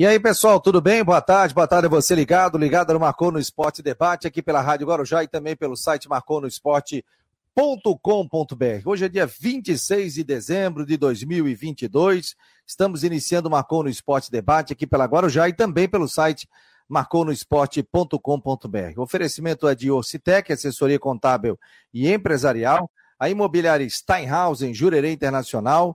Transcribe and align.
E 0.00 0.06
aí, 0.06 0.18
pessoal, 0.18 0.58
tudo 0.58 0.80
bem? 0.80 1.04
Boa 1.04 1.20
tarde, 1.20 1.52
boa 1.52 1.68
tarde 1.68 1.84
a 1.84 1.90
você 1.90 2.14
ligado, 2.14 2.56
ligado 2.56 2.94
no 2.94 3.00
Marcou 3.00 3.30
no 3.30 3.38
Esporte 3.38 3.82
Debate, 3.82 4.26
aqui 4.26 4.40
pela 4.40 4.62
Rádio 4.62 4.86
Guarujá 4.86 5.22
e 5.22 5.28
também 5.28 5.54
pelo 5.54 5.76
site 5.76 6.08
marconosport.com.br. 6.08 7.04
Hoje 8.86 9.04
é 9.04 9.10
dia 9.10 9.26
26 9.26 10.14
de 10.14 10.24
dezembro 10.24 10.86
de 10.86 10.96
2022, 10.96 12.34
estamos 12.66 13.04
iniciando 13.04 13.48
o 13.48 13.50
Marcou 13.50 13.82
no 13.82 13.90
Esporte 13.90 14.30
Debate 14.30 14.72
aqui 14.72 14.86
pela 14.86 15.04
Guarujá 15.04 15.50
e 15.50 15.52
também 15.52 15.86
pelo 15.86 16.08
site 16.08 16.48
marconosport.com.br. 16.88 18.96
O 18.96 19.02
oferecimento 19.02 19.68
é 19.68 19.74
de 19.74 19.90
Orcitec, 19.90 20.50
assessoria 20.50 20.98
contábil 20.98 21.60
e 21.92 22.10
empresarial, 22.10 22.90
a 23.18 23.28
imobiliária 23.28 23.86
Steinhausen, 23.86 24.72
Jurerê 24.72 25.12
Internacional, 25.12 25.94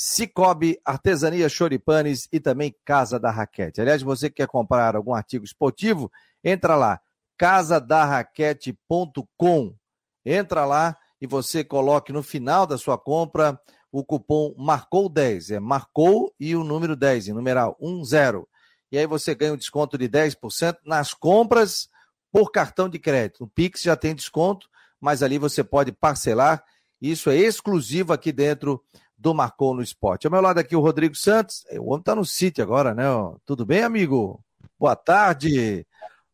Cicobi, 0.00 0.80
Artesania 0.84 1.48
Choripanes 1.48 2.28
e 2.32 2.38
também 2.38 2.72
Casa 2.84 3.18
da 3.18 3.32
Raquete. 3.32 3.80
Aliás, 3.80 4.00
você 4.00 4.30
que 4.30 4.36
quer 4.36 4.46
comprar 4.46 4.94
algum 4.94 5.12
artigo 5.12 5.44
esportivo, 5.44 6.08
entra 6.44 6.76
lá, 6.76 7.00
casadarraquete.com. 7.36 9.74
Entra 10.24 10.64
lá 10.64 10.96
e 11.20 11.26
você 11.26 11.64
coloque 11.64 12.12
no 12.12 12.22
final 12.22 12.64
da 12.64 12.78
sua 12.78 12.96
compra 12.96 13.60
o 13.90 14.04
cupom 14.04 14.54
Marcou 14.56 15.08
10. 15.08 15.50
É 15.50 15.58
Marcou 15.58 16.32
e 16.38 16.54
o 16.54 16.62
número 16.62 16.94
10, 16.94 17.26
em 17.26 17.32
numeral 17.32 17.76
10. 17.80 18.44
E 18.92 18.98
aí 18.98 19.06
você 19.06 19.34
ganha 19.34 19.54
um 19.54 19.56
desconto 19.56 19.98
de 19.98 20.08
10% 20.08 20.76
nas 20.84 21.12
compras 21.12 21.88
por 22.30 22.52
cartão 22.52 22.88
de 22.88 23.00
crédito. 23.00 23.42
O 23.42 23.48
Pix 23.48 23.82
já 23.82 23.96
tem 23.96 24.14
desconto, 24.14 24.68
mas 25.00 25.24
ali 25.24 25.38
você 25.38 25.64
pode 25.64 25.90
parcelar. 25.90 26.62
Isso 27.02 27.30
é 27.30 27.36
exclusivo 27.36 28.12
aqui 28.12 28.30
dentro 28.30 28.80
do 29.18 29.34
Marcou 29.34 29.74
no 29.74 29.82
Esporte. 29.82 30.26
Ao 30.26 30.30
meu 30.30 30.40
lado 30.40 30.58
aqui 30.58 30.76
o 30.76 30.80
Rodrigo 30.80 31.14
Santos. 31.16 31.64
O 31.78 31.92
homem 31.92 32.02
tá 32.02 32.14
no 32.14 32.24
sítio 32.24 32.62
agora, 32.62 32.94
né? 32.94 33.04
Tudo 33.44 33.66
bem, 33.66 33.82
amigo? 33.82 34.40
Boa 34.78 34.94
tarde. 34.94 35.84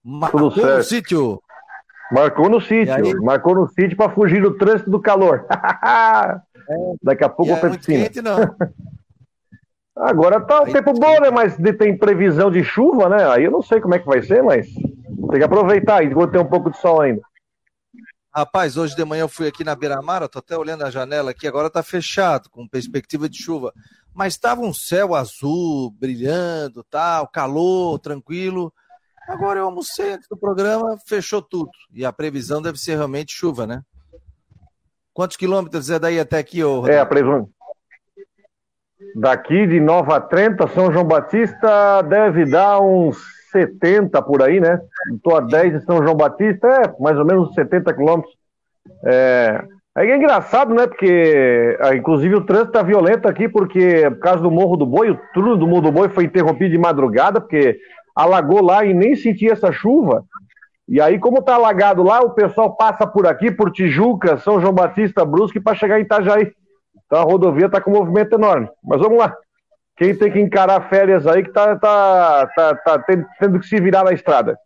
Marcou 0.04 0.52
no 0.52 0.82
sítio. 0.82 1.42
Marcou 2.12 2.48
no 2.50 2.60
sítio. 2.60 3.22
Marcou 3.22 3.54
no 3.54 3.68
sítio 3.68 3.96
para 3.96 4.12
fugir 4.12 4.42
do 4.42 4.56
trânsito 4.58 4.91
do 4.91 5.00
calor. 5.00 5.46
é, 5.50 6.76
Daqui 7.02 7.24
a 7.24 7.28
pouco 7.28 7.52
eu 7.52 7.56
é 7.56 7.76
piscina. 7.76 8.04
Quente, 8.04 8.20
não. 8.20 8.36
Agora 9.96 10.41
tá 10.41 10.62
o 10.62 10.66
tempo 10.66 10.92
bom, 10.92 11.20
né? 11.20 11.30
Mas 11.30 11.56
tem 11.78 11.96
previsão 11.96 12.50
de 12.50 12.64
chuva, 12.64 13.08
né? 13.08 13.30
Aí 13.30 13.44
eu 13.44 13.50
não 13.50 13.62
sei 13.62 13.80
como 13.80 13.94
é 13.94 13.98
que 13.98 14.06
vai 14.06 14.20
ser, 14.22 14.42
mas 14.42 14.66
tem 14.66 15.38
que 15.38 15.44
aproveitar 15.44 16.04
enquanto 16.04 16.32
tem 16.32 16.41
um 16.41 16.46
pouco 16.46 16.70
de 16.70 16.76
sol 16.78 17.00
ainda. 17.00 17.22
Rapaz, 18.36 18.77
hoje 18.77 18.96
de 18.96 19.04
manhã 19.04 19.20
eu 19.20 19.28
fui 19.28 19.46
aqui 19.46 19.62
na 19.62 19.77
Beira-Mar, 19.77 20.28
tô 20.28 20.40
até 20.40 20.58
olhando 20.58 20.82
a 20.82 20.90
janela 20.90 21.30
aqui, 21.30 21.46
agora 21.46 21.70
tá 21.70 21.84
fechado, 21.84 22.50
com 22.50 22.66
perspectiva 22.66 23.28
de 23.28 23.41
chuva. 23.41 23.72
Mas 24.12 24.32
estava 24.32 24.60
um 24.60 24.74
céu 24.74 25.14
azul, 25.14 25.92
brilhando, 25.92 26.82
tal, 26.82 27.28
calor, 27.28 27.96
tranquilo. 28.00 28.74
Agora 29.28 29.60
eu 29.60 29.66
almocei 29.66 30.14
antes 30.14 30.26
do 30.26 30.36
programa, 30.36 30.98
fechou 31.06 31.41
tudo. 31.41 31.70
E 31.92 32.04
a 32.04 32.12
previsão 32.12 32.60
deve 32.60 32.76
ser 32.76 32.96
realmente 32.96 33.32
chuva, 33.32 33.68
né? 33.68 33.84
Quantos 35.12 35.36
quilômetros 35.36 35.88
é 35.88 36.00
daí 36.00 36.19
até 36.19 36.38
aqui, 36.38 36.64
ô? 36.64 36.84
É, 36.88 36.98
a 36.98 37.06
previsão. 37.06 37.48
Daqui 39.14 39.66
de 39.66 39.80
Nova 39.80 40.20
Trenta, 40.20 40.66
São 40.69 40.92
João 40.92 41.05
Batista, 41.05 42.02
deve 42.02 42.44
dar 42.44 42.80
uns 42.80 43.16
70 43.52 44.20
por 44.22 44.42
aí, 44.42 44.60
né? 44.60 44.80
Estou 45.14 45.36
a 45.36 45.41
10 45.41 45.72
de 45.74 45.84
São 45.84 46.02
João 46.02 46.16
Batista, 46.16 46.66
é 46.69 47.02
mais 47.02 47.16
ou 47.19 47.25
menos 47.25 47.55
70 47.55 47.94
quilômetros. 47.94 48.34
É, 49.05 49.62
é 49.97 50.16
engraçado, 50.16 50.75
né? 50.75 50.86
Porque, 50.86 51.78
ah, 51.80 51.94
inclusive, 51.94 52.34
o 52.34 52.44
trânsito 52.44 52.70
está 52.70 52.82
violento 52.82 53.28
aqui, 53.28 53.48
porque 53.48 54.10
por 54.10 54.19
causa 54.19 54.42
do 54.42 54.50
Morro 54.50 54.77
do 54.77 54.86
Boi, 54.86 55.10
o 55.10 55.20
turno 55.32 55.56
do 55.56 55.66
Morro 55.66 55.82
do 55.82 55.92
Boi 55.92 56.08
foi 56.08 56.25
interrompido 56.25 56.72
de 56.72 56.78
madrugada, 56.78 57.41
porque 57.41 57.78
alagou 58.14 58.62
lá 58.62 58.84
e 58.84 58.92
nem 58.92 59.14
senti 59.14 59.48
essa 59.48 59.70
chuva. 59.70 60.25
E 60.88 61.00
aí, 61.00 61.19
como 61.19 61.38
está 61.38 61.55
alagado 61.55 62.02
lá, 62.02 62.20
o 62.20 62.30
pessoal 62.30 62.77
passa 62.77 63.06
por 63.06 63.27
aqui, 63.27 63.50
por 63.50 63.70
Tijuca, 63.70 64.36
São 64.38 64.60
João 64.60 64.72
Batista, 64.72 65.25
Brusque, 65.25 65.60
para 65.60 65.75
chegar 65.75 65.98
em 65.98 66.03
Itajaí. 66.03 66.53
Então 67.14 67.22
a 67.22 67.30
rodovia 67.30 67.66
está 67.66 67.80
com 67.80 67.92
um 67.92 67.94
movimento 67.94 68.34
enorme. 68.34 68.69
Mas 68.82 69.00
vamos 69.00 69.19
lá 69.19 69.32
quem 69.97 70.16
tem 70.16 70.32
que 70.32 70.41
encarar 70.41 70.88
férias 70.88 71.25
aí 71.28 71.44
que 71.44 71.52
tá, 71.52 71.76
tá, 71.76 72.47
tá, 72.48 72.76
tá 72.76 73.04
tendo 73.38 73.60
que 73.60 73.66
se 73.69 73.80
virar 73.80 74.02
na 74.02 74.12
estrada. 74.12 74.58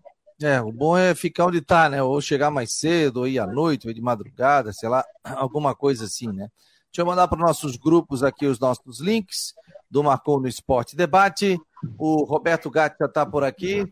É, 0.42 0.58
o 0.58 0.72
bom 0.72 0.96
é 0.96 1.14
ficar 1.14 1.44
onde 1.44 1.60
tá, 1.60 1.90
né? 1.90 2.02
Ou 2.02 2.18
chegar 2.22 2.50
mais 2.50 2.72
cedo, 2.78 3.18
ou 3.18 3.28
ir 3.28 3.38
à 3.38 3.46
noite, 3.46 3.86
ou 3.86 3.90
ir 3.90 3.94
de 3.94 4.00
madrugada, 4.00 4.72
sei 4.72 4.88
lá, 4.88 5.04
alguma 5.22 5.74
coisa 5.74 6.06
assim, 6.06 6.28
né? 6.28 6.48
Deixa 6.90 7.02
eu 7.02 7.04
mandar 7.06 7.28
para 7.28 7.36
os 7.36 7.44
nossos 7.44 7.76
grupos 7.76 8.22
aqui 8.22 8.46
os 8.46 8.58
nossos 8.58 8.98
links 8.98 9.52
do 9.90 10.02
Marcou 10.02 10.40
no 10.40 10.48
Esporte 10.48 10.96
Debate. 10.96 11.60
O 11.98 12.24
Roberto 12.24 12.70
Gatti 12.70 12.96
já 12.98 13.04
está 13.04 13.26
por 13.26 13.44
aqui. 13.44 13.86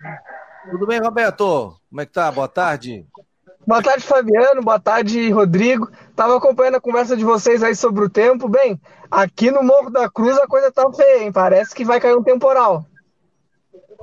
Tudo 0.71 0.87
bem, 0.87 0.99
Roberto? 0.99 1.77
Como 1.91 2.01
é 2.01 2.07
que 2.07 2.13
tá? 2.13 2.33
Boa 2.33 2.49
tarde. 2.49 3.07
Boa 3.67 3.83
tarde, 3.83 4.05
Fabiano. 4.05 4.63
Boa 4.63 4.79
tarde, 4.79 5.29
Rodrigo. 5.31 5.91
Estava 6.09 6.37
acompanhando 6.37 6.77
a 6.77 6.81
conversa 6.81 7.17
de 7.17 7.25
vocês 7.25 7.65
aí 7.65 7.75
sobre 7.75 8.05
o 8.05 8.09
tempo. 8.09 8.49
Bem, 8.49 8.81
aqui 9.11 9.51
no 9.51 9.61
Morro 9.61 9.91
da 9.91 10.09
Cruz 10.09 10.39
a 10.39 10.47
coisa 10.47 10.71
tá 10.71 10.89
feia, 10.93 11.25
hein? 11.25 11.33
Parece 11.33 11.75
que 11.75 11.85
vai 11.85 11.99
cair 11.99 12.17
um 12.17 12.23
temporal. 12.23 12.87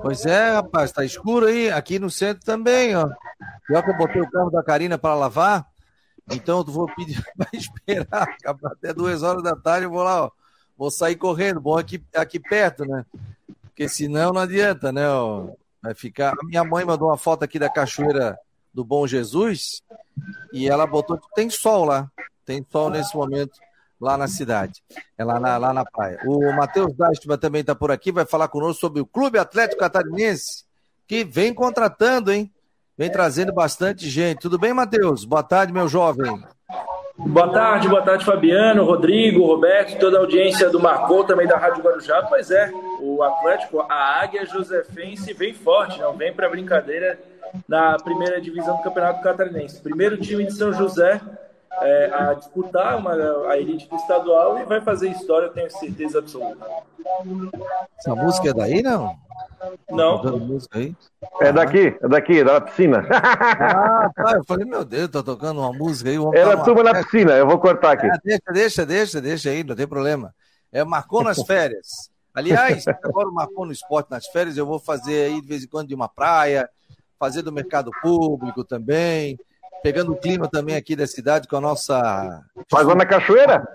Pois 0.01 0.25
é, 0.25 0.51
rapaz, 0.51 0.91
tá 0.91 1.05
escuro 1.05 1.45
aí. 1.45 1.71
Aqui 1.71 1.97
no 1.97 2.09
centro 2.09 2.43
também, 2.43 2.93
ó. 2.93 3.09
Pior 3.65 3.81
que 3.81 3.91
eu 3.91 3.97
botei 3.97 4.21
o 4.21 4.29
carro 4.29 4.49
da 4.49 4.61
Karina 4.61 4.97
para 4.97 5.15
lavar, 5.15 5.65
então 6.29 6.57
eu 6.57 6.65
vou 6.65 6.93
pedir 6.93 7.23
para 7.37 7.47
esperar 7.53 8.35
até 8.65 8.93
duas 8.93 9.23
horas 9.23 9.41
da 9.41 9.55
tarde. 9.55 9.85
Eu 9.85 9.91
vou 9.91 10.03
lá, 10.03 10.25
ó. 10.25 10.31
Vou 10.77 10.91
sair 10.91 11.15
correndo. 11.15 11.61
Bom 11.61 11.77
aqui, 11.77 12.03
aqui 12.13 12.37
perto, 12.37 12.83
né? 12.83 13.05
Porque 13.61 13.87
senão 13.87 14.33
não 14.33 14.41
adianta, 14.41 14.91
né? 14.91 15.07
Ó. 15.07 15.51
Vai 15.81 15.93
ficar. 15.93 16.33
A 16.33 16.43
minha 16.43 16.65
mãe 16.65 16.83
mandou 16.83 17.07
uma 17.07 17.17
foto 17.17 17.43
aqui 17.43 17.57
da 17.57 17.69
cachoeira 17.69 18.37
do 18.73 18.83
Bom 18.83 19.05
Jesus 19.05 19.81
e 20.51 20.67
ela 20.67 20.87
botou 20.87 21.19
tem 21.35 21.49
sol 21.49 21.85
lá, 21.85 22.09
tem 22.45 22.65
sol 22.71 22.89
nesse 22.89 23.15
momento 23.15 23.53
lá 23.99 24.17
na 24.17 24.27
cidade, 24.27 24.83
é 25.17 25.23
lá 25.23 25.39
na, 25.39 25.57
lá 25.57 25.73
na 25.73 25.85
praia. 25.85 26.19
O 26.25 26.51
Matheus 26.53 26.93
Dastman 26.93 27.37
também 27.37 27.61
está 27.61 27.73
por 27.73 27.91
aqui, 27.91 28.11
vai 28.11 28.25
falar 28.25 28.47
conosco 28.49 28.81
sobre 28.81 29.01
o 29.01 29.05
Clube 29.05 29.37
Atlético 29.37 29.79
Catarinense, 29.79 30.65
que 31.07 31.23
vem 31.23 31.53
contratando, 31.53 32.31
hein? 32.31 32.51
Vem 32.97 33.09
trazendo 33.09 33.53
bastante 33.53 34.07
gente. 34.09 34.41
Tudo 34.41 34.59
bem, 34.59 34.73
Matheus? 34.73 35.25
Boa 35.25 35.41
tarde, 35.41 35.73
meu 35.73 35.87
jovem. 35.87 36.43
Boa 37.17 37.51
tarde, 37.51 37.87
boa 37.87 38.01
tarde, 38.01 38.25
Fabiano, 38.25 38.83
Rodrigo, 38.83 39.45
Roberto, 39.45 39.97
toda 39.99 40.17
a 40.17 40.19
audiência 40.19 40.69
do 40.69 40.79
Marcou, 40.79 41.23
também 41.23 41.47
da 41.47 41.57
Rádio 41.57 41.83
Guarujá. 41.83 42.23
Pois 42.23 42.51
é, 42.51 42.71
o 42.99 43.23
Atlético, 43.23 43.81
a 43.81 44.21
Águia 44.21 44.45
Josefense 44.45 45.33
vem 45.33 45.53
forte, 45.53 45.99
não 45.99 46.13
vem 46.13 46.33
para 46.33 46.49
brincadeira 46.49 47.19
na 47.67 47.97
primeira 47.97 48.41
divisão 48.41 48.77
do 48.77 48.83
Campeonato 48.83 49.21
Catarinense. 49.21 49.81
Primeiro 49.81 50.17
time 50.17 50.45
de 50.45 50.53
São 50.53 50.73
José 50.73 51.21
é, 51.81 52.11
a 52.13 52.33
disputar 52.33 52.97
uma, 52.97 53.13
a 53.49 53.57
elite 53.57 53.89
do 53.89 53.95
estadual 53.95 54.59
e 54.59 54.65
vai 54.65 54.81
fazer 54.81 55.09
história, 55.09 55.49
tenho 55.49 55.69
certeza 55.71 56.19
absoluta. 56.19 56.65
Essa 57.97 58.15
música 58.15 58.49
é 58.49 58.53
daí, 58.53 58.81
não? 58.81 59.15
Não. 59.89 60.21
Tá 60.21 60.31
música 60.31 60.77
aí? 60.77 60.95
É 61.41 61.51
daqui, 61.51 61.97
é 62.01 62.07
daqui, 62.07 62.43
da 62.43 62.61
piscina. 62.61 63.07
Ah, 63.09 64.09
tá. 64.15 64.33
Eu 64.35 64.43
falei, 64.43 64.65
meu 64.65 64.83
Deus, 64.83 65.09
tá 65.09 65.23
tocando 65.23 65.61
uma 65.61 65.71
música 65.71 66.09
aí. 66.09 66.17
Era 66.33 66.57
tá 66.57 66.63
turma 66.63 66.83
na 66.83 67.03
piscina, 67.03 67.33
eu 67.33 67.47
vou 67.47 67.57
cortar 67.59 67.93
aqui. 67.93 68.07
É, 68.07 68.17
deixa, 68.23 68.51
deixa, 68.51 68.85
deixa, 68.85 69.21
deixa 69.21 69.49
aí, 69.49 69.63
não 69.63 69.75
tem 69.75 69.87
problema. 69.87 70.33
É, 70.71 70.83
marcou 70.83 71.23
nas 71.23 71.41
férias. 71.43 72.11
Aliás, 72.33 72.85
agora 73.03 73.29
marcou 73.31 73.65
no 73.65 73.71
esporte 73.71 74.11
nas 74.11 74.27
férias, 74.27 74.57
eu 74.57 74.65
vou 74.65 74.79
fazer 74.79 75.27
aí 75.27 75.41
de 75.41 75.47
vez 75.47 75.63
em 75.63 75.67
quando 75.67 75.87
de 75.87 75.95
uma 75.95 76.09
praia, 76.09 76.69
fazer 77.23 77.41
do 77.41 77.53
mercado 77.53 77.89
público 78.01 78.65
também, 78.65 79.39
pegando 79.81 80.11
o 80.11 80.17
clima 80.17 80.45
também 80.49 80.75
aqui 80.75 80.93
da 80.93 81.07
cidade 81.07 81.47
com 81.47 81.55
a 81.55 81.61
nossa. 81.61 82.43
Fazendo 82.69 82.95
na 82.95 83.05
cachoeira? 83.05 83.65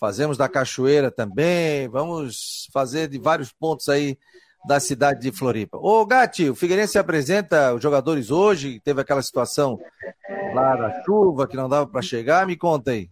Fazemos 0.00 0.36
da 0.36 0.48
cachoeira 0.48 1.08
também, 1.08 1.88
vamos 1.88 2.68
fazer 2.72 3.06
de 3.06 3.20
vários 3.20 3.52
pontos 3.52 3.88
aí 3.88 4.18
da 4.66 4.80
cidade 4.80 5.20
de 5.20 5.30
Floripa. 5.30 5.78
Ô, 5.78 6.04
Gatti, 6.04 6.50
o 6.50 6.56
Figueirense 6.56 6.98
apresenta 6.98 7.72
os 7.72 7.80
jogadores 7.80 8.32
hoje, 8.32 8.80
teve 8.80 9.00
aquela 9.00 9.22
situação 9.22 9.78
lá 10.52 10.74
da 10.74 11.04
chuva 11.04 11.46
que 11.46 11.56
não 11.56 11.68
dava 11.68 11.86
para 11.86 12.02
chegar, 12.02 12.44
me 12.48 12.56
conta 12.56 12.90
aí. 12.90 13.08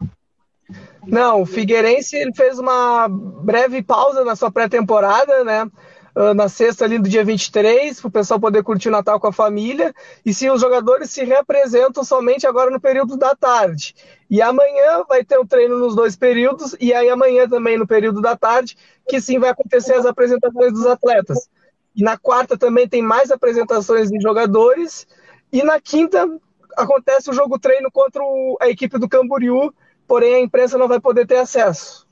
Não, 1.07 1.43
o 1.43 1.47
Figueirense 1.47 2.17
ele 2.17 2.35
fez 2.35 2.59
uma 2.59 3.07
breve 3.09 3.85
pausa 3.85 4.25
na 4.25 4.35
sua 4.35 4.51
pré-temporada, 4.51 5.45
né? 5.45 5.71
Ah, 6.15 6.35
na 6.35 6.49
sexta 6.49 6.85
ali 6.85 6.99
do 6.99 7.09
dia 7.09 7.25
23, 7.25 8.01
para 8.01 8.09
o 8.09 8.11
pessoal 8.11 8.41
poder 8.41 8.63
curtir 8.63 8.89
o 8.89 8.93
Natal 8.93 9.21
com 9.21 9.29
a 9.29 9.33
família. 9.33 9.95
E 10.25 10.35
se 10.35 10.51
os 10.51 10.61
jogadores 10.61 11.11
se 11.11 11.25
representam 11.25 12.03
somente 12.03 12.47
agora 12.47 12.71
no 12.71 12.81
período 12.81 13.17
da 13.17 13.35
tarde. 13.35 13.95
E 14.29 14.43
amanhã 14.43 15.05
vai 15.09 15.25
ter 15.25 15.39
um 15.39 15.47
treino 15.47 15.79
nos 15.79 15.95
dois 15.95 16.17
períodos, 16.17 16.77
e 16.81 16.93
aí 16.95 17.09
amanhã 17.09 17.49
também 17.49 17.77
no 17.77 17.87
período 17.87 18.21
da 18.21 18.37
tarde, 18.37 18.77
que 19.09 19.21
sim 19.21 19.39
vai 19.39 19.51
acontecer 19.51 19.95
as 19.95 20.07
apresentações 20.07 20.73
dos 20.73 20.87
atletas. 20.87 21.49
E 21.95 22.03
na 22.03 22.17
quarta 22.17 22.57
também 22.57 22.89
tem 22.89 23.03
mais 23.03 23.31
apresentações 23.31 24.11
de 24.11 24.21
jogadores. 24.21 25.07
E 25.53 25.63
na 25.63 25.81
quinta 25.81 26.29
acontece 26.77 27.31
o 27.31 27.33
jogo 27.33 27.59
treino 27.59 27.91
contra 27.91 28.23
a 28.61 28.69
equipe 28.69 28.99
do 28.99 29.09
Camboriú, 29.09 29.73
porém 30.07 30.35
a 30.35 30.41
imprensa 30.41 30.79
não 30.79 30.89
vai 30.89 31.01
poder 31.01 31.27
ter 31.27 31.37
acesso. 31.37 32.07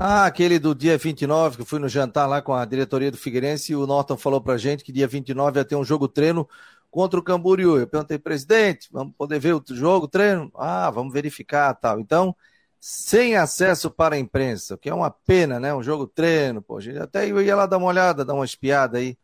Ah, 0.00 0.26
aquele 0.26 0.60
do 0.60 0.76
dia 0.76 0.96
29, 0.96 1.56
que 1.56 1.64
fui 1.64 1.80
no 1.80 1.88
jantar 1.88 2.24
lá 2.28 2.40
com 2.40 2.54
a 2.54 2.64
diretoria 2.64 3.10
do 3.10 3.16
Figueirense 3.16 3.72
e 3.72 3.74
o 3.76 3.84
Norton 3.84 4.16
falou 4.16 4.40
pra 4.40 4.56
gente 4.56 4.84
que 4.84 4.92
dia 4.92 5.08
29 5.08 5.58
ia 5.58 5.64
ter 5.64 5.74
um 5.74 5.82
jogo 5.82 6.06
treino 6.06 6.48
contra 6.88 7.18
o 7.18 7.22
Camboriú. 7.22 7.76
Eu 7.76 7.86
perguntei, 7.88 8.16
presidente, 8.16 8.88
vamos 8.92 9.12
poder 9.16 9.40
ver 9.40 9.54
o 9.56 9.64
jogo, 9.70 10.06
treino? 10.06 10.52
Ah, 10.54 10.88
vamos 10.88 11.12
verificar 11.12 11.74
tal. 11.74 11.98
Então, 11.98 12.32
sem 12.78 13.34
acesso 13.34 13.90
para 13.90 14.14
a 14.14 14.18
imprensa, 14.20 14.76
o 14.76 14.78
que 14.78 14.88
é 14.88 14.94
uma 14.94 15.10
pena, 15.10 15.58
né? 15.58 15.74
Um 15.74 15.82
jogo 15.82 16.06
treino, 16.06 16.62
pô. 16.62 16.78
Até 17.02 17.28
eu 17.28 17.42
ia 17.42 17.56
lá 17.56 17.66
dar 17.66 17.78
uma 17.78 17.88
olhada, 17.88 18.24
dar 18.24 18.34
uma 18.34 18.44
espiada 18.44 18.98
aí. 18.98 19.18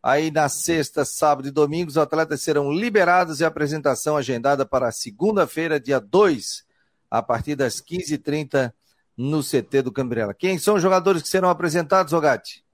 Aí 0.00 0.30
na 0.30 0.48
sexta, 0.48 1.04
sábado 1.04 1.48
e 1.48 1.50
domingo, 1.50 1.90
os 1.90 1.98
atletas 1.98 2.42
serão 2.42 2.70
liberados 2.70 3.40
e 3.40 3.44
a 3.44 3.48
apresentação 3.48 4.16
agendada 4.16 4.64
para 4.64 4.92
segunda-feira, 4.92 5.80
dia 5.80 5.98
2, 5.98 6.64
a 7.10 7.20
partir 7.20 7.56
das 7.56 7.80
15h30 7.80 8.72
no 9.16 9.42
CT 9.42 9.82
do 9.82 9.92
Cambrela. 9.92 10.34
Quem 10.34 10.58
são 10.58 10.76
os 10.76 10.82
jogadores 10.82 11.22
que 11.22 11.28
serão 11.28 11.50
apresentados, 11.50 12.12
Ogatti? 12.12 12.64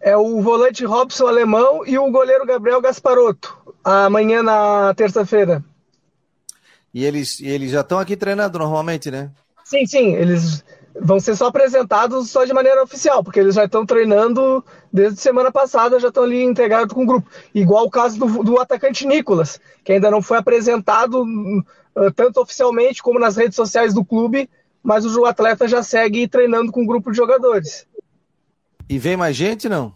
É 0.00 0.16
o 0.16 0.40
volante 0.40 0.84
Robson 0.84 1.26
Alemão 1.26 1.86
e 1.86 1.96
o 1.96 2.10
goleiro 2.10 2.44
Gabriel 2.44 2.80
Gasparotto, 2.80 3.56
amanhã 3.84 4.42
na 4.42 4.92
terça-feira. 4.94 5.64
E 6.92 7.04
eles, 7.04 7.40
eles 7.40 7.70
já 7.70 7.80
estão 7.80 7.98
aqui 7.98 8.16
treinando 8.16 8.58
normalmente, 8.58 9.10
né? 9.10 9.30
Sim, 9.64 9.86
sim, 9.86 10.14
eles 10.14 10.64
vão 11.00 11.18
ser 11.18 11.36
só 11.36 11.46
apresentados 11.46 12.30
só 12.30 12.44
de 12.44 12.52
maneira 12.52 12.82
oficial, 12.82 13.24
porque 13.24 13.40
eles 13.40 13.54
já 13.54 13.64
estão 13.64 13.86
treinando 13.86 14.62
desde 14.92 15.20
semana 15.20 15.50
passada, 15.50 15.98
já 15.98 16.08
estão 16.08 16.24
ali 16.24 16.42
integrados 16.42 16.92
com 16.92 17.04
o 17.04 17.06
grupo. 17.06 17.30
Igual 17.54 17.86
o 17.86 17.90
caso 17.90 18.18
do, 18.18 18.44
do 18.44 18.60
atacante 18.60 19.06
Nicolas, 19.06 19.60
que 19.84 19.92
ainda 19.92 20.10
não 20.10 20.20
foi 20.20 20.38
apresentado 20.38 21.22
uh, 21.22 22.12
tanto 22.14 22.40
oficialmente 22.40 23.02
como 23.02 23.18
nas 23.18 23.36
redes 23.36 23.56
sociais 23.56 23.94
do 23.94 24.04
clube, 24.04 24.50
mas 24.82 25.04
o 25.04 25.24
atleta 25.24 25.68
já 25.68 25.82
segue 25.82 26.26
treinando 26.26 26.72
com 26.72 26.82
um 26.82 26.86
grupo 26.86 27.10
de 27.10 27.16
jogadores. 27.16 27.86
E 28.88 28.98
vem 28.98 29.16
mais 29.16 29.36
gente, 29.36 29.68
não? 29.68 29.94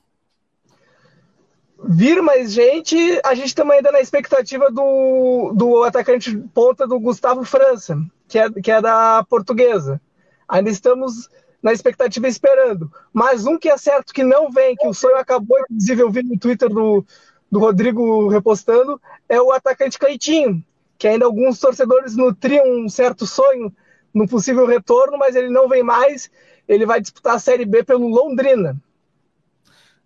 Vir 1.83 2.23
mais 2.23 2.53
gente, 2.53 2.97
a 3.25 3.35
gente 3.35 3.55
também 3.55 3.79
ainda 3.79 3.93
na 3.93 4.01
expectativa 4.01 4.71
do, 4.71 5.53
do 5.55 5.83
atacante 5.83 6.37
ponta 6.55 6.87
do 6.87 6.99
Gustavo 6.99 7.45
França, 7.45 7.99
que 8.27 8.39
é, 8.39 8.51
que 8.51 8.71
é 8.71 8.81
da 8.81 9.25
portuguesa. 9.29 10.01
Ainda 10.49 10.71
estamos 10.71 11.29
na 11.63 11.73
expectativa 11.73 12.29
esperando. 12.29 12.91
Mas 13.13 13.45
um 13.45 13.59
que 13.59 13.69
é 13.69 13.77
certo 13.77 14.15
que 14.15 14.23
não 14.23 14.51
vem, 14.51 14.77
que 14.77 14.87
o 14.87 14.95
sonho 14.95 15.17
acabou, 15.17 15.59
inclusive 15.61 16.03
eu 16.03 16.11
vi 16.11 16.23
no 16.23 16.39
Twitter 16.39 16.69
do, 16.69 17.05
do 17.51 17.59
Rodrigo 17.59 18.29
repostando, 18.29 19.01
é 19.29 19.41
o 19.41 19.53
atacante 19.53 19.99
Cleitinho, 19.99 20.65
que 20.97 21.09
ainda 21.09 21.27
alguns 21.27 21.59
torcedores 21.59 22.17
nutriam 22.17 22.65
um 22.67 22.89
certo 22.89 23.27
sonho 23.27 23.73
no 24.17 24.27
possível 24.27 24.67
retorno, 24.67 25.19
mas 25.19 25.37
ele 25.37 25.51
não 25.51 25.69
vem 25.69 25.83
mais. 25.83 26.31
Ele 26.67 26.87
vai 26.87 27.01
disputar 27.01 27.35
a 27.35 27.39
Série 27.39 27.67
B 27.67 27.85
pelo 27.85 28.09
Londrina. 28.09 28.75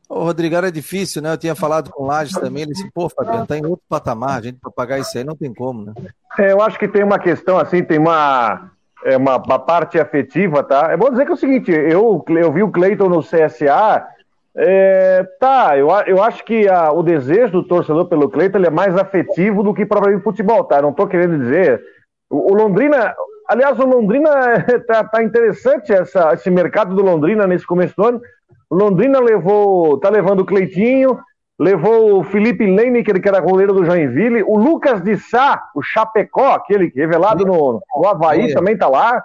O 0.09 0.25
Rodrigo 0.25 0.57
era 0.57 0.73
difícil, 0.73 1.23
né? 1.23 1.33
Eu 1.33 1.39
tinha 1.39 1.55
falado 1.55 1.91
com 1.91 2.03
o 2.03 2.07
Lages 2.07 2.35
também. 2.35 2.65
Ele 2.65 2.73
disse, 2.73 2.91
pô, 2.93 3.09
Fabiano, 3.09 3.47
tá 3.47 3.57
em 3.57 3.65
outro 3.65 3.85
patamar. 3.89 4.39
A 4.39 4.43
gente 4.43 4.59
para 4.59 4.71
pagar 4.73 4.99
isso 4.99 5.17
aí 5.17 5.23
não 5.23 5.37
tem 5.37 5.55
como, 5.55 5.85
né? 5.85 5.95
É, 6.37 6.51
eu 6.51 6.61
acho 6.61 6.77
que 6.77 6.89
tem 6.89 7.05
uma 7.05 7.21
questão 7.21 7.57
assim, 7.57 7.85
tem 7.85 7.99
uma, 7.99 8.73
é 9.05 9.17
uma, 9.17 9.37
uma, 9.37 9.59
parte 9.61 10.01
afetiva, 10.01 10.65
tá? 10.65 10.91
É 10.91 10.97
bom 10.97 11.09
dizer 11.09 11.25
que 11.25 11.31
é 11.31 11.35
o 11.35 11.39
seguinte: 11.39 11.71
eu, 11.71 12.25
eu 12.29 12.53
vi 12.53 12.65
o 12.65 12.73
Cleiton 12.73 13.09
no 13.09 13.23
CSA. 13.23 14.09
É, 14.57 15.23
tá, 15.39 15.79
eu, 15.79 15.89
eu 16.09 16.21
acho 16.21 16.45
que 16.45 16.69
a, 16.69 16.91
o 16.91 17.05
desejo 17.05 17.53
do 17.53 17.63
torcedor 17.63 18.07
pelo 18.07 18.29
Cleiton 18.29 18.59
é 18.59 18.71
mais 18.71 18.97
afetivo 18.97 19.63
do 19.63 19.73
que 19.73 19.87
propriamente 19.87 20.25
futebol, 20.25 20.65
tá? 20.65 20.83
Não 20.83 20.93
tô 20.93 21.07
querendo 21.07 21.39
dizer. 21.39 21.81
O, 22.29 22.53
o 22.53 22.55
Londrina, 22.57 23.15
Aliás, 23.51 23.77
o 23.81 23.85
Londrina 23.85 24.31
tá, 24.87 25.03
tá 25.03 25.25
interessante 25.25 25.93
essa, 25.93 26.33
esse 26.35 26.49
mercado 26.49 26.95
do 26.95 27.03
Londrina 27.03 27.49
nesse 27.49 27.67
começo 27.67 27.97
do 27.97 28.07
ano. 28.07 28.21
O 28.71 28.77
Londrina 28.77 29.19
levou, 29.19 29.99
tá 29.99 30.09
levando 30.09 30.41
o 30.41 30.47
Cleitinho, 30.47 31.19
levou 31.59 32.21
o 32.21 32.23
Felipe 32.23 32.65
Leineker, 32.65 33.21
que 33.21 33.29
era 33.29 33.41
goleiro 33.41 33.73
do 33.73 33.85
Joinville, 33.85 34.45
o 34.45 34.57
Lucas 34.57 35.03
de 35.03 35.17
Sá, 35.17 35.69
o 35.75 35.83
Chapecó, 35.83 36.53
aquele 36.53 36.93
revelado 36.95 37.45
no, 37.45 37.83
no 37.97 38.07
Havaí, 38.07 38.53
é. 38.53 38.55
também 38.55 38.79
tá 38.79 38.89
lá. 38.89 39.21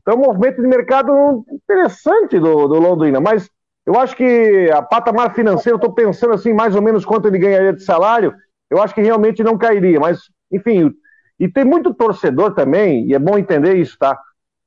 Então, 0.00 0.14
um 0.14 0.24
movimento 0.24 0.62
de 0.62 0.68
mercado 0.68 1.44
interessante 1.50 2.38
do, 2.38 2.68
do 2.68 2.78
Londrina, 2.78 3.20
mas 3.20 3.50
eu 3.84 3.98
acho 3.98 4.14
que 4.14 4.70
a 4.72 4.80
patamar 4.82 5.34
financeiro, 5.34 5.80
tô 5.80 5.90
pensando 5.90 6.32
assim, 6.32 6.52
mais 6.52 6.76
ou 6.76 6.82
menos 6.82 7.04
quanto 7.04 7.26
ele 7.26 7.40
ganharia 7.40 7.72
de 7.72 7.82
salário, 7.82 8.32
eu 8.70 8.80
acho 8.80 8.94
que 8.94 9.02
realmente 9.02 9.42
não 9.42 9.58
cairia, 9.58 9.98
mas, 9.98 10.20
enfim, 10.50 10.92
e 11.42 11.48
tem 11.48 11.64
muito 11.64 11.92
torcedor 11.92 12.54
também, 12.54 13.04
e 13.04 13.14
é 13.14 13.18
bom 13.18 13.36
entender 13.36 13.74
isso, 13.74 13.98
tá? 13.98 14.16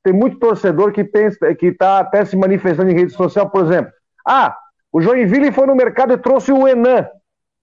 Tem 0.04 0.12
muito 0.12 0.38
torcedor 0.38 0.92
que 0.92 1.02
pensa, 1.02 1.54
que 1.54 1.68
está 1.68 2.00
até 2.00 2.22
se 2.22 2.36
manifestando 2.36 2.90
em 2.90 2.94
rede 2.94 3.14
social, 3.14 3.48
por 3.48 3.64
exemplo. 3.64 3.90
Ah, 4.28 4.54
o 4.92 5.00
Joinville 5.00 5.50
foi 5.52 5.66
no 5.66 5.74
mercado 5.74 6.12
e 6.12 6.18
trouxe 6.18 6.52
o 6.52 6.68
Enan. 6.68 7.08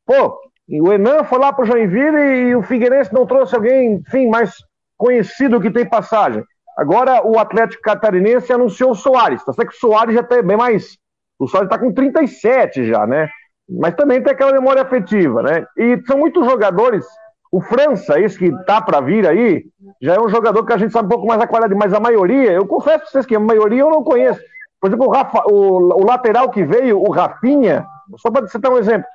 Pô, 0.04 0.36
o 0.68 0.92
Enan 0.92 1.24
foi 1.26 1.38
lá 1.38 1.54
para 1.54 1.62
o 1.62 1.68
Joinville 1.68 2.50
e 2.50 2.56
o 2.56 2.64
Figueirense 2.64 3.14
não 3.14 3.28
trouxe 3.28 3.56
alguém, 3.56 3.98
enfim, 3.98 4.28
mais 4.28 4.56
conhecido 4.98 5.62
que 5.62 5.70
tem 5.70 5.88
passagem. 5.88 6.44
Agora 6.76 7.22
o 7.24 7.38
Atlético 7.38 7.84
Catarinense 7.84 8.52
anunciou 8.52 8.94
o 8.94 8.96
Soares. 8.96 9.46
Tá 9.46 9.54
certo 9.54 9.70
que 9.70 9.76
o 9.76 9.80
Soares 9.80 10.16
já 10.16 10.22
está 10.22 10.42
bem 10.42 10.58
mais. 10.58 10.98
O 11.38 11.48
Soares 11.48 11.68
está 11.68 11.78
com 11.78 11.94
37 11.94 12.84
já, 12.86 13.06
né? 13.06 13.30
Mas 13.70 13.94
também 13.94 14.24
tem 14.24 14.34
aquela 14.34 14.54
memória 14.54 14.82
afetiva, 14.82 15.44
né? 15.44 15.68
E 15.78 16.02
são 16.08 16.18
muitos 16.18 16.44
jogadores 16.50 17.06
o 17.54 17.62
França, 17.62 18.20
esse 18.20 18.36
que 18.36 18.52
tá 18.66 18.82
para 18.82 19.00
vir 19.00 19.28
aí, 19.28 19.64
já 20.02 20.16
é 20.16 20.20
um 20.20 20.28
jogador 20.28 20.66
que 20.66 20.74
a 20.74 20.78
gente 20.78 20.92
sabe 20.92 21.06
um 21.06 21.10
pouco 21.10 21.28
mais 21.28 21.40
a 21.40 21.46
qualidade, 21.46 21.76
mas 21.76 21.94
a 21.94 22.00
maioria, 22.00 22.52
eu 22.52 22.66
confesso 22.66 23.02
para 23.02 23.12
vocês 23.12 23.28
que 23.28 23.36
a 23.36 23.40
maioria 23.40 23.82
eu 23.82 23.92
não 23.92 24.04
conheço. 24.04 24.42
Por 24.82 24.88
exemplo, 24.90 25.06
o, 25.06 25.12
Rafa, 25.12 25.44
o, 25.46 26.02
o 26.02 26.04
lateral 26.04 26.50
que 26.50 26.66
veio, 26.66 27.00
o 27.00 27.12
Rafinha, 27.12 27.86
só 28.18 28.32
para 28.32 28.48
citar 28.48 28.72
um 28.72 28.80
exemplo, 28.80 29.06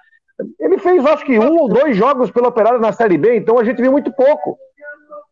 ele 0.60 0.78
fez 0.78 1.04
acho 1.04 1.24
que 1.24 1.36
um 1.36 1.56
ou 1.56 1.68
dois 1.68 1.96
jogos 1.96 2.30
pelo 2.30 2.46
Operário 2.46 2.78
na 2.78 2.92
Série 2.92 3.18
B, 3.18 3.38
então 3.38 3.58
a 3.58 3.64
gente 3.64 3.82
viu 3.82 3.90
muito 3.90 4.12
pouco. 4.12 4.56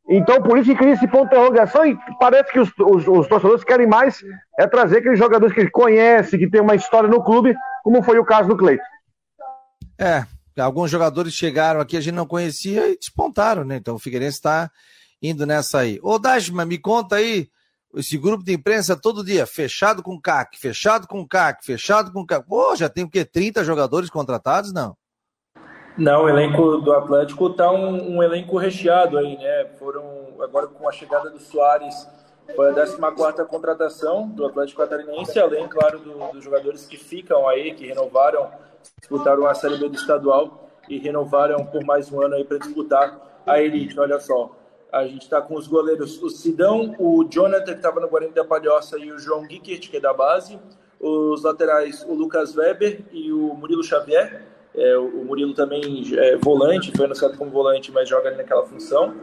Então, 0.08 0.42
por 0.42 0.58
isso 0.58 0.68
que 0.72 0.76
cria 0.76 0.94
esse 0.94 1.06
ponto 1.06 1.28
de 1.28 1.36
interrogação 1.36 1.86
e 1.86 1.96
parece 2.18 2.50
que 2.50 2.58
os, 2.58 2.72
os, 2.76 3.06
os, 3.06 3.28
torcedores 3.28 3.62
querem 3.62 3.86
mais 3.86 4.20
é 4.58 4.66
trazer 4.66 4.98
aqueles 4.98 5.18
jogadores 5.18 5.54
que 5.54 5.70
conhecem, 5.70 6.40
que 6.40 6.50
tem 6.50 6.60
uma 6.60 6.74
história 6.74 7.08
no 7.08 7.22
clube, 7.22 7.54
como 7.84 8.02
foi 8.02 8.18
o 8.18 8.24
caso 8.24 8.48
do 8.48 8.56
Cleiton. 8.56 8.82
É, 10.00 10.24
alguns 10.60 10.90
jogadores 10.90 11.34
chegaram 11.34 11.80
aqui, 11.80 11.96
a 11.96 12.00
gente 12.00 12.14
não 12.14 12.26
conhecia 12.26 12.88
e 12.90 12.96
despontaram, 12.96 13.64
né? 13.64 13.76
Então 13.76 13.94
o 13.94 13.98
Figueirense 13.98 14.38
está 14.38 14.70
indo 15.22 15.46
nessa 15.46 15.80
aí. 15.80 15.98
Ô, 16.02 16.18
Dashma, 16.18 16.64
me 16.64 16.78
conta 16.78 17.16
aí, 17.16 17.48
esse 17.94 18.18
grupo 18.18 18.44
de 18.44 18.52
imprensa 18.52 18.96
todo 18.96 19.24
dia, 19.24 19.46
fechado 19.46 20.02
com 20.02 20.20
CAC, 20.20 20.58
fechado 20.58 21.06
com 21.06 21.26
CAC, 21.26 21.64
fechado 21.64 22.12
com 22.12 22.26
CAC. 22.26 22.46
Pô, 22.46 22.76
já 22.76 22.88
tem 22.88 23.04
o 23.04 23.10
quê? 23.10 23.24
30 23.24 23.64
jogadores 23.64 24.10
contratados? 24.10 24.72
Não. 24.72 24.96
Não, 25.96 26.24
o 26.24 26.28
elenco 26.28 26.78
do 26.78 26.92
Atlético 26.92 27.48
tá 27.50 27.70
um, 27.72 28.16
um 28.16 28.22
elenco 28.22 28.58
recheado 28.58 29.16
aí, 29.16 29.38
né? 29.38 29.70
Foram, 29.78 30.04
agora 30.42 30.66
com 30.66 30.86
a 30.86 30.92
chegada 30.92 31.30
do 31.30 31.38
Soares, 31.38 32.06
foi 32.54 32.70
a 32.70 32.74
14 32.74 33.44
contratação 33.46 34.28
do 34.28 34.46
Atlético 34.46 34.82
Catarinense, 34.82 35.38
além, 35.38 35.66
claro, 35.68 35.98
do, 35.98 36.32
dos 36.32 36.44
jogadores 36.44 36.86
que 36.86 36.96
ficam 36.96 37.48
aí, 37.48 37.74
que 37.74 37.86
renovaram 37.86 38.50
disputaram 38.98 39.46
a 39.46 39.54
Série 39.54 39.76
B 39.76 39.88
do 39.88 39.96
estadual 39.96 40.70
e 40.88 40.98
renovaram 40.98 41.64
por 41.66 41.84
mais 41.84 42.10
um 42.10 42.22
ano 42.22 42.34
aí 42.34 42.44
para 42.44 42.58
disputar 42.58 43.42
a 43.46 43.60
Elite. 43.60 43.98
Olha 43.98 44.18
só, 44.20 44.54
a 44.92 45.06
gente 45.06 45.22
está 45.22 45.40
com 45.40 45.54
os 45.54 45.66
goleiros, 45.66 46.22
o 46.22 46.30
Sidão, 46.30 46.94
o 46.98 47.24
Jonathan, 47.28 47.72
que 47.72 47.78
estava 47.78 48.00
no 48.00 48.08
Guarani 48.08 48.32
da 48.32 48.44
Palhoça, 48.44 48.98
e 48.98 49.10
o 49.12 49.18
João 49.18 49.44
Gickert, 49.44 49.90
que 49.90 49.96
é 49.96 50.00
da 50.00 50.12
base. 50.12 50.58
Os 50.98 51.42
laterais, 51.42 52.04
o 52.08 52.14
Lucas 52.14 52.56
Weber 52.56 53.00
e 53.12 53.32
o 53.32 53.54
Murilo 53.54 53.84
Xavier. 53.84 54.42
É, 54.74 54.96
o 54.96 55.24
Murilo 55.24 55.54
também 55.54 56.04
é 56.16 56.36
volante, 56.36 56.92
foi 56.94 57.06
anunciado 57.06 57.36
como 57.36 57.50
volante, 57.50 57.90
mas 57.90 58.08
joga 58.08 58.30
naquela 58.30 58.64
função. 58.64 59.14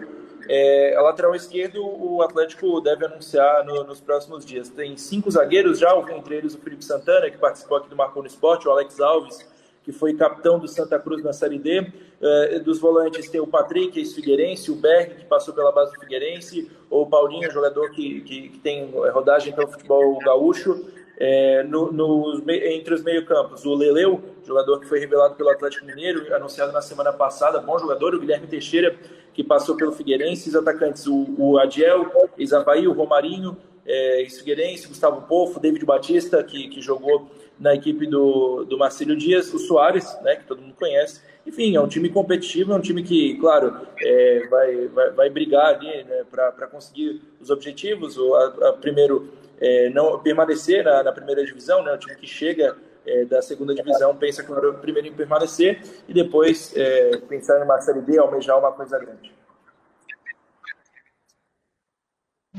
É, 0.49 0.95
a 0.95 1.01
lateral 1.01 1.33
esquerdo, 1.35 1.81
o 1.83 2.21
Atlético 2.21 2.81
deve 2.81 3.05
anunciar 3.05 3.65
no, 3.65 3.83
nos 3.83 4.01
próximos 4.01 4.45
dias. 4.45 4.69
Tem 4.69 4.95
cinco 4.97 5.31
zagueiros 5.31 5.79
já, 5.79 5.95
entre 6.15 6.35
eles 6.35 6.53
o 6.55 6.59
Felipe 6.59 6.83
Santana, 6.83 7.29
que 7.29 7.37
participou 7.37 7.77
aqui 7.77 7.89
do 7.89 7.95
Marcou 7.95 8.21
no 8.21 8.27
Esporte, 8.27 8.67
o 8.67 8.71
Alex 8.71 8.99
Alves, 8.99 9.45
que 9.83 9.91
foi 9.91 10.13
capitão 10.13 10.59
do 10.59 10.67
Santa 10.67 10.97
Cruz 10.99 11.23
na 11.23 11.33
Série 11.33 11.59
D. 11.59 11.79
Uh, 11.79 12.59
dos 12.61 12.79
volantes 12.79 13.29
tem 13.29 13.41
o 13.41 13.47
Patrick, 13.47 13.99
ex-Figueirense, 13.99 14.71
o 14.71 14.75
Berg, 14.75 15.15
que 15.15 15.25
passou 15.25 15.53
pela 15.53 15.71
base 15.71 15.93
do 15.93 15.99
Figueirense, 15.99 16.71
o 16.89 17.05
Paulinho, 17.05 17.51
jogador 17.51 17.91
que, 17.91 18.21
que, 18.21 18.49
que 18.49 18.59
tem 18.59 18.91
rodagem 19.11 19.53
pelo 19.53 19.67
futebol 19.67 20.17
gaúcho. 20.19 20.85
É, 21.25 21.63
no, 21.63 21.89
no, 21.89 22.43
entre 22.49 22.93
os 22.93 23.01
meio-campos, 23.01 23.63
o 23.63 23.73
Leleu, 23.73 24.21
jogador 24.45 24.81
que 24.81 24.85
foi 24.85 24.99
revelado 24.99 25.35
pelo 25.35 25.51
Atlético 25.51 25.85
Mineiro, 25.85 26.35
anunciado 26.35 26.73
na 26.73 26.81
semana 26.81 27.13
passada, 27.13 27.61
bom 27.61 27.79
jogador, 27.79 28.13
o 28.13 28.19
Guilherme 28.19 28.45
Teixeira, 28.45 28.93
que 29.33 29.41
passou 29.41 29.77
pelo 29.77 29.93
Figueirense, 29.93 30.49
os 30.49 30.55
atacantes, 30.55 31.07
o, 31.07 31.33
o 31.37 31.57
Adiel, 31.57 32.11
Isabaí, 32.37 32.89
o 32.89 32.91
Romarinho, 32.91 33.55
é, 33.85 34.19
ex-Figueirense, 34.19 34.89
Gustavo 34.89 35.21
Pofo, 35.21 35.61
David 35.61 35.85
Batista, 35.85 36.43
que, 36.43 36.67
que 36.67 36.81
jogou 36.81 37.31
na 37.57 37.73
equipe 37.73 38.05
do, 38.05 38.65
do 38.65 38.77
Marcílio 38.77 39.15
Dias, 39.15 39.53
o 39.53 39.59
Soares, 39.59 40.19
né, 40.23 40.35
que 40.35 40.43
todo 40.43 40.61
mundo 40.61 40.75
conhece. 40.77 41.21
Enfim, 41.47 41.73
é 41.73 41.79
um 41.79 41.87
time 41.87 42.09
competitivo, 42.09 42.73
é 42.73 42.75
um 42.75 42.81
time 42.81 43.01
que, 43.01 43.35
claro, 43.35 43.87
é, 44.01 44.47
vai, 44.49 44.87
vai, 44.87 45.11
vai 45.11 45.29
brigar 45.29 45.75
ali 45.75 46.03
né, 46.03 46.25
para 46.29 46.67
conseguir 46.67 47.21
os 47.39 47.49
objetivos. 47.49 48.17
O, 48.17 48.35
a, 48.35 48.69
a, 48.69 48.73
primeiro, 48.73 49.29
é, 49.59 49.89
não 49.89 50.19
permanecer 50.19 50.83
na, 50.83 51.03
na, 51.03 51.11
primeira 51.11 51.45
divisão, 51.45 51.83
né? 51.83 51.93
O 51.93 51.97
time 51.97 52.15
que 52.15 52.27
chega 52.27 52.75
é, 53.05 53.25
da 53.25 53.41
segunda 53.41 53.73
divisão 53.73 54.15
pensa, 54.15 54.43
claro, 54.43 54.73
primeiro 54.75 55.07
em 55.07 55.13
permanecer 55.13 55.81
e 56.07 56.13
depois 56.13 56.73
é, 56.75 57.17
pensar 57.29 57.59
em 57.59 57.63
uma 57.63 57.79
Série 57.81 58.01
D, 58.01 58.17
almejar 58.17 58.57
uma 58.57 58.71
coisa 58.71 58.97
grande. 58.99 59.33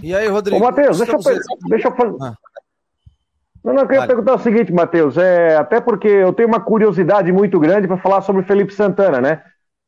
E 0.02 0.14
aí, 0.14 0.26
Rodrigo? 0.28 0.56
Ô, 0.56 0.60
Matheus, 0.60 0.98
deixa, 0.98 1.12
eu, 1.12 1.20
deixa 1.68 1.88
eu 1.88 1.92
fazer. 1.92 2.16
Ah. 2.20 2.34
Não, 3.64 3.72
não, 3.72 3.82
eu 3.82 3.86
queria 3.86 4.00
vale. 4.00 4.12
perguntar 4.12 4.34
o 4.34 4.38
seguinte, 4.38 4.72
Matheus, 4.72 5.16
é, 5.16 5.56
até 5.56 5.80
porque 5.80 6.08
eu 6.08 6.34
tenho 6.34 6.48
uma 6.48 6.60
curiosidade 6.60 7.32
muito 7.32 7.58
grande 7.58 7.88
para 7.88 7.96
falar 7.96 8.20
sobre 8.20 8.42
o 8.42 8.44
Felipe 8.44 8.74
Santana, 8.74 9.22
né? 9.22 9.42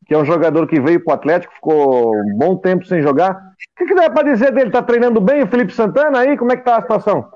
Que 0.06 0.14
é 0.14 0.18
um 0.18 0.24
jogador 0.24 0.66
que 0.66 0.80
veio 0.80 1.02
para 1.02 1.12
o 1.12 1.14
Atlético, 1.14 1.54
ficou 1.54 2.14
um 2.14 2.34
bom 2.36 2.56
tempo 2.56 2.86
sem 2.86 3.02
jogar. 3.02 3.32
O 3.32 3.78
que, 3.78 3.86
que 3.86 3.94
dá 3.94 4.08
para 4.08 4.32
dizer 4.32 4.52
dele? 4.52 4.70
Tá 4.70 4.82
treinando 4.82 5.20
bem 5.20 5.42
o 5.42 5.48
Felipe 5.48 5.72
Santana 5.72 6.20
aí? 6.20 6.36
Como 6.36 6.52
é 6.52 6.56
que 6.56 6.64
tá 6.64 6.76
a 6.76 6.82
situação? 6.82 7.28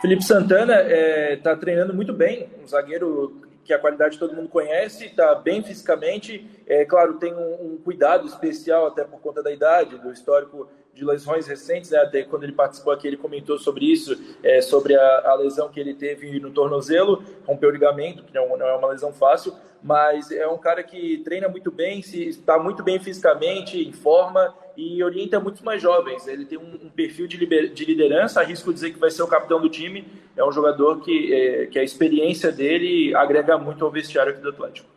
Felipe 0.00 0.24
Santana 0.24 0.80
está 0.80 0.94
é, 0.94 1.36
tá 1.36 1.56
treinando 1.56 1.92
muito 1.92 2.12
bem, 2.12 2.48
um 2.62 2.66
zagueiro 2.66 3.42
que 3.68 3.74
a 3.74 3.78
qualidade 3.78 4.18
todo 4.18 4.34
mundo 4.34 4.48
conhece, 4.48 5.04
está 5.04 5.34
bem 5.34 5.62
fisicamente. 5.62 6.48
É 6.66 6.86
claro, 6.86 7.14
tem 7.14 7.34
um, 7.34 7.74
um, 7.74 7.78
cuidado 7.84 8.26
especial 8.26 8.86
até 8.86 9.04
por 9.04 9.20
conta 9.20 9.42
da 9.42 9.52
idade, 9.52 9.98
do 9.98 10.10
histórico 10.10 10.70
de 10.94 11.04
lesões 11.04 11.46
recentes, 11.46 11.90
né? 11.90 11.98
até 11.98 12.22
quando 12.22 12.44
ele 12.44 12.52
participou 12.52 12.92
aqui 12.92 13.06
ele 13.06 13.18
comentou 13.18 13.58
sobre 13.58 13.84
isso, 13.84 14.18
é, 14.42 14.62
sobre 14.62 14.96
a, 14.96 15.22
a, 15.26 15.34
lesão 15.34 15.68
que 15.68 15.78
ele 15.78 15.92
teve 15.92 16.40
no 16.40 16.50
tornozelo, 16.50 17.22
rompeu 17.46 17.68
o 17.68 17.72
ligamento, 17.72 18.24
que 18.24 18.34
não, 18.34 18.56
não, 18.56 18.66
é 18.66 18.74
uma 18.74 18.88
lesão 18.88 19.12
fácil, 19.12 19.52
mas 19.82 20.30
é 20.30 20.46
um 20.46 20.58
cara 20.58 20.82
que 20.82 21.18
treina 21.18 21.48
muito 21.48 21.70
bem, 21.70 22.00
está 22.00 22.58
muito 22.58 22.82
bem 22.82 22.98
fisicamente, 22.98 23.78
em 23.78 23.92
forma 23.92 24.54
e 24.76 25.02
orienta 25.02 25.40
muitos 25.40 25.60
mais 25.62 25.82
jovens. 25.82 26.26
Ele 26.26 26.44
tem 26.44 26.58
um, 26.58 26.86
um 26.86 26.90
perfil 26.90 27.26
de, 27.26 27.36
liber, 27.36 27.72
de, 27.72 27.84
liderança, 27.84 28.40
arrisco 28.40 28.72
dizer 28.72 28.92
que 28.92 28.98
vai 28.98 29.10
ser 29.10 29.22
o 29.22 29.26
capitão 29.26 29.60
do 29.60 29.68
time, 29.68 30.06
é 30.36 30.44
um 30.44 30.52
jogador 30.52 31.00
que, 31.00 31.32
é, 31.32 31.66
que 31.66 31.78
a 31.78 31.82
experiência 31.82 32.52
dele 32.52 33.14
agrega 33.14 33.58
muito 33.58 33.84
ao 33.84 33.90
vestiário 33.90 34.32
aqui 34.32 34.40
do 34.40 34.50
Atlético. 34.50 34.88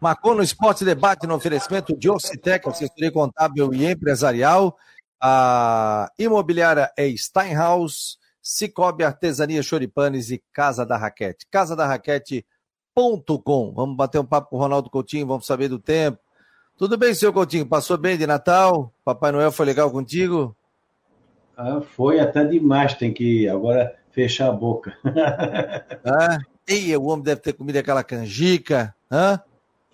Marcou 0.00 0.34
no 0.34 0.42
Esporte 0.42 0.84
Debate 0.84 1.28
no 1.28 1.36
oferecimento 1.36 1.96
de 1.96 2.10
Ocitec, 2.10 2.68
assessoria 2.68 3.12
contábil 3.12 3.72
e 3.72 3.86
empresarial. 3.86 4.76
A 5.20 6.10
imobiliária 6.18 6.90
é 6.96 7.08
Steinhaus, 7.16 8.18
Cicobi 8.42 9.04
Artesania 9.04 9.62
Choripanes 9.62 10.32
e 10.32 10.42
Casa 10.52 10.84
da 10.84 10.96
Raquete. 10.96 11.46
Casa 11.48 11.76
da 11.76 11.86
Raquete.com. 12.96 13.72
Vamos 13.74 13.96
bater 13.96 14.20
um 14.20 14.24
papo 14.24 14.50
com 14.50 14.56
o 14.56 14.58
Ronaldo 14.58 14.90
Coutinho, 14.90 15.26
vamos 15.26 15.46
saber 15.46 15.68
do 15.68 15.78
tempo. 15.78 16.18
Tudo 16.76 16.96
bem, 16.96 17.14
senhor 17.14 17.32
Coutinho? 17.32 17.66
Passou 17.66 17.96
bem 17.96 18.16
de 18.16 18.26
Natal? 18.26 18.92
Papai 19.04 19.32
Noel 19.32 19.52
foi 19.52 19.66
legal 19.66 19.90
contigo? 19.90 20.54
Ah, 21.56 21.80
foi 21.80 22.18
até 22.20 22.44
demais, 22.44 22.94
tem 22.94 23.12
que 23.12 23.48
agora 23.48 23.94
fechar 24.10 24.48
a 24.48 24.52
boca. 24.52 24.96
ah, 26.04 26.38
o 26.98 27.06
homem 27.06 27.24
deve 27.24 27.40
ter 27.40 27.52
comido 27.52 27.76
aquela 27.76 28.02
canjica, 28.02 28.94
hã? 29.10 29.40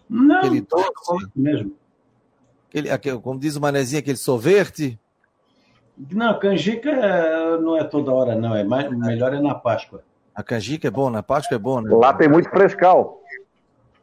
Não, 0.09 0.37
aquele 0.37 0.61
doce, 0.61 1.29
mesmo. 1.35 1.73
Aquele, 2.69 2.91
aquele, 2.91 3.19
como 3.19 3.39
diz 3.39 3.57
o 3.57 3.61
manezinho, 3.61 4.01
aquele 4.01 4.17
sorvete. 4.17 4.99
Não, 6.13 6.39
canjica 6.39 6.91
é, 6.91 7.59
não 7.59 7.77
é 7.77 7.85
toda 7.85 8.13
hora, 8.13 8.35
não. 8.35 8.55
É 8.55 8.63
mais, 8.63 8.91
melhor 8.97 9.35
é 9.35 9.41
na 9.41 9.55
Páscoa. 9.55 10.03
A 10.39 10.43
canjica 10.45 10.87
é 10.87 10.91
bom, 10.91 11.11
na 11.11 11.21
Páscoa 11.21 11.57
é 11.57 11.59
bom, 11.59 11.81
né? 11.81 11.91
Lá 11.93 12.15
tem 12.15 12.29
muito 12.29 12.49
frescal. 12.49 13.21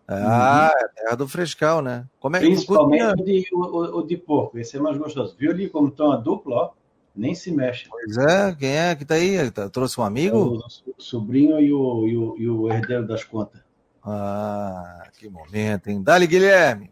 Ah, 0.05 0.69
uhum. 0.69 0.85
é 0.85 0.87
terra 0.89 1.15
do 1.15 1.29
frescal, 1.29 1.81
né? 1.81 2.05
Como 2.19 2.35
é, 2.35 2.41
Principalmente 2.41 3.21
o 3.21 3.23
de, 3.23 3.47
o, 3.53 3.99
o, 3.99 4.03
de 4.03 4.17
porco, 4.17 4.59
esse 4.59 4.75
é 4.75 4.79
mais 4.81 4.97
gostoso. 4.97 5.33
Viu 5.39 5.51
ali 5.51 5.69
como 5.69 5.87
estão 5.87 6.11
a 6.11 6.17
dupla, 6.17 6.55
ó? 6.57 6.71
Nem 7.15 7.33
se 7.33 7.53
mexe. 7.53 7.87
Pois 7.89 8.17
é, 8.17 8.53
quem 8.53 8.69
é 8.69 8.93
que 8.97 9.05
tá 9.05 9.15
aí? 9.15 9.49
Tá, 9.49 9.69
trouxe 9.69 9.97
um 9.97 10.03
amigo? 10.03 10.61
É 10.61 10.91
o 10.91 11.01
sobrinho 11.01 11.57
e 11.57 11.71
o, 11.71 12.05
e 12.05 12.17
o, 12.17 12.35
e 12.37 12.49
o 12.49 12.69
herdeiro 12.69 13.07
das 13.07 13.23
contas. 13.23 13.61
Ah, 14.03 15.07
que 15.17 15.29
momento, 15.29 15.87
hein? 15.87 16.03
Dali, 16.03 16.27
Guilherme. 16.27 16.91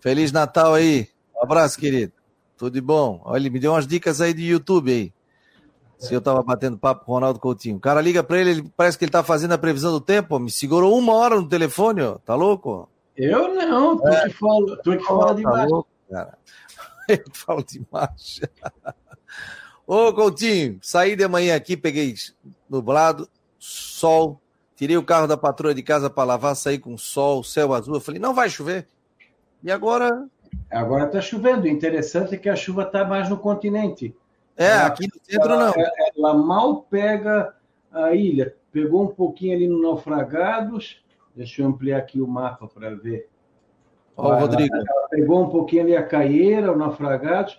Feliz 0.00 0.32
Natal 0.32 0.74
aí. 0.74 1.08
Um 1.34 1.42
abraço, 1.42 1.78
querido. 1.78 2.12
Tudo 2.58 2.74
de 2.74 2.82
bom. 2.82 3.22
Olha, 3.24 3.48
me 3.48 3.58
deu 3.58 3.72
umas 3.72 3.86
dicas 3.86 4.20
aí 4.20 4.34
de 4.34 4.44
YouTube 4.44 4.92
aí. 4.92 5.14
Se 6.00 6.14
eu 6.14 6.20
tava 6.20 6.42
batendo 6.42 6.78
papo 6.78 7.04
com 7.04 7.12
o 7.12 7.14
Ronaldo 7.14 7.38
Coutinho. 7.38 7.76
O 7.76 7.80
cara 7.80 8.00
liga 8.00 8.22
para 8.22 8.38
ele, 8.38 8.50
ele, 8.50 8.72
parece 8.76 8.98
que 8.98 9.04
ele 9.04 9.12
tá 9.12 9.22
fazendo 9.22 9.52
a 9.52 9.58
previsão 9.58 9.92
do 9.92 10.00
tempo. 10.00 10.38
Me 10.38 10.50
segurou 10.50 10.98
uma 10.98 11.12
hora 11.14 11.36
no 11.36 11.48
telefone, 11.48 12.02
ó. 12.02 12.18
Tá 12.18 12.34
louco? 12.34 12.88
Eu 13.16 13.54
não, 13.54 13.98
tu 13.98 14.08
é. 14.08 14.28
que 14.28 14.34
fala, 14.34 14.76
tu 14.82 14.96
que 14.96 15.04
fala 15.04 15.26
tá 15.26 15.34
demais. 15.34 15.70
Louco, 15.70 15.90
cara. 16.10 16.38
Eu 17.08 17.24
falo 17.34 17.64
demais. 17.64 18.40
Ô, 19.86 20.12
Coutinho, 20.12 20.78
saí 20.80 21.14
de 21.14 21.28
manhã 21.28 21.54
aqui, 21.54 21.76
peguei 21.76 22.14
nublado, 22.68 23.28
sol, 23.58 24.40
Tirei 24.80 24.96
o 24.96 25.04
carro 25.04 25.26
da 25.26 25.36
patroa 25.36 25.74
de 25.74 25.82
casa 25.82 26.08
para 26.08 26.24
lavar, 26.24 26.56
saí 26.56 26.78
com 26.78 26.96
sol, 26.96 27.44
céu 27.44 27.74
azul. 27.74 27.96
Eu 27.96 28.00
falei, 28.00 28.18
não 28.18 28.32
vai 28.32 28.48
chover. 28.48 28.88
E 29.62 29.70
agora. 29.70 30.26
Agora 30.70 31.04
está 31.04 31.20
chovendo. 31.20 31.64
O 31.64 31.68
interessante 31.68 32.34
é 32.34 32.38
que 32.38 32.48
a 32.48 32.56
chuva 32.56 32.84
está 32.84 33.04
mais 33.04 33.28
no 33.28 33.36
continente. 33.36 34.16
É, 34.60 34.66
ela, 34.66 34.86
aqui 34.88 35.06
no 35.06 35.20
centro 35.24 35.52
ela, 35.52 35.66
não. 35.68 35.84
Ela 36.16 36.34
mal 36.34 36.82
pega 36.82 37.56
a 37.90 38.14
ilha. 38.14 38.54
Pegou 38.70 39.04
um 39.04 39.08
pouquinho 39.08 39.56
ali 39.56 39.66
no 39.66 39.80
Naufragados. 39.80 41.02
Deixa 41.34 41.62
eu 41.62 41.66
ampliar 41.66 41.96
aqui 41.96 42.20
o 42.20 42.28
mapa 42.28 42.68
para 42.68 42.94
ver. 42.94 43.30
Ó, 44.14 44.34
Rodrigo. 44.34 44.76
Ela 44.76 45.08
pegou 45.08 45.42
um 45.42 45.48
pouquinho 45.48 45.84
ali 45.84 45.96
a 45.96 46.02
Caieira, 46.02 46.70
o 46.70 46.76
Naufragados. 46.76 47.58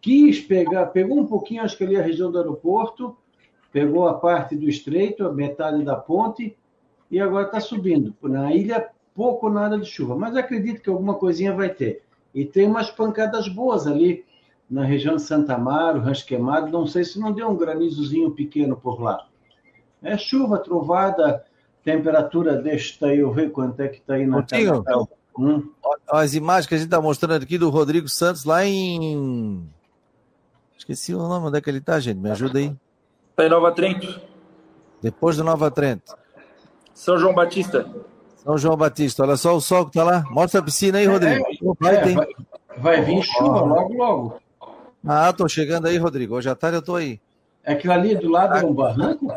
Quis 0.00 0.40
pegar, 0.40 0.86
pegou 0.86 1.18
um 1.18 1.26
pouquinho, 1.26 1.62
acho 1.62 1.76
que 1.76 1.84
ali 1.84 1.96
a 1.98 2.02
região 2.02 2.32
do 2.32 2.38
aeroporto 2.38 3.14
pegou 3.70 4.08
a 4.08 4.14
parte 4.14 4.56
do 4.56 4.66
estreito, 4.66 5.26
a 5.26 5.32
metade 5.32 5.84
da 5.84 5.94
ponte, 5.94 6.56
e 7.10 7.20
agora 7.20 7.44
está 7.44 7.60
subindo. 7.60 8.16
Na 8.22 8.50
ilha, 8.50 8.88
pouco 9.14 9.46
ou 9.46 9.52
nada 9.52 9.78
de 9.78 9.84
chuva, 9.84 10.16
mas 10.16 10.34
acredito 10.34 10.80
que 10.80 10.88
alguma 10.88 11.14
coisinha 11.14 11.52
vai 11.52 11.68
ter. 11.68 12.02
E 12.34 12.46
tem 12.46 12.66
umas 12.66 12.90
pancadas 12.90 13.46
boas 13.46 13.86
ali 13.86 14.24
na 14.70 14.84
região 14.84 15.16
de 15.16 15.22
Santa 15.22 15.54
Amaro, 15.54 16.00
Rancho 16.00 16.24
Queimado, 16.24 16.68
não 16.70 16.86
sei 16.86 17.02
se 17.02 17.18
não 17.18 17.32
deu 17.32 17.48
um 17.48 17.56
granizozinho 17.56 18.30
pequeno 18.30 18.76
por 18.76 19.02
lá. 19.02 19.26
É 20.02 20.16
chuva, 20.16 20.58
trovada, 20.58 21.44
temperatura, 21.82 22.56
deixa 22.56 23.12
eu 23.12 23.32
ver 23.32 23.50
quanto 23.50 23.80
é 23.80 23.88
que 23.88 23.98
está 23.98 24.14
aí 24.14 24.26
na 24.26 24.36
Coutinho, 24.36 24.84
hum? 25.36 25.70
As 26.08 26.34
imagens 26.34 26.66
que 26.66 26.74
a 26.74 26.78
gente 26.78 26.86
está 26.86 27.00
mostrando 27.00 27.42
aqui 27.42 27.58
do 27.58 27.68
Rodrigo 27.68 28.08
Santos 28.08 28.44
lá 28.44 28.64
em... 28.64 29.68
Esqueci 30.78 31.14
o 31.14 31.18
nome, 31.18 31.48
onde 31.48 31.58
é 31.58 31.60
que 31.60 31.68
ele 31.68 31.78
está, 31.78 31.98
gente? 31.98 32.18
Me 32.18 32.30
ajuda 32.30 32.58
aí. 32.58 32.74
Está 33.30 33.46
em 33.46 33.48
Nova 33.48 33.72
Trento. 33.72 34.20
Depois 35.02 35.36
do 35.36 35.44
Nova 35.44 35.70
Trento. 35.70 36.16
São 36.94 37.18
João 37.18 37.34
Batista. 37.34 37.88
São 38.36 38.56
João 38.56 38.76
Batista. 38.76 39.22
Olha 39.22 39.36
só 39.36 39.54
o 39.54 39.60
sol 39.60 39.84
que 39.84 39.90
está 39.90 40.04
lá. 40.04 40.24
Mostra 40.30 40.60
a 40.60 40.62
piscina 40.62 40.98
aí, 40.98 41.06
Rodrigo. 41.06 41.44
É, 41.44 41.74
vai, 41.78 41.96
é, 41.96 42.14
vai, 42.14 42.26
vai, 42.78 43.02
vir 43.02 43.22
chuva 43.22 43.60
logo, 43.60 43.94
logo. 43.94 44.40
Ah, 45.06 45.32
tô 45.32 45.48
chegando 45.48 45.86
aí, 45.86 45.96
Rodrigo. 45.96 46.34
Hoje 46.34 46.48
à 46.50 46.54
tarde 46.54 46.76
eu 46.76 46.82
tô 46.82 46.96
aí. 46.96 47.20
É 47.64 47.72
aquilo 47.72 47.92
ali 47.92 48.14
do 48.14 48.28
lado 48.28 48.56
é 48.58 48.64
um 48.64 48.74
barranco? 48.74 49.34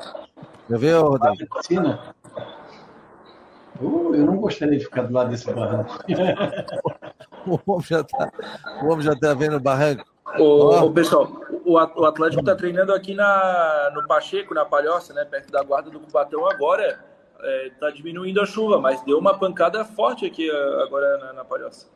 Eu 0.69 0.79
vi, 0.79 0.91
Rodrigo. 0.91 1.57
Piscina. 1.57 2.15
Uh, 3.81 4.15
eu 4.15 4.25
não 4.25 4.37
gostaria 4.37 4.77
de 4.77 4.85
ficar 4.85 5.03
do 5.03 5.13
lado 5.13 5.29
desse 5.29 5.51
barranco. 5.51 5.99
o 7.47 7.59
homem 7.65 7.85
já 7.87 8.01
está 9.13 9.29
tá 9.29 9.33
vendo 9.33 9.57
o 9.57 9.59
barranco. 9.59 10.05
Ô, 10.39 10.91
pessoal, 10.91 11.31
o 11.65 11.77
Atlético 11.77 12.41
está 12.41 12.55
treinando 12.55 12.93
aqui 12.93 13.13
na, 13.13 13.91
no 13.93 14.07
Pacheco, 14.07 14.53
na 14.53 14.65
Palhoça, 14.65 15.13
né, 15.13 15.25
perto 15.25 15.51
da 15.51 15.63
guarda 15.63 15.89
do 15.89 15.99
Cubatão 15.99 16.47
agora. 16.47 16.99
Está 17.65 17.89
é, 17.89 17.91
diminuindo 17.91 18.41
a 18.41 18.45
chuva, 18.45 18.79
mas 18.79 19.01
deu 19.03 19.17
uma 19.17 19.37
pancada 19.37 19.83
forte 19.83 20.25
aqui 20.25 20.49
agora 20.81 21.17
na, 21.17 21.33
na 21.33 21.45
Palhoça. 21.45 21.87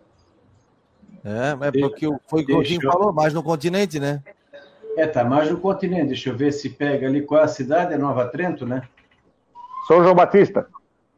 É, 1.24 1.68
é 1.68 1.72
porque 1.72 2.08
foi 2.28 2.44
o 2.44 2.46
que 2.46 2.78
o 2.78 2.82
falou, 2.82 3.14
mais 3.14 3.34
no 3.34 3.44
continente, 3.44 4.00
né? 4.00 4.24
É, 4.98 5.06
tá 5.06 5.24
mais 5.24 5.50
no 5.50 5.60
continente. 5.60 6.08
Deixa 6.08 6.30
eu 6.30 6.36
ver 6.36 6.52
se 6.52 6.70
pega 6.70 7.08
ali 7.08 7.22
qual 7.22 7.42
é 7.42 7.44
a 7.44 7.48
cidade, 7.48 7.94
é 7.94 7.98
Nova 7.98 8.28
Trento, 8.28 8.66
né? 8.66 8.82
São 9.88 10.04
João 10.04 10.16
Batista. 10.16 10.68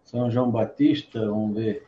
São 0.03 0.29
João 0.29 0.51
Batista, 0.51 1.19
vamos 1.19 1.55
ver. 1.55 1.87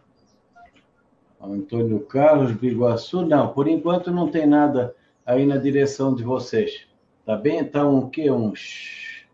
Antônio 1.41 1.99
Carlos, 2.01 2.51
Biguaçu, 2.51 3.25
não, 3.25 3.51
por 3.51 3.67
enquanto 3.67 4.11
não 4.11 4.29
tem 4.29 4.45
nada 4.45 4.95
aí 5.25 5.45
na 5.45 5.57
direção 5.57 6.13
de 6.13 6.23
vocês. 6.23 6.87
Tá 7.25 7.35
bem? 7.35 7.59
Então, 7.59 7.97
o 7.99 8.09
quê? 8.09 8.31
Uns, 8.31 9.25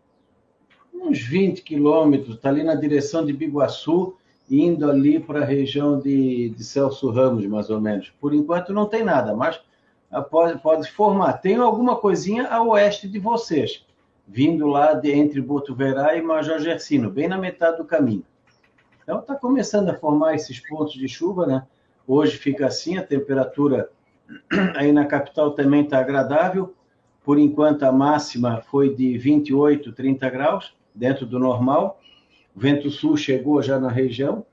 uns 0.94 1.20
20 1.20 1.62
quilômetros, 1.62 2.36
está 2.36 2.48
ali 2.48 2.62
na 2.62 2.74
direção 2.74 3.24
de 3.24 3.32
Biguaçu, 3.32 4.17
indo 4.50 4.90
ali 4.90 5.20
para 5.20 5.40
a 5.40 5.44
região 5.44 5.98
de, 5.98 6.50
de 6.50 6.64
Celso 6.64 7.10
Ramos, 7.10 7.46
mais 7.46 7.70
ou 7.70 7.80
menos. 7.80 8.12
Por 8.20 8.34
enquanto 8.34 8.72
não 8.72 8.86
tem 8.86 9.04
nada, 9.04 9.34
mas 9.34 9.60
ah, 10.10 10.22
pode, 10.22 10.58
pode 10.60 10.90
formar. 10.90 11.34
Tem 11.34 11.56
alguma 11.56 11.96
coisinha 11.96 12.48
a 12.48 12.62
oeste 12.62 13.08
de 13.08 13.18
vocês, 13.18 13.84
vindo 14.26 14.66
lá 14.66 14.94
de 14.94 15.12
entre 15.12 15.40
Botuverá 15.40 16.16
e 16.16 16.22
Major 16.22 16.58
Gersino, 16.58 17.10
bem 17.10 17.28
na 17.28 17.36
metade 17.36 17.76
do 17.76 17.84
caminho. 17.84 18.24
Então 19.02 19.20
está 19.20 19.34
começando 19.34 19.88
a 19.90 19.94
formar 19.94 20.34
esses 20.34 20.60
pontos 20.66 20.94
de 20.94 21.08
chuva, 21.08 21.46
né? 21.46 21.66
Hoje 22.06 22.36
fica 22.36 22.66
assim, 22.66 22.96
a 22.96 23.02
temperatura 23.02 23.90
aí 24.76 24.92
na 24.92 25.06
capital 25.06 25.52
também 25.52 25.82
está 25.82 25.98
agradável, 25.98 26.74
Por 27.22 27.38
enquanto, 27.38 27.82
a 27.82 27.92
máxima 27.92 28.62
foi 28.70 28.94
de 28.94 29.18
28, 29.18 29.92
30 29.92 30.30
graus, 30.30 30.74
dentro 30.94 31.26
do 31.26 31.38
normal. 31.38 32.00
Vento 32.58 32.90
sul 32.90 33.16
chegou 33.16 33.62
já 33.62 33.78
na 33.78 33.88
região. 33.88 34.44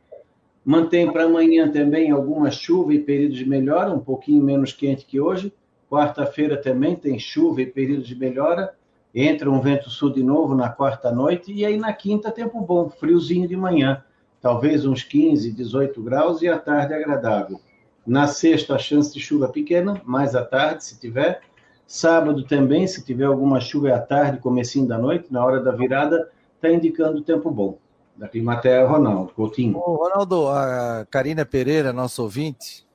Mantém 0.64 1.12
para 1.12 1.24
amanhã 1.24 1.72
também 1.72 2.12
alguma 2.12 2.52
chuva 2.52 2.94
e 2.94 3.00
períodos 3.00 3.36
de 3.36 3.50
melhora, 3.50 3.92
um 3.92 4.00
pouquinho 4.00 4.44
menos 4.44 4.72
quente 4.72 5.08
que 5.08 5.20
hoje. 5.20 5.52
Quarta-feira 5.90 6.56
também 6.56 6.96
tem 6.96 7.18
chuva 7.18 7.64
e 7.64 7.66
períodos 7.66 8.08
de 8.08 8.16
melhora. 8.16 8.76
Entra 9.14 9.50
um 9.50 9.60
vento 9.60 9.90
sul 9.90 10.12
de 10.12 10.22
novo 10.22 10.54
na 10.54 10.70
quarta 10.70 11.12
noite. 11.12 11.52
E 11.52 11.66
aí 11.66 11.78
na 11.78 11.92
quinta, 11.94 12.30
tempo 12.30 12.62
bom, 12.62 12.92
friozinho 12.92 13.48
de 13.48 13.56
manhã. 13.56 14.04
Talvez 14.40 14.86
uns 14.86 15.02
15, 15.02 15.52
18 15.52 16.00
graus 16.04 16.44
e 16.44 16.48
à 16.48 16.60
tarde 16.60 16.94
agradável. 16.94 17.60
Na 18.06 18.28
sexta, 18.28 18.76
a 18.76 18.78
chance 18.78 19.12
de 19.12 19.20
chuva 19.20 19.48
pequena, 19.48 20.00
mais 20.06 20.36
à 20.36 20.46
tarde, 20.46 20.84
se 20.84 21.00
tiver. 21.00 21.42
Sábado 21.88 22.44
também, 22.44 22.86
se 22.86 23.04
tiver 23.04 23.26
alguma 23.26 23.60
chuva 23.60 23.90
é 23.90 23.94
à 23.94 24.00
tarde, 24.00 24.38
comecinho 24.38 24.88
da 24.88 25.00
noite, 25.00 25.34
na 25.34 25.44
hora 25.44 25.60
da 25.60 25.72
virada, 25.72 26.30
está 26.56 26.70
indicando 26.72 27.24
tempo 27.24 27.50
bom. 27.50 27.80
Da 28.16 28.28
Climaterra, 28.30 28.88
Ronaldo 28.88 29.34
Coutinho. 29.34 29.78
Ô, 29.78 29.96
Ronaldo, 29.96 30.48
a 30.48 31.06
Karina 31.10 31.46
Pereira, 31.46 31.92
nosso 31.92 32.24
ouvinte, 32.24 32.86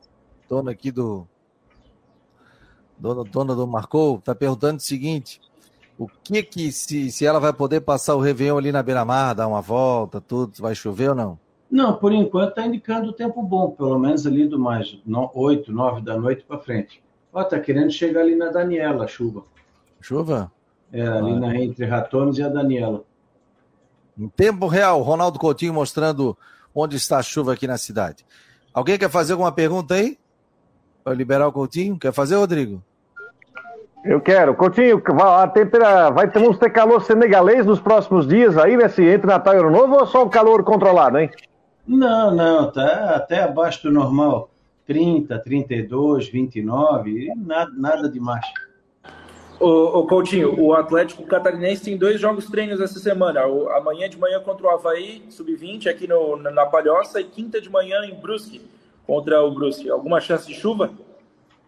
dona 0.48 0.70
aqui 0.70 0.90
do. 0.90 1.26
Dona, 2.98 3.24
dona 3.24 3.54
do 3.54 3.66
Marcou, 3.66 4.18
está 4.18 4.34
perguntando 4.34 4.78
o 4.78 4.82
seguinte: 4.82 5.40
o 5.98 6.08
que 6.08 6.42
que, 6.42 6.72
se, 6.72 7.10
se 7.10 7.26
ela 7.26 7.38
vai 7.38 7.52
poder 7.52 7.82
passar 7.82 8.14
o 8.14 8.20
Réveillon 8.20 8.56
ali 8.56 8.72
na 8.72 8.82
beira-mar, 8.82 9.34
dar 9.34 9.46
uma 9.46 9.60
volta, 9.60 10.20
tudo, 10.20 10.54
vai 10.58 10.74
chover 10.74 11.10
ou 11.10 11.14
não? 11.14 11.38
Não, 11.70 11.94
por 11.94 12.12
enquanto 12.12 12.50
está 12.50 12.66
indicando 12.66 13.12
tempo 13.12 13.42
bom, 13.42 13.70
pelo 13.70 13.98
menos 13.98 14.26
ali 14.26 14.48
do 14.48 14.58
mais 14.58 14.98
8, 15.06 15.70
9 15.70 16.00
da 16.00 16.18
noite 16.18 16.42
para 16.42 16.58
frente. 16.58 17.02
Ó, 17.32 17.44
tá 17.44 17.60
querendo 17.60 17.92
chegar 17.92 18.22
ali 18.22 18.34
na 18.34 18.48
Daniela, 18.48 19.04
a 19.04 19.06
chuva. 19.06 19.44
Chuva? 20.00 20.50
É, 20.90 21.06
ali 21.06 21.32
ah. 21.32 21.38
na, 21.38 21.56
entre 21.56 21.84
Ratones 21.84 22.38
e 22.38 22.42
a 22.42 22.48
Daniela. 22.48 23.04
Em 24.20 24.28
tempo 24.28 24.66
real, 24.66 25.00
Ronaldo 25.00 25.38
Coutinho 25.38 25.72
mostrando 25.72 26.36
onde 26.74 26.94
está 26.94 27.16
a 27.16 27.22
chuva 27.22 27.54
aqui 27.54 27.66
na 27.66 27.78
cidade. 27.78 28.26
Alguém 28.74 28.98
quer 28.98 29.08
fazer 29.08 29.32
alguma 29.32 29.50
pergunta 29.50 29.94
aí? 29.94 30.18
Para 31.02 31.14
liberar 31.14 31.48
o 31.48 31.52
Coutinho? 31.52 31.98
Quer 31.98 32.12
fazer, 32.12 32.36
Rodrigo? 32.36 32.82
Eu 34.04 34.20
quero. 34.20 34.54
Coutinho, 34.54 35.02
a 35.22 35.48
tempera... 35.48 36.10
vai 36.10 36.30
ter, 36.30 36.58
ter 36.58 36.68
calor 36.70 37.02
senegalês 37.02 37.64
nos 37.64 37.80
próximos 37.80 38.28
dias 38.28 38.58
aí, 38.58 38.76
né? 38.76 38.90
Se 38.90 39.02
entre 39.02 39.26
Natal 39.26 39.54
e 39.54 39.58
Ano 39.58 39.70
Novo 39.70 39.94
ou 39.94 40.06
só 40.06 40.22
o 40.22 40.28
calor 40.28 40.64
controlado, 40.64 41.18
hein? 41.18 41.30
Não, 41.88 42.34
não, 42.34 42.70
tá 42.70 43.16
até 43.16 43.42
abaixo 43.42 43.84
do 43.84 43.90
normal. 43.90 44.50
30, 44.86 45.38
32, 45.38 46.28
29, 46.28 47.32
nada, 47.36 47.70
nada 47.74 48.08
demais. 48.10 48.44
Ô, 49.60 49.98
ô 49.98 50.06
Coutinho, 50.06 50.58
o 50.58 50.72
Atlético 50.72 51.22
Catarinense 51.24 51.84
tem 51.84 51.94
dois 51.94 52.18
jogos 52.18 52.46
treinos 52.46 52.80
essa 52.80 52.98
semana. 52.98 53.46
O, 53.46 53.68
amanhã 53.68 54.08
de 54.08 54.18
manhã 54.18 54.40
contra 54.40 54.66
o 54.66 54.70
Havaí, 54.70 55.22
sub-20, 55.28 55.86
aqui 55.86 56.08
no, 56.08 56.36
na 56.36 56.64
Palhoça, 56.64 57.20
e 57.20 57.24
quinta 57.24 57.60
de 57.60 57.68
manhã 57.68 58.02
em 58.06 58.14
Brusque, 58.14 58.62
contra 59.06 59.42
o 59.42 59.52
Brusque. 59.52 59.90
Alguma 59.90 60.18
chance 60.18 60.46
de 60.46 60.54
chuva? 60.54 60.90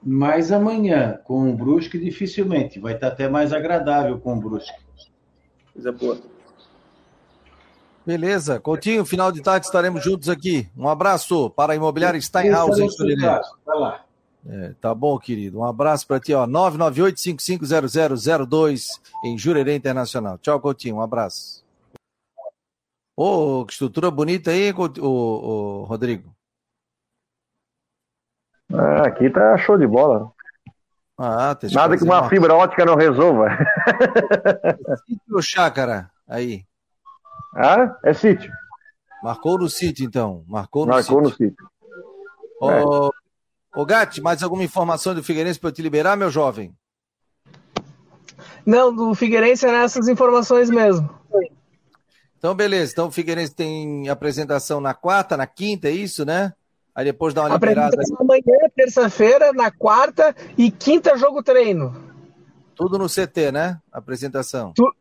Mais 0.03 0.51
amanhã, 0.51 1.21
com 1.25 1.51
o 1.51 1.55
Brusque, 1.55 1.99
dificilmente. 1.99 2.81
Vai 2.81 2.95
estar 2.95 3.09
até 3.09 3.29
mais 3.29 3.53
agradável 3.53 4.19
com 4.19 4.39
o 4.39 4.41
Brusque. 4.41 4.73
Coisa 5.75 5.93
boa. 5.93 6.17
Beleza. 8.07 8.59
Coutinho, 8.59 9.05
final 9.05 9.31
de 9.31 9.43
tarde 9.43 9.67
estaremos 9.67 10.03
juntos 10.03 10.31
aqui. 10.31 10.67
Um 10.77 10.89
abraço 10.89 11.51
para 11.51 11.75
a 11.75 11.77
Imobiliária 11.77 12.19
Steinhaus 12.19 12.79
em. 12.79 12.89
Vai 13.67 13.79
lá. 13.79 14.05
É, 14.45 14.75
tá 14.81 14.93
bom, 14.95 15.19
querido. 15.19 15.61
Um 15.61 15.65
abraço 15.65 16.07
para 16.07 16.21
ti, 16.21 16.35
ó. 16.35 16.47
998-550002 16.47 19.01
em 19.25 19.39
Jurerê 19.39 19.75
Internacional. 19.77 20.37
Tchau, 20.39 20.61
Coutinho. 20.61 20.97
Um 20.97 21.03
abraço. 21.03 21.65
Ô, 23.17 23.61
oh, 23.61 23.67
que 23.67 23.73
estrutura 23.73 24.11
bonita 24.11 24.51
aí, 24.51 24.73
o, 24.73 25.05
o, 25.05 25.85
Rodrigo. 25.85 26.35
Ah, 28.73 29.07
aqui 29.07 29.31
tá 29.31 29.57
show 29.59 29.79
de 29.79 29.87
bola. 29.87 30.33
Ah, 31.19 31.57
Nada 31.73 31.97
que 31.97 32.03
uma, 32.03 32.29
fibra 32.29 32.53
ótica 32.55 32.85
não 32.85 32.97
resolva. 32.97 33.57
Sítio 35.07 35.37
ou 35.37 35.43
chácara 35.43 36.11
aí? 36.27 36.65
Ah, 37.55 37.97
é 38.03 38.13
sítio. 38.15 38.51
Marcou 39.23 39.57
no 39.59 39.69
sítio, 39.69 40.05
então. 40.05 40.43
Marcou 40.49 40.85
no 40.87 40.93
Marcou 40.93 41.25
sítio. 41.27 41.31
no 41.31 41.31
sítio. 41.31 41.71
Ô, 42.61 43.09
é. 43.09 43.22
Ô 43.75 43.85
Gatti, 43.85 44.21
mais 44.21 44.43
alguma 44.43 44.65
informação 44.65 45.15
do 45.15 45.23
Figueirense 45.23 45.59
para 45.59 45.69
eu 45.69 45.73
te 45.73 45.83
liberar, 45.83 46.17
meu 46.17 46.31
jovem? 46.31 46.75
Não, 48.65 48.95
do 48.95 49.15
Figueirense 49.15 49.67
é 49.67 49.73
nessas 49.73 50.09
informações 50.09 50.71
mesmo. 50.71 51.09
Então, 52.39 52.55
beleza. 52.55 52.93
Então, 52.93 53.07
o 53.07 53.11
Figueirense 53.13 53.55
tem 53.55 54.09
apresentação 54.09 54.81
na 54.81 54.95
quarta, 54.95 55.37
na 55.37 55.47
quinta, 55.47 55.89
é 55.89 55.93
isso, 55.93 56.25
né? 56.25 56.53
Aí 56.95 57.05
depois 57.05 57.33
dá 57.33 57.43
uma 57.43 57.55
liberada. 57.55 57.97
Amanhã, 58.19 58.43
terça-feira, 58.75 59.53
na 59.53 59.71
quarta 59.71 60.35
e 60.59 60.71
quinta 60.71 61.17
jogo 61.17 61.43
treino. 61.43 61.95
Tudo 62.75 62.99
no 62.99 63.09
CT, 63.09 63.53
né? 63.53 63.81
Apresentação. 63.93 64.73
Tu, 64.75 64.95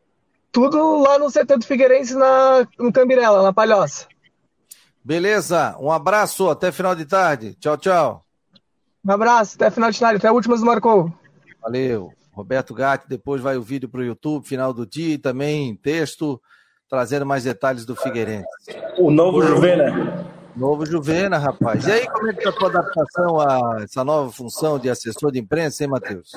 tudo 0.50 1.00
lá 1.00 1.18
no 1.18 1.30
CT 1.30 1.58
do 1.58 1.66
Figueirense, 1.66 2.14
na, 2.14 2.66
no 2.78 2.92
Cambirela, 2.92 3.42
na 3.42 3.52
Palhoça. 3.52 4.06
Beleza, 5.04 5.76
um 5.80 5.90
abraço, 5.90 6.48
até 6.48 6.70
final 6.70 6.94
de 6.94 7.04
tarde. 7.04 7.54
Tchau, 7.54 7.76
tchau. 7.76 8.24
Um 9.04 9.10
abraço, 9.10 9.56
até 9.56 9.70
final 9.70 9.90
de 9.90 9.98
tarde, 9.98 10.16
até 10.18 10.28
a 10.28 10.32
última 10.32 10.56
do 10.56 10.64
Marcou. 10.64 11.12
Valeu. 11.60 12.12
Roberto 12.32 12.72
Gatti, 12.72 13.08
depois 13.08 13.42
vai 13.42 13.56
o 13.56 13.62
vídeo 13.62 13.88
para 13.88 14.00
o 14.00 14.04
YouTube, 14.04 14.46
final 14.46 14.72
do 14.72 14.86
dia, 14.86 15.14
e 15.14 15.18
também 15.18 15.76
texto, 15.76 16.40
trazendo 16.88 17.26
mais 17.26 17.44
detalhes 17.44 17.84
do 17.84 17.94
Figueirense. 17.94 18.46
O 18.96 19.10
novo 19.10 19.42
Juvena. 19.42 20.24
Novo 20.56 20.86
Juvena, 20.86 21.36
rapaz. 21.36 21.86
E 21.86 21.92
aí, 21.92 22.06
como 22.08 22.30
é 22.30 22.32
que 22.32 22.38
está 22.38 22.50
a 22.50 22.52
tua 22.52 22.68
adaptação 22.68 23.40
a 23.40 23.82
essa 23.82 24.04
nova 24.04 24.30
função 24.30 24.78
de 24.78 24.88
assessor 24.88 25.30
de 25.32 25.40
imprensa, 25.40 25.82
hein, 25.82 25.90
Matheus? 25.90 26.32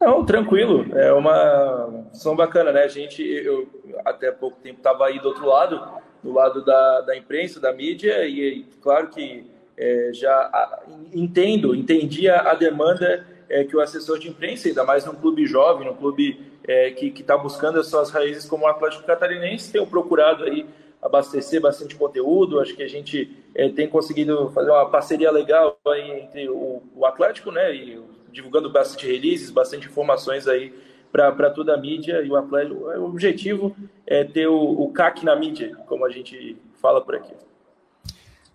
Não, 0.00 0.24
tranquilo. 0.24 0.86
É 0.96 1.12
uma 1.12 2.04
função 2.12 2.36
bacana, 2.36 2.70
né? 2.70 2.82
A 2.82 2.88
gente, 2.88 3.22
eu 3.22 3.68
até 4.04 4.30
pouco 4.30 4.58
tempo 4.60 4.78
estava 4.78 5.06
aí 5.06 5.18
do 5.18 5.28
outro 5.28 5.46
lado, 5.46 5.80
do 6.22 6.32
lado 6.32 6.64
da, 6.64 7.00
da 7.00 7.16
imprensa, 7.16 7.58
da 7.58 7.72
mídia, 7.72 8.26
e 8.26 8.66
claro 8.82 9.08
que 9.08 9.50
é, 9.76 10.10
já 10.12 10.82
entendo, 11.12 11.74
entendia 11.74 12.36
a 12.36 12.54
demanda 12.54 13.26
é, 13.48 13.64
que 13.64 13.76
o 13.76 13.80
assessor 13.80 14.18
de 14.18 14.28
imprensa, 14.28 14.68
ainda 14.68 14.84
mais 14.84 15.04
num 15.04 15.14
clube 15.14 15.46
jovem, 15.46 15.86
num 15.86 15.94
clube 15.94 16.40
é, 16.66 16.90
que 16.90 17.08
está 17.08 17.36
buscando 17.36 17.78
as 17.78 17.86
suas 17.86 18.10
raízes 18.10 18.46
como 18.46 18.64
o 18.64 18.68
Atlético 18.68 19.04
Catarinense, 19.04 19.72
tem 19.72 19.84
procurado 19.84 20.44
aí 20.44 20.66
abastecer 21.02 21.60
bastante 21.60 21.94
conteúdo. 21.94 22.60
Acho 22.60 22.74
que 22.74 22.82
a 22.82 22.88
gente 22.88 23.30
é, 23.54 23.68
tem 23.68 23.88
conseguido 23.88 24.50
fazer 24.50 24.70
uma 24.70 24.88
parceria 24.88 25.30
legal 25.30 25.78
entre 25.86 26.48
o, 26.48 26.82
o 26.94 27.04
Atlético 27.04 27.50
né, 27.50 27.74
e 27.74 28.02
divulgando 28.32 28.70
bastante 28.70 29.06
releases, 29.06 29.50
bastante 29.50 29.86
informações 29.86 30.48
aí 30.48 30.72
para 31.12 31.50
toda 31.50 31.74
a 31.74 31.76
mídia 31.76 32.22
e 32.22 32.30
o 32.30 32.36
Atlético. 32.36 32.86
O 32.86 33.04
objetivo 33.04 33.76
é 34.04 34.24
ter 34.24 34.48
o, 34.48 34.56
o 34.56 34.92
CAC 34.92 35.24
na 35.24 35.36
mídia, 35.36 35.76
como 35.86 36.04
a 36.04 36.10
gente 36.10 36.56
fala 36.80 37.00
por 37.00 37.14
aqui. 37.14 37.34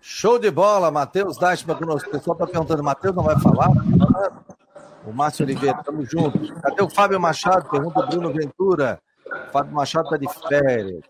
Show 0.00 0.38
de 0.38 0.50
bola, 0.50 0.90
Matheus 0.90 1.36
Dashman 1.36 1.76
conosco. 1.76 2.08
O 2.08 2.12
pessoal 2.12 2.34
está 2.34 2.46
perguntando, 2.46 2.82
Matheus 2.82 3.14
não 3.14 3.22
vai 3.22 3.38
falar? 3.40 3.68
O 5.06 5.12
Márcio 5.12 5.44
Oliveira, 5.44 5.78
estamos 5.78 6.10
juntos. 6.10 6.50
Cadê 6.62 6.82
o 6.82 6.88
Fábio 6.88 7.20
Machado? 7.20 7.68
Pergunta 7.68 8.00
o 8.00 8.06
Bruno 8.06 8.32
Ventura. 8.32 8.98
O 9.26 9.52
Fábio 9.52 9.74
Machado 9.74 10.04
está 10.04 10.16
de 10.16 10.28
férias. 10.48 11.02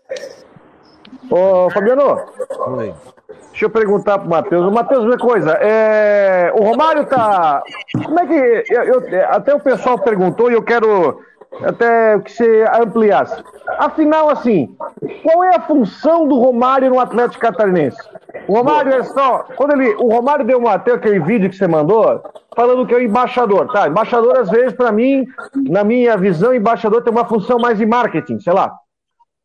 Ô, 1.29 1.69
Fabiano. 1.69 2.25
Oi. 2.67 2.93
Deixa 3.51 3.65
eu 3.65 3.69
perguntar 3.69 4.19
pro 4.19 4.29
Matheus. 4.29 4.65
O 4.65 4.71
Matheus, 4.71 5.05
uma 5.05 5.17
coisa. 5.17 5.51
É... 5.61 6.51
O 6.55 6.63
Romário 6.63 7.05
tá. 7.05 7.61
Como 8.03 8.19
é 8.19 8.25
que. 8.25 8.73
Eu, 8.73 8.83
eu, 8.83 9.25
até 9.29 9.53
o 9.53 9.59
pessoal 9.59 9.99
perguntou 9.99 10.49
e 10.49 10.53
eu 10.53 10.63
quero 10.63 11.21
até 11.63 12.19
que 12.19 12.31
você 12.31 12.65
ampliasse. 12.81 13.43
Afinal, 13.77 14.29
assim, 14.29 14.75
qual 15.23 15.43
é 15.43 15.55
a 15.55 15.61
função 15.61 16.27
do 16.27 16.39
Romário 16.39 16.89
no 16.89 16.99
Atlético 16.99 17.41
Catarinense? 17.41 17.97
O 18.47 18.53
Romário 18.53 18.93
é 18.93 19.03
só. 19.03 19.45
Quando 19.55 19.73
ele. 19.73 19.95
O 19.95 20.09
Romário 20.09 20.45
deu 20.45 20.59
uma, 20.59 20.73
até 20.73 20.93
aquele 20.93 21.19
vídeo 21.19 21.49
que 21.49 21.55
você 21.55 21.67
mandou, 21.67 22.21
falando 22.55 22.85
que 22.85 22.93
é 22.93 22.97
o 22.97 23.01
embaixador, 23.01 23.71
tá? 23.71 23.87
Embaixador, 23.87 24.37
às 24.37 24.49
vezes, 24.49 24.73
para 24.73 24.91
mim, 24.91 25.25
na 25.69 25.83
minha 25.83 26.17
visão, 26.17 26.53
embaixador 26.53 27.03
tem 27.03 27.11
uma 27.11 27.25
função 27.25 27.59
mais 27.59 27.77
de 27.77 27.85
marketing, 27.85 28.39
sei 28.39 28.53
lá. 28.53 28.73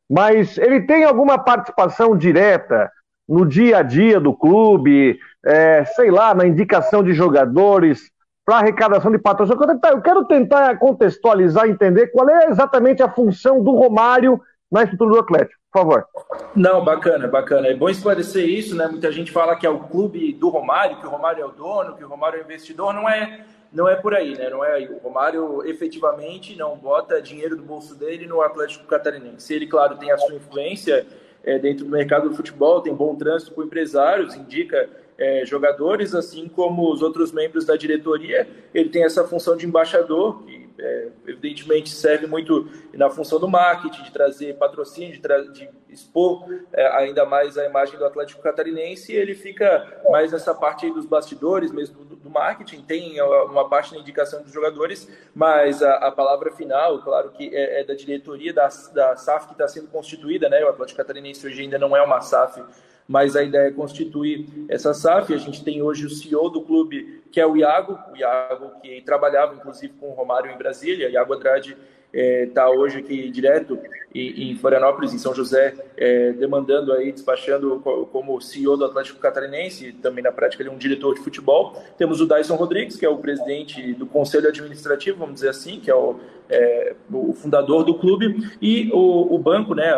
Mas 0.09 0.57
ele 0.59 0.83
tem 0.83 1.05
alguma 1.05 1.39
participação 1.39 2.17
direta 2.17 2.91
no 3.29 3.45
dia 3.45 3.79
a 3.79 3.83
dia 3.83 4.21
do 4.21 4.33
clube, 4.33 5.19
é, 5.45 5.85
sei 5.85 6.11
lá, 6.11 6.33
na 6.35 6.47
indicação 6.47 7.03
de 7.03 7.13
jogadores, 7.13 8.11
para 8.45 8.59
arrecadação 8.59 9.11
de 9.11 9.19
patrocínio. 9.19 9.59
Eu 9.91 10.01
quero 10.01 10.25
tentar 10.27 10.79
contextualizar, 10.79 11.69
entender 11.69 12.07
qual 12.09 12.29
é 12.31 12.47
exatamente 12.49 13.03
a 13.03 13.11
função 13.11 13.63
do 13.63 13.73
Romário 13.73 14.41
na 14.71 14.85
estrutura 14.85 15.11
do 15.11 15.19
Atlético, 15.19 15.61
por 15.77 15.81
favor. 15.81 16.09
Não, 16.55 16.83
bacana, 16.83 17.29
bacana. 17.29 17.69
É 17.69 17.75
bom 17.75 17.91
esclarecer 17.91 18.49
isso, 18.49 18.75
né? 18.75 18.87
Muita 18.87 19.13
gente 19.13 19.31
fala 19.31 19.55
que 19.57 19.67
é 19.67 19.71
o 19.71 19.81
clube 19.81 20.33
do 20.33 20.49
Romário, 20.49 20.99
que 20.99 21.07
o 21.07 21.11
Romário 21.11 21.43
é 21.43 21.47
o 21.47 21.51
dono, 21.51 21.95
que 21.95 22.05
o 22.05 22.09
Romário 22.09 22.39
é 22.39 22.43
o 22.43 22.45
investidor. 22.45 22.95
Não 22.95 23.07
é, 23.07 23.45
não 23.71 23.87
é 23.87 23.95
por 23.95 24.15
aí, 24.15 24.37
né? 24.39 24.49
Não 24.49 24.65
é 24.65 24.73
aí. 24.73 24.89
O 24.89 24.99
Romário 24.99 25.63
efetivamente 25.67 26.57
não 26.57 26.77
bota 26.79 27.21
dinheiro 27.21 27.57
do 27.57 27.63
bolso 27.63 27.95
dele 27.95 28.27
no 28.27 28.41
Atlético 28.41 28.87
Catarinense. 28.87 29.53
Ele, 29.53 29.67
claro, 29.67 29.99
tem 29.99 30.11
a 30.11 30.17
sua 30.17 30.35
influência 30.35 31.07
é, 31.45 31.59
dentro 31.59 31.85
do 31.85 31.91
mercado 31.91 32.31
do 32.31 32.35
futebol, 32.35 32.81
tem 32.81 32.95
bom 32.95 33.15
trânsito 33.15 33.53
com 33.53 33.63
empresários, 33.63 34.35
indica 34.35 34.89
é, 35.19 35.45
jogadores, 35.45 36.15
assim 36.15 36.49
como 36.49 36.91
os 36.91 37.03
outros 37.03 37.33
membros 37.33 37.67
da 37.67 37.77
diretoria. 37.77 38.49
Ele 38.73 38.89
tem 38.89 39.05
essa 39.05 39.25
função 39.25 39.55
de 39.55 39.67
embaixador, 39.67 40.43
que 40.43 40.66
é, 40.79 41.09
evidentemente 41.27 41.91
serve 41.91 42.27
muito 42.27 42.69
na 42.93 43.09
função 43.09 43.39
do 43.39 43.49
marketing, 43.49 44.03
de 44.03 44.13
trazer 44.13 44.57
patrocínio, 44.57 45.13
de, 45.13 45.21
tra 45.21 45.43
de 45.43 45.69
expor 45.89 46.47
é, 46.73 46.87
ainda 46.99 47.25
mais 47.25 47.57
a 47.57 47.65
imagem 47.65 47.99
do 47.99 48.05
Atlético 48.05 48.43
Catarinense. 48.43 49.13
E 49.13 49.17
ele 49.17 49.35
fica 49.35 50.03
mais 50.11 50.33
nessa 50.33 50.55
parte 50.55 50.91
dos 50.91 51.07
bastidores, 51.07 51.73
mesmo 51.73 52.05
do, 52.05 52.17
do, 52.17 52.31
marketing. 52.31 52.83
Tem 52.83 53.21
uma 53.21 53.69
parte 53.69 53.95
na 53.95 54.01
indicação 54.01 54.43
dos 54.43 54.53
jogadores, 54.53 55.09
mas 55.35 55.83
a, 55.83 55.95
a 55.95 56.13
palavra 56.13 56.53
final, 56.53 57.03
claro 57.03 57.31
que 57.31 57.55
é, 57.55 57.81
é 57.81 57.85
da 57.85 57.95
diretoria 57.95 58.53
da, 58.53 58.69
da 58.93 59.17
SAF 59.17 59.47
que 59.47 59.53
está 59.53 59.67
sendo 59.67 59.89
constituída, 59.89 60.49
né? 60.49 60.65
O 60.65 60.69
Atlético 60.69 60.99
Catarinense 60.99 61.47
hoje 61.47 61.63
ainda 61.63 61.79
não 61.79 61.97
é 61.97 62.03
uma 62.03 62.21
SAF 62.21 62.63
mas 63.07 63.37
a 63.37 63.43
ideia 63.43 63.69
é 63.69 63.73
constituir 63.73 64.47
essa 64.69 64.93
SAF. 64.93 65.33
A 65.33 65.39
gente 65.39 65.63
tem 65.63 65.83
hoje 65.83 66.07
o 66.07 66.11
CEO 66.11 66.51
do 66.51 66.63
clube, 66.63 67.23
que 67.31 67.41
é 67.41 67.47
o 67.47 67.57
Iago, 67.57 67.99
o 68.13 68.17
Iago 68.17 68.73
que 68.81 69.01
trabalhava 69.03 69.55
inclusive 69.55 69.93
com 69.95 70.09
o 70.09 70.15
Romário 70.15 70.51
em 70.51 70.57
Brasília, 70.59 71.09
Iago 71.09 71.35
Andrade 71.35 71.77
está 72.13 72.63
é, 72.63 72.69
hoje 72.69 72.99
aqui 72.99 73.31
direto 73.31 73.79
em, 74.15 74.51
em, 74.51 74.57
Florianópolis, 74.57 75.13
em 75.13 75.19
São 75.19 75.35
José, 75.35 75.75
é, 75.97 76.33
demandando 76.33 76.93
aí, 76.93 77.13
despachando 77.13 77.81
como 78.11 78.41
CEO 78.41 78.77
do 78.77 78.85
Atlético 78.85 79.19
Catarinense, 79.19 79.93
também 79.93 80.25
na 80.25 80.33
prática 80.33 80.63
ele 80.63 80.71
é 80.71 80.73
um 80.73 80.79
diretor 80.79 81.15
de 81.15 81.21
futebol. 81.21 81.83
Temos 81.99 82.21
o 82.21 82.27
Dyson 82.27 82.57
Rodrigues, 82.57 82.97
que 82.97 83.05
é 83.05 83.09
o 83.09 83.19
presidente 83.19 83.93
do 83.95 84.07
Conselho 84.07 84.49
Administrativo, 84.49 85.19
vamos 85.19 85.35
dizer 85.37 85.51
assim, 85.51 85.81
que 85.81 85.91
é 85.91 85.95
o, 85.95 86.17
é, 86.49 86.95
o 87.13 87.35
fundador 87.35 87.85
do 87.85 87.95
clube, 87.95 88.57
e 88.63 88.91
o, 88.93 89.35
o 89.35 89.39
banco, 89.39 89.75
né, 89.75 89.93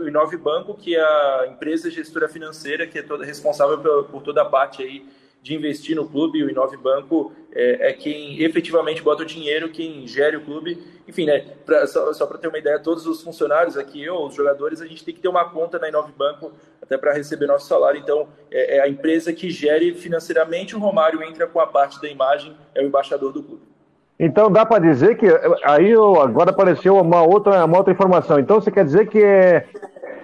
o 0.00 0.08
Inove 0.08 0.36
Banco, 0.38 0.74
que 0.74 0.96
é 0.96 1.02
a 1.02 1.48
empresa 1.50 1.90
gestora 1.90 2.28
financeira 2.28 2.86
que 2.86 2.98
é 2.98 3.02
toda 3.02 3.24
responsável 3.24 3.78
por, 3.78 4.04
por 4.04 4.22
toda 4.22 4.42
a 4.42 4.44
parte 4.44 4.82
aí 4.82 5.04
de 5.44 5.54
investir 5.54 5.94
no 5.94 6.08
clube, 6.08 6.42
o 6.42 6.48
Inove 6.48 6.78
Banco 6.78 7.30
é, 7.52 7.90
é, 7.90 7.92
quem 7.92 8.42
efetivamente 8.42 9.02
bota 9.02 9.24
o 9.24 9.26
dinheiro, 9.26 9.68
quem 9.68 10.06
gere 10.06 10.38
o 10.38 10.40
clube. 10.40 10.82
Enfim, 11.06 11.26
né, 11.26 11.44
pra, 11.66 11.86
só, 11.86 12.10
só 12.14 12.26
para 12.26 12.38
ter 12.38 12.48
uma 12.48 12.56
ideia, 12.56 12.78
todos 12.78 13.06
os 13.06 13.22
funcionários 13.22 13.76
aqui, 13.76 14.02
eu, 14.02 14.16
os 14.22 14.34
jogadores, 14.34 14.80
a 14.80 14.86
gente 14.86 15.04
tem 15.04 15.14
que 15.14 15.20
ter 15.20 15.28
uma 15.28 15.44
conta 15.44 15.78
na 15.78 15.86
Inove 15.90 16.12
Banco 16.16 16.50
até 16.80 16.96
para 16.96 17.12
receber 17.12 17.46
nosso 17.46 17.66
salário. 17.66 18.00
Então, 18.00 18.26
é, 18.50 18.78
é, 18.78 18.80
a 18.80 18.88
empresa 18.88 19.34
que 19.34 19.50
gere 19.50 19.92
financeiramente, 19.92 20.74
o 20.74 20.78
Romário 20.78 21.22
entra 21.22 21.46
com 21.46 21.60
a 21.60 21.66
parte 21.66 22.00
da 22.00 22.08
imagem, 22.08 22.56
é 22.74 22.82
o 22.82 22.86
embaixador 22.86 23.30
do 23.30 23.42
clube. 23.42 23.62
Então 24.18 24.50
dá 24.50 24.64
para 24.64 24.78
dizer 24.80 25.18
que 25.18 25.26
aí 25.62 25.92
agora 25.92 26.50
apareceu 26.50 26.96
uma 26.96 27.22
outra, 27.22 27.64
uma 27.66 27.76
outra 27.76 27.92
informação. 27.92 28.38
Então 28.38 28.60
você 28.60 28.70
quer 28.70 28.84
dizer 28.84 29.08
que 29.08 29.22
é, 29.22 29.66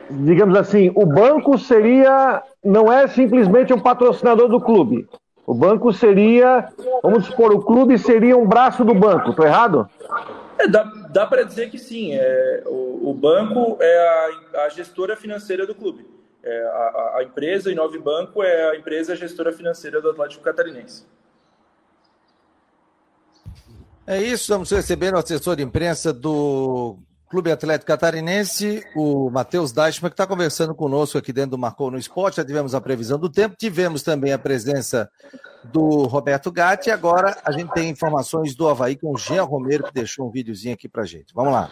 digamos 0.08 0.56
assim, 0.56 0.90
o 0.94 1.04
banco 1.04 1.58
seria 1.58 2.42
não 2.64 2.92
é 2.92 3.06
simplesmente 3.08 3.72
um 3.72 3.80
patrocinador 3.80 4.48
do 4.48 4.60
clube. 4.60 5.08
O 5.46 5.54
banco 5.54 5.92
seria, 5.92 6.68
vamos 7.02 7.26
supor, 7.26 7.52
o 7.52 7.62
clube 7.62 7.98
seria 7.98 8.36
um 8.36 8.46
braço 8.46 8.84
do 8.84 8.94
banco. 8.94 9.30
Estou 9.30 9.44
errado? 9.44 9.88
É, 10.58 10.68
dá 10.68 10.84
dá 11.10 11.26
para 11.26 11.42
dizer 11.42 11.70
que 11.70 11.78
sim. 11.78 12.14
É, 12.14 12.62
o, 12.66 13.10
o 13.10 13.14
banco 13.14 13.76
é 13.80 14.08
a, 14.54 14.64
a, 14.64 14.68
gestora 14.68 15.16
financeira 15.16 15.66
do 15.66 15.74
clube. 15.74 16.06
É, 16.42 16.62
a, 16.62 17.16
a 17.18 17.24
empresa 17.24 17.70
Inove 17.70 17.98
Banco 17.98 18.42
é 18.42 18.70
a 18.70 18.76
empresa 18.76 19.14
gestora 19.14 19.52
financeira 19.52 20.00
do 20.00 20.10
Atlético 20.10 20.44
Catarinense. 20.44 21.04
É 24.06 24.20
isso, 24.20 24.52
vamos 24.52 24.70
receber 24.70 25.14
o 25.14 25.18
assessor 25.18 25.54
de 25.56 25.62
imprensa 25.62 26.12
do 26.12 26.98
Clube 27.30 27.52
Atlético 27.52 27.86
Catarinense, 27.86 28.84
o 28.92 29.30
Matheus 29.30 29.70
Deichmann, 29.70 30.10
que 30.10 30.14
está 30.14 30.26
conversando 30.26 30.74
conosco 30.74 31.16
aqui 31.16 31.32
dentro 31.32 31.52
do 31.52 31.58
Marcou 31.58 31.88
no 31.88 31.96
Esporte. 31.96 32.38
Já 32.38 32.44
tivemos 32.44 32.74
a 32.74 32.80
previsão 32.80 33.20
do 33.20 33.30
tempo, 33.30 33.54
tivemos 33.56 34.02
também 34.02 34.32
a 34.32 34.38
presença 34.38 35.08
do 35.62 36.08
Roberto 36.08 36.50
Gatti. 36.50 36.88
E 36.88 36.92
agora 36.92 37.40
a 37.44 37.52
gente 37.52 37.70
tem 37.72 37.88
informações 37.88 38.56
do 38.56 38.68
Havaí 38.68 38.96
com 38.96 39.14
o 39.14 39.16
Jean 39.16 39.44
Romero, 39.44 39.84
que 39.84 39.94
deixou 39.94 40.26
um 40.26 40.30
videozinho 40.32 40.74
aqui 40.74 40.88
para 40.88 41.04
gente. 41.04 41.32
Vamos 41.32 41.52
lá. 41.52 41.70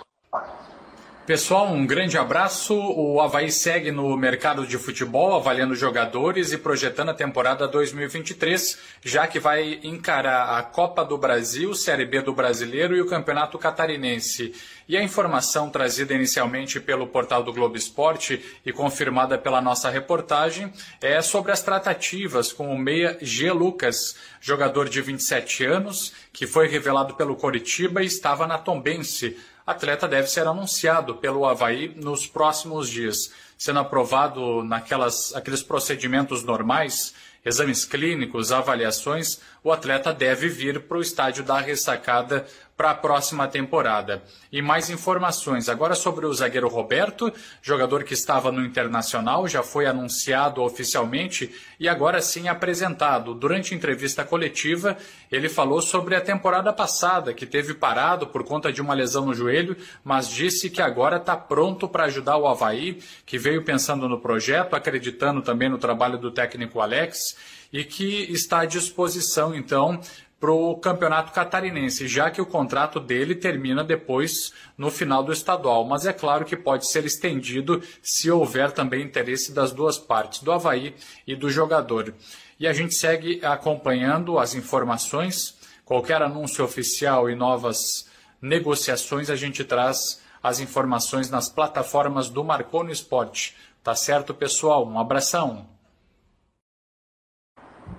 Pessoal, 1.28 1.70
um 1.70 1.86
grande 1.86 2.16
abraço. 2.16 2.74
O 2.74 3.20
Havaí 3.20 3.52
segue 3.52 3.92
no 3.92 4.16
mercado 4.16 4.66
de 4.66 4.78
futebol, 4.78 5.36
avaliando 5.36 5.74
jogadores 5.74 6.54
e 6.54 6.56
projetando 6.56 7.10
a 7.10 7.14
temporada 7.14 7.68
2023, 7.68 8.78
já 9.04 9.26
que 9.26 9.38
vai 9.38 9.78
encarar 9.82 10.58
a 10.58 10.62
Copa 10.62 11.04
do 11.04 11.18
Brasil, 11.18 11.74
Série 11.74 12.06
B 12.06 12.22
do 12.22 12.32
Brasileiro 12.32 12.96
e 12.96 13.02
o 13.02 13.06
Campeonato 13.06 13.58
Catarinense. 13.58 14.54
E 14.88 14.96
a 14.96 15.02
informação 15.02 15.68
trazida 15.68 16.14
inicialmente 16.14 16.80
pelo 16.80 17.06
portal 17.06 17.42
do 17.42 17.52
Globo 17.52 17.76
Esporte 17.76 18.42
e 18.64 18.72
confirmada 18.72 19.36
pela 19.36 19.60
nossa 19.60 19.90
reportagem 19.90 20.72
é 20.98 21.20
sobre 21.20 21.52
as 21.52 21.60
tratativas 21.60 22.54
com 22.54 22.74
o 22.74 22.78
meia 22.78 23.18
G. 23.20 23.52
Lucas, 23.52 24.16
jogador 24.40 24.88
de 24.88 25.02
27 25.02 25.66
anos, 25.66 26.14
que 26.32 26.46
foi 26.46 26.68
revelado 26.68 27.16
pelo 27.16 27.36
Coritiba 27.36 28.02
e 28.02 28.06
estava 28.06 28.46
na 28.46 28.56
Tombense 28.56 29.36
atleta 29.68 30.08
deve 30.08 30.28
ser 30.28 30.46
anunciado 30.46 31.16
pelo 31.16 31.44
Havaí 31.44 31.92
nos 31.94 32.26
próximos 32.26 32.88
dias, 32.88 33.30
sendo 33.58 33.80
aprovado 33.80 34.64
naquelas 34.64 35.34
aqueles 35.34 35.62
procedimentos 35.62 36.42
normais, 36.42 37.14
exames 37.44 37.84
clínicos, 37.84 38.50
avaliações, 38.50 39.40
o 39.62 39.72
atleta 39.72 40.12
deve 40.12 40.48
vir 40.48 40.80
para 40.80 40.98
o 40.98 41.02
estádio 41.02 41.44
da 41.44 41.58
ressacada 41.60 42.46
para 42.78 42.90
a 42.90 42.94
próxima 42.94 43.48
temporada. 43.48 44.22
E 44.52 44.62
mais 44.62 44.88
informações 44.88 45.68
agora 45.68 45.96
sobre 45.96 46.24
o 46.24 46.32
zagueiro 46.32 46.68
Roberto, 46.68 47.32
jogador 47.60 48.04
que 48.04 48.14
estava 48.14 48.52
no 48.52 48.64
Internacional, 48.64 49.48
já 49.48 49.64
foi 49.64 49.84
anunciado 49.84 50.62
oficialmente 50.62 51.52
e 51.80 51.88
agora 51.88 52.22
sim 52.22 52.46
apresentado. 52.46 53.34
Durante 53.34 53.74
entrevista 53.74 54.24
coletiva, 54.24 54.96
ele 55.30 55.48
falou 55.48 55.82
sobre 55.82 56.14
a 56.14 56.20
temporada 56.20 56.72
passada, 56.72 57.34
que 57.34 57.44
teve 57.44 57.74
parado 57.74 58.28
por 58.28 58.44
conta 58.44 58.72
de 58.72 58.80
uma 58.80 58.94
lesão 58.94 59.26
no 59.26 59.34
joelho, 59.34 59.76
mas 60.04 60.30
disse 60.30 60.70
que 60.70 60.80
agora 60.80 61.16
está 61.16 61.36
pronto 61.36 61.88
para 61.88 62.04
ajudar 62.04 62.36
o 62.36 62.46
Havaí, 62.46 63.00
que 63.26 63.36
veio 63.36 63.64
pensando 63.64 64.08
no 64.08 64.20
projeto, 64.20 64.74
acreditando 64.74 65.42
também 65.42 65.68
no 65.68 65.78
trabalho 65.78 66.16
do 66.16 66.30
técnico 66.30 66.80
Alex 66.80 67.57
e 67.72 67.84
que 67.84 68.30
está 68.32 68.60
à 68.60 68.66
disposição, 68.66 69.54
então, 69.54 70.00
para 70.40 70.52
o 70.52 70.76
campeonato 70.76 71.32
catarinense, 71.32 72.06
já 72.06 72.30
que 72.30 72.40
o 72.40 72.46
contrato 72.46 73.00
dele 73.00 73.34
termina 73.34 73.82
depois 73.82 74.52
no 74.76 74.90
final 74.90 75.22
do 75.22 75.32
estadual. 75.32 75.84
Mas 75.84 76.06
é 76.06 76.12
claro 76.12 76.44
que 76.44 76.56
pode 76.56 76.88
ser 76.88 77.04
estendido 77.04 77.82
se 78.02 78.30
houver 78.30 78.70
também 78.70 79.02
interesse 79.02 79.52
das 79.52 79.72
duas 79.72 79.98
partes, 79.98 80.40
do 80.40 80.52
Havaí 80.52 80.94
e 81.26 81.34
do 81.34 81.50
jogador. 81.50 82.14
E 82.58 82.66
a 82.66 82.72
gente 82.72 82.94
segue 82.94 83.44
acompanhando 83.44 84.38
as 84.38 84.54
informações. 84.54 85.58
Qualquer 85.84 86.22
anúncio 86.22 86.64
oficial 86.64 87.28
e 87.28 87.34
novas 87.34 88.08
negociações, 88.40 89.30
a 89.30 89.36
gente 89.36 89.64
traz 89.64 90.20
as 90.40 90.60
informações 90.60 91.30
nas 91.30 91.48
plataformas 91.48 92.28
do 92.28 92.44
Marconi 92.44 92.92
Esporte. 92.92 93.56
Tá 93.82 93.94
certo, 93.94 94.32
pessoal? 94.32 94.86
Um 94.86 94.98
abração. 95.00 95.77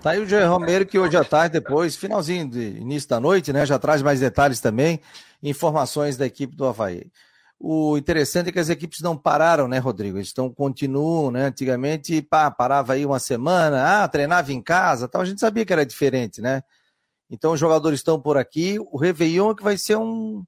Tá 0.01 0.11
aí 0.11 0.19
o 0.21 0.25
Jair 0.25 0.49
Romero, 0.49 0.85
que 0.85 0.97
hoje 0.97 1.17
à 1.17 1.25
tarde, 1.25 1.59
depois, 1.59 1.97
finalzinho 1.97 2.49
de 2.49 2.77
início 2.77 3.09
da 3.09 3.19
noite, 3.19 3.51
né? 3.51 3.65
Já 3.65 3.77
traz 3.77 4.01
mais 4.01 4.21
detalhes 4.21 4.61
também, 4.61 5.01
informações 5.43 6.15
da 6.15 6.25
equipe 6.25 6.55
do 6.55 6.65
Havaí. 6.65 7.11
O 7.59 7.97
interessante 7.97 8.47
é 8.47 8.51
que 8.53 8.59
as 8.59 8.69
equipes 8.69 9.01
não 9.01 9.17
pararam, 9.17 9.67
né, 9.67 9.77
Rodrigo? 9.77 10.17
Eles 10.17 10.29
estão, 10.29 10.49
continuam, 10.49 11.31
né? 11.31 11.47
Antigamente, 11.47 12.21
pá, 12.21 12.49
parava 12.49 12.93
aí 12.93 13.05
uma 13.05 13.19
semana, 13.19 14.03
ah, 14.03 14.07
treinava 14.07 14.53
em 14.53 14.61
casa, 14.61 15.09
tal. 15.09 15.21
A 15.21 15.25
gente 15.25 15.41
sabia 15.41 15.65
que 15.65 15.73
era 15.73 15.85
diferente, 15.85 16.41
né? 16.41 16.63
Então 17.29 17.51
os 17.51 17.59
jogadores 17.59 17.99
estão 17.99 18.17
por 18.21 18.37
aqui. 18.37 18.79
O 18.79 18.97
Réveillon 18.97 19.51
é 19.51 19.55
que 19.55 19.63
vai 19.63 19.77
ser 19.77 19.97
um, 19.97 20.43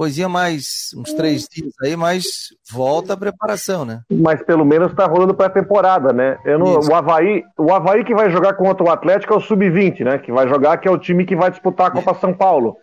coisinha 0.00 0.30
mais, 0.30 0.94
uns 0.96 1.12
três 1.12 1.46
dias 1.46 1.74
aí, 1.82 1.94
mas 1.94 2.54
volta 2.72 3.12
a 3.12 3.16
preparação, 3.18 3.84
né? 3.84 4.00
Mas 4.10 4.42
pelo 4.42 4.64
menos 4.64 4.94
tá 4.94 5.04
rolando 5.04 5.34
pré-temporada, 5.34 6.10
né? 6.10 6.38
Eu 6.42 6.58
não, 6.58 6.80
o, 6.80 6.94
Havaí, 6.94 7.44
o 7.58 7.70
Havaí 7.70 8.02
que 8.02 8.14
vai 8.14 8.30
jogar 8.30 8.54
contra 8.54 8.82
o 8.82 8.90
Atlético 8.90 9.34
é 9.34 9.36
o 9.36 9.40
Sub-20, 9.40 10.02
né? 10.02 10.16
Que 10.16 10.32
vai 10.32 10.48
jogar, 10.48 10.78
que 10.78 10.88
é 10.88 10.90
o 10.90 10.96
time 10.96 11.26
que 11.26 11.36
vai 11.36 11.50
disputar 11.50 11.88
a 11.88 11.90
Copa 11.90 12.12
é. 12.12 12.14
São 12.14 12.32
Paulo. 12.32 12.78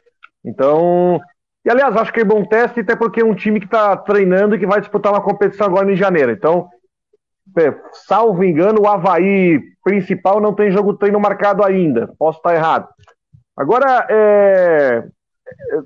Então. 0.46 1.20
E 1.66 1.72
aliás, 1.72 1.98
acho 1.98 2.14
que 2.14 2.20
é 2.20 2.24
bom 2.24 2.46
teste, 2.46 2.82
até 2.82 2.96
porque 2.96 3.22
é 3.22 3.26
um 3.26 3.34
time 3.34 3.60
que 3.60 3.66
está 3.66 3.98
treinando 3.98 4.54
e 4.54 4.60
que 4.60 4.68
vai 4.68 4.80
disputar 4.80 5.12
uma 5.12 5.24
competição 5.24 5.66
agora 5.66 5.92
em 5.92 5.96
janeiro. 5.96 6.32
Então, 6.32 6.70
é, 7.58 7.74
salvo 8.06 8.44
engano, 8.44 8.82
o 8.82 8.88
Havaí 8.88 9.60
principal 9.84 10.40
não 10.40 10.54
tem 10.54 10.70
jogo 10.70 10.94
treino 10.94 11.20
marcado 11.20 11.64
ainda. 11.66 12.14
Posso 12.20 12.38
estar 12.38 12.54
errado. 12.54 12.88
Agora, 13.58 14.06
é, 14.08 15.04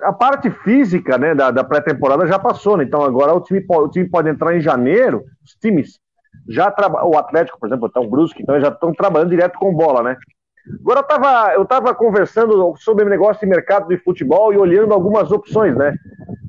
a 0.02 0.14
parte 0.14 0.50
física 0.50 1.18
né, 1.18 1.36
da, 1.36 1.52
da 1.52 1.64
pré-temporada 1.64 2.28
já 2.28 2.40
passou, 2.40 2.78
né? 2.78 2.84
Então 2.84 3.04
agora 3.04 3.34
o 3.34 3.42
time, 3.42 3.64
o 3.68 3.88
time 3.90 4.10
pode 4.10 4.30
entrar 4.30 4.56
em 4.56 4.62
janeiro, 4.62 5.24
os 5.44 5.54
times 5.54 6.00
já 6.48 6.72
trabalham. 6.72 7.10
O 7.10 7.18
Atlético, 7.18 7.60
por 7.60 7.68
exemplo, 7.68 7.90
tá 7.90 8.00
o 8.00 8.10
Brusque, 8.10 8.42
então 8.42 8.60
já 8.60 8.70
estão 8.70 8.94
trabalhando 8.94 9.30
direto 9.30 9.58
com 9.58 9.74
bola, 9.74 10.04
né? 10.04 10.18
Agora 10.80 11.00
eu 11.00 11.02
estava 11.02 11.54
eu 11.54 11.66
tava 11.66 11.96
conversando 11.96 12.76
sobre 12.78 13.06
o 13.06 13.10
negócio 13.10 13.40
de 13.40 13.48
mercado 13.48 13.88
de 13.88 13.98
futebol 13.98 14.54
e 14.54 14.58
olhando 14.58 14.94
algumas 14.94 15.32
opções, 15.32 15.76
né? 15.76 15.96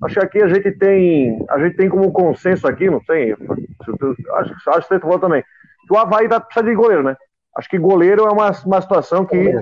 Acho 0.02 0.20
que 0.20 0.26
aqui 0.26 0.42
a 0.42 0.48
gente 0.48 0.70
tem, 0.72 1.44
a 1.48 1.58
gente 1.58 1.76
tem 1.76 1.88
como 1.88 2.12
consenso 2.12 2.66
aqui, 2.66 2.90
não 2.90 3.00
sei, 3.04 3.32
acho, 3.32 4.70
acho 4.70 4.88
que 4.88 4.94
você 4.94 5.00
falou 5.00 5.18
também, 5.18 5.42
que 5.86 5.94
o 5.94 5.96
Havaí 5.96 6.28
tá, 6.28 6.40
precisa 6.40 6.66
de 6.66 6.74
goleiro, 6.74 7.04
né? 7.04 7.16
Acho 7.56 7.68
que 7.68 7.78
goleiro 7.78 8.26
é 8.26 8.30
uma, 8.30 8.50
uma 8.66 8.80
situação 8.80 9.24
que 9.24 9.54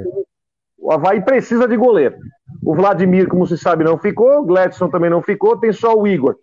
o 0.81 0.93
Havaí 0.93 1.21
precisa 1.21 1.69
de 1.69 1.77
goleiro. 1.77 2.17
O 2.63 2.75
Vladimir, 2.75 3.29
como 3.29 3.47
se 3.47 3.57
sabe, 3.57 3.85
não 3.85 3.99
ficou, 3.99 4.41
o 4.41 4.45
Gladson 4.45 4.89
também 4.89 5.11
não 5.11 5.23
ficou, 5.23 5.57
tem 5.59 5.73
só 5.73 5.95
o 5.95 6.07
Igor. 6.07 6.37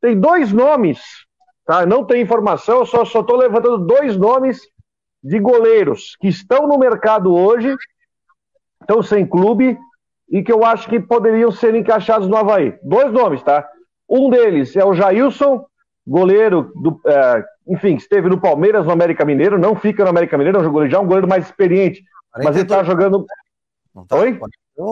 Tem 0.00 0.18
dois 0.18 0.52
nomes, 0.52 1.00
tá? 1.66 1.84
Não 1.84 2.04
tem 2.04 2.22
informação, 2.22 2.84
só 2.84 3.02
estou 3.02 3.36
levantando 3.36 3.78
dois 3.78 4.16
nomes 4.16 4.60
de 5.22 5.38
goleiros 5.40 6.16
que 6.20 6.28
estão 6.28 6.68
no 6.68 6.78
mercado 6.78 7.34
hoje, 7.34 7.74
estão 8.80 9.02
sem 9.02 9.26
clube, 9.26 9.76
e 10.30 10.42
que 10.42 10.52
eu 10.52 10.64
acho 10.64 10.88
que 10.88 11.00
poderiam 11.00 11.50
ser 11.50 11.74
encaixados 11.74 12.28
no 12.28 12.36
Havaí. 12.36 12.78
Dois 12.82 13.12
nomes, 13.12 13.42
tá? 13.42 13.66
Um 14.08 14.30
deles 14.30 14.76
é 14.76 14.84
o 14.84 14.94
Jailson, 14.94 15.64
goleiro 16.06 16.70
do. 16.76 17.00
É, 17.06 17.44
enfim, 17.68 17.96
esteve 17.96 18.28
no 18.28 18.40
Palmeiras, 18.40 18.86
no 18.86 18.92
América 18.92 19.24
Mineiro, 19.24 19.58
não 19.58 19.74
fica 19.74 20.04
no 20.04 20.10
América 20.10 20.38
Mineiro, 20.38 20.58
é 20.58 20.88
já 20.88 20.98
é 20.98 21.00
um 21.00 21.06
goleiro 21.06 21.28
mais 21.28 21.46
experiente, 21.46 22.02
42. 22.32 22.44
mas 22.44 22.56
ele 22.56 22.64
está 22.64 22.82
jogando. 22.82 23.26
Não 23.98 24.06
tá, 24.06 24.16
Oi? 24.16 24.38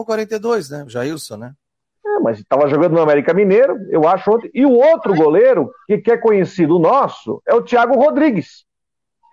42, 0.05 0.69
né? 0.69 0.85
Jailson, 0.87 1.37
né? 1.37 1.53
É, 2.05 2.19
mas 2.19 2.39
estava 2.39 2.67
jogando 2.67 2.93
no 2.93 3.01
América 3.01 3.33
Mineiro, 3.33 3.77
eu 3.89 4.05
acho 4.07 4.29
ontem. 4.29 4.51
E 4.53 4.65
o 4.65 4.73
outro 4.73 5.15
goleiro, 5.15 5.71
que, 5.87 5.97
que 5.97 6.11
é 6.11 6.17
conhecido 6.17 6.77
nosso, 6.77 7.41
é 7.47 7.53
o 7.53 7.61
Thiago 7.61 7.95
Rodrigues, 7.95 8.65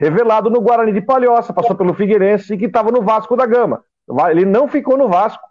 revelado 0.00 0.48
no 0.48 0.60
Guarani 0.60 0.92
de 0.92 1.00
Palhoça, 1.00 1.52
passou 1.52 1.74
pelo 1.74 1.94
Figueirense 1.94 2.54
e 2.54 2.58
que 2.58 2.66
estava 2.66 2.92
no 2.92 3.02
Vasco 3.02 3.37
da 3.37 3.46
Gama. 3.46 3.82
Ele 4.30 4.44
não 4.44 4.68
ficou 4.68 4.96
no 4.96 5.08
Vasco. 5.08 5.42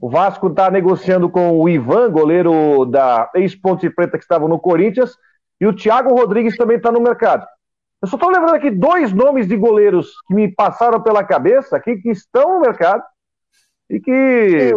O 0.00 0.08
Vasco 0.08 0.46
está 0.46 0.70
negociando 0.70 1.28
com 1.28 1.58
o 1.58 1.68
Ivan, 1.68 2.10
goleiro 2.10 2.84
da 2.84 3.30
ex-Ponte 3.34 3.90
Preta 3.90 4.16
que 4.16 4.24
estava 4.24 4.46
no 4.46 4.60
Corinthians, 4.60 5.16
e 5.60 5.66
o 5.66 5.74
Thiago 5.74 6.14
Rodrigues 6.14 6.56
também 6.56 6.76
está 6.76 6.92
no 6.92 7.00
mercado. 7.00 7.46
Eu 8.00 8.08
só 8.08 8.16
estou 8.16 8.30
lembrando 8.30 8.54
aqui 8.54 8.70
dois 8.70 9.12
nomes 9.12 9.46
de 9.46 9.56
goleiros 9.56 10.12
que 10.26 10.34
me 10.34 10.52
passaram 10.52 11.00
pela 11.02 11.22
cabeça 11.22 11.76
aqui, 11.76 11.96
que 11.96 12.10
estão 12.10 12.54
no 12.54 12.60
mercado 12.60 13.02
e 13.92 14.00
que 14.00 14.74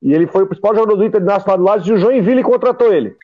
E 0.02 0.12
ele 0.12 0.26
foi 0.26 0.42
o 0.42 0.46
principal 0.46 0.74
jogador 0.74 0.96
do 0.96 1.04
Internacional 1.04 1.56
de 1.56 1.62
Lages 1.62 1.86
e 1.86 1.92
o 1.92 1.98
Joinville 1.98 2.42
contratou 2.42 2.92
ele. 2.92 3.14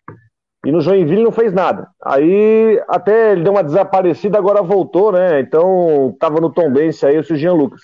E 0.64 0.70
no 0.70 0.80
Joinville 0.80 1.24
não 1.24 1.32
fez 1.32 1.52
nada. 1.52 1.88
Aí 2.00 2.80
até 2.88 3.32
ele 3.32 3.42
deu 3.42 3.52
uma 3.52 3.64
desaparecida, 3.64 4.38
agora 4.38 4.62
voltou, 4.62 5.10
né? 5.10 5.40
Então 5.40 6.16
tava 6.20 6.40
no 6.40 6.50
Tom 6.50 6.72
Bense 6.72 7.06
aí 7.06 7.18
o 7.18 7.22
Jean 7.22 7.54
Lucas. 7.54 7.80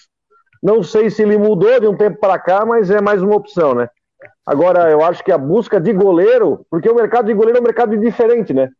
Não 0.62 0.82
sei 0.82 1.10
se 1.10 1.22
ele 1.22 1.36
mudou 1.36 1.80
de 1.80 1.88
um 1.88 1.96
tempo 1.96 2.18
para 2.18 2.38
cá, 2.38 2.64
mas 2.64 2.90
é 2.90 3.00
mais 3.00 3.22
uma 3.22 3.36
opção, 3.36 3.74
né? 3.74 3.88
Agora, 4.46 4.90
eu 4.90 5.02
acho 5.02 5.24
que 5.24 5.32
a 5.32 5.38
busca 5.38 5.80
de 5.80 5.92
goleiro, 5.92 6.64
porque 6.70 6.88
o 6.88 6.94
mercado 6.94 7.26
de 7.26 7.34
goleiro 7.34 7.58
é 7.58 7.60
um 7.60 7.64
mercado 7.64 7.96
diferente, 7.96 8.54
né? 8.54 8.70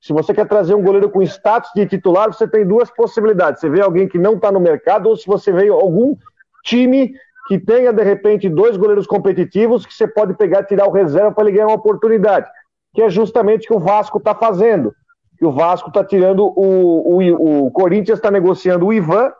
Se 0.00 0.12
você 0.12 0.32
quer 0.32 0.48
trazer 0.48 0.74
um 0.74 0.82
goleiro 0.82 1.10
com 1.10 1.22
status 1.22 1.70
de 1.74 1.86
titular, 1.86 2.32
você 2.32 2.48
tem 2.48 2.66
duas 2.66 2.90
possibilidades. 2.90 3.60
Você 3.60 3.68
vê 3.68 3.80
alguém 3.80 4.08
que 4.08 4.18
não 4.18 4.34
está 4.34 4.50
no 4.50 4.60
mercado, 4.60 5.08
ou 5.08 5.16
se 5.16 5.26
você 5.26 5.52
vê 5.52 5.68
algum 5.68 6.16
time 6.64 7.12
que 7.48 7.58
tenha, 7.58 7.92
de 7.92 8.02
repente, 8.02 8.48
dois 8.48 8.76
goleiros 8.76 9.06
competitivos 9.06 9.84
que 9.84 9.92
você 9.92 10.06
pode 10.06 10.34
pegar 10.34 10.60
e 10.60 10.66
tirar 10.66 10.86
o 10.86 10.92
reserva 10.92 11.32
para 11.32 11.44
ele 11.44 11.52
ganhar 11.52 11.66
uma 11.66 11.76
oportunidade 11.76 12.48
que 12.94 13.02
é 13.02 13.10
justamente 13.10 13.64
o 13.64 13.68
que 13.68 13.74
o 13.74 13.80
Vasco 13.80 14.18
está 14.18 14.34
fazendo. 14.34 14.94
Que 15.38 15.44
o 15.44 15.52
Vasco 15.52 15.88
está 15.88 16.04
tirando 16.04 16.44
o, 16.44 17.18
o, 17.18 17.66
o 17.66 17.70
Corinthians 17.70 18.18
está 18.18 18.30
negociando 18.30 18.86
o 18.86 18.92
Ivan, 18.92 19.32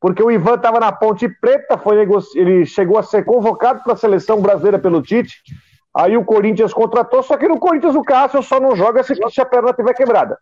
porque 0.00 0.22
o 0.22 0.30
Ivan 0.30 0.54
estava 0.54 0.78
na 0.80 0.92
Ponte 0.92 1.28
Preta, 1.28 1.76
foi 1.76 2.06
ele 2.34 2.64
chegou 2.64 2.98
a 2.98 3.02
ser 3.02 3.24
convocado 3.24 3.82
para 3.82 3.94
a 3.94 3.96
seleção 3.96 4.40
brasileira 4.40 4.78
pelo 4.78 5.02
Tite. 5.02 5.42
Aí 5.94 6.16
o 6.16 6.24
Corinthians 6.24 6.72
contratou, 6.72 7.22
só 7.22 7.36
que 7.36 7.48
no 7.48 7.58
Corinthians 7.58 7.94
o 7.94 8.02
Cássio 8.02 8.42
só 8.42 8.60
não 8.60 8.76
joga 8.76 9.02
se, 9.02 9.14
se 9.14 9.40
a 9.40 9.46
perna 9.46 9.70
estiver 9.70 9.94
quebrada. 9.94 10.38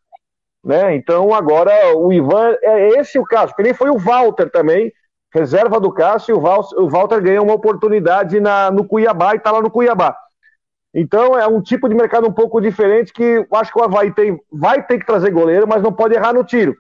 Né? 0.65 0.95
Então 0.95 1.33
agora 1.33 1.97
o 1.97 2.13
Ivan, 2.13 2.55
é 2.63 2.89
esse 2.99 3.19
o 3.19 3.25
caso, 3.25 3.55
que 3.55 3.63
nem 3.63 3.73
foi 3.73 3.91
o 3.91 3.99
Walter 3.99 4.51
também, 4.51 4.93
reserva 5.33 5.81
do 5.81 5.93
Cássio, 5.93 6.35
e 6.35 6.39
o 6.39 6.89
Walter 6.89 7.23
ganhou 7.23 7.45
uma 7.45 7.55
oportunidade 7.55 8.41
na, 8.41 8.71
no 8.71 8.85
Cuiabá 8.85 9.35
e 9.35 9.39
está 9.39 9.51
lá 9.51 9.63
no 9.63 9.71
Cuiabá. 9.71 10.17
Então 10.95 11.39
é 11.39 11.47
um 11.47 11.61
tipo 11.61 11.89
de 11.89 11.95
mercado 11.95 12.27
um 12.27 12.33
pouco 12.33 12.61
diferente 12.61 13.13
que 13.13 13.47
acho 13.53 13.73
que 13.73 13.79
o 13.79 13.85
Havaí 13.85 14.13
tem, 14.13 14.39
vai 14.51 14.85
ter 14.85 14.99
que 14.99 15.07
trazer 15.07 15.31
goleiro, 15.31 15.67
mas 15.69 15.83
não 15.83 15.93
pode 15.93 16.15
errar 16.15 16.33
no 16.33 16.45
tiro. 16.45 16.75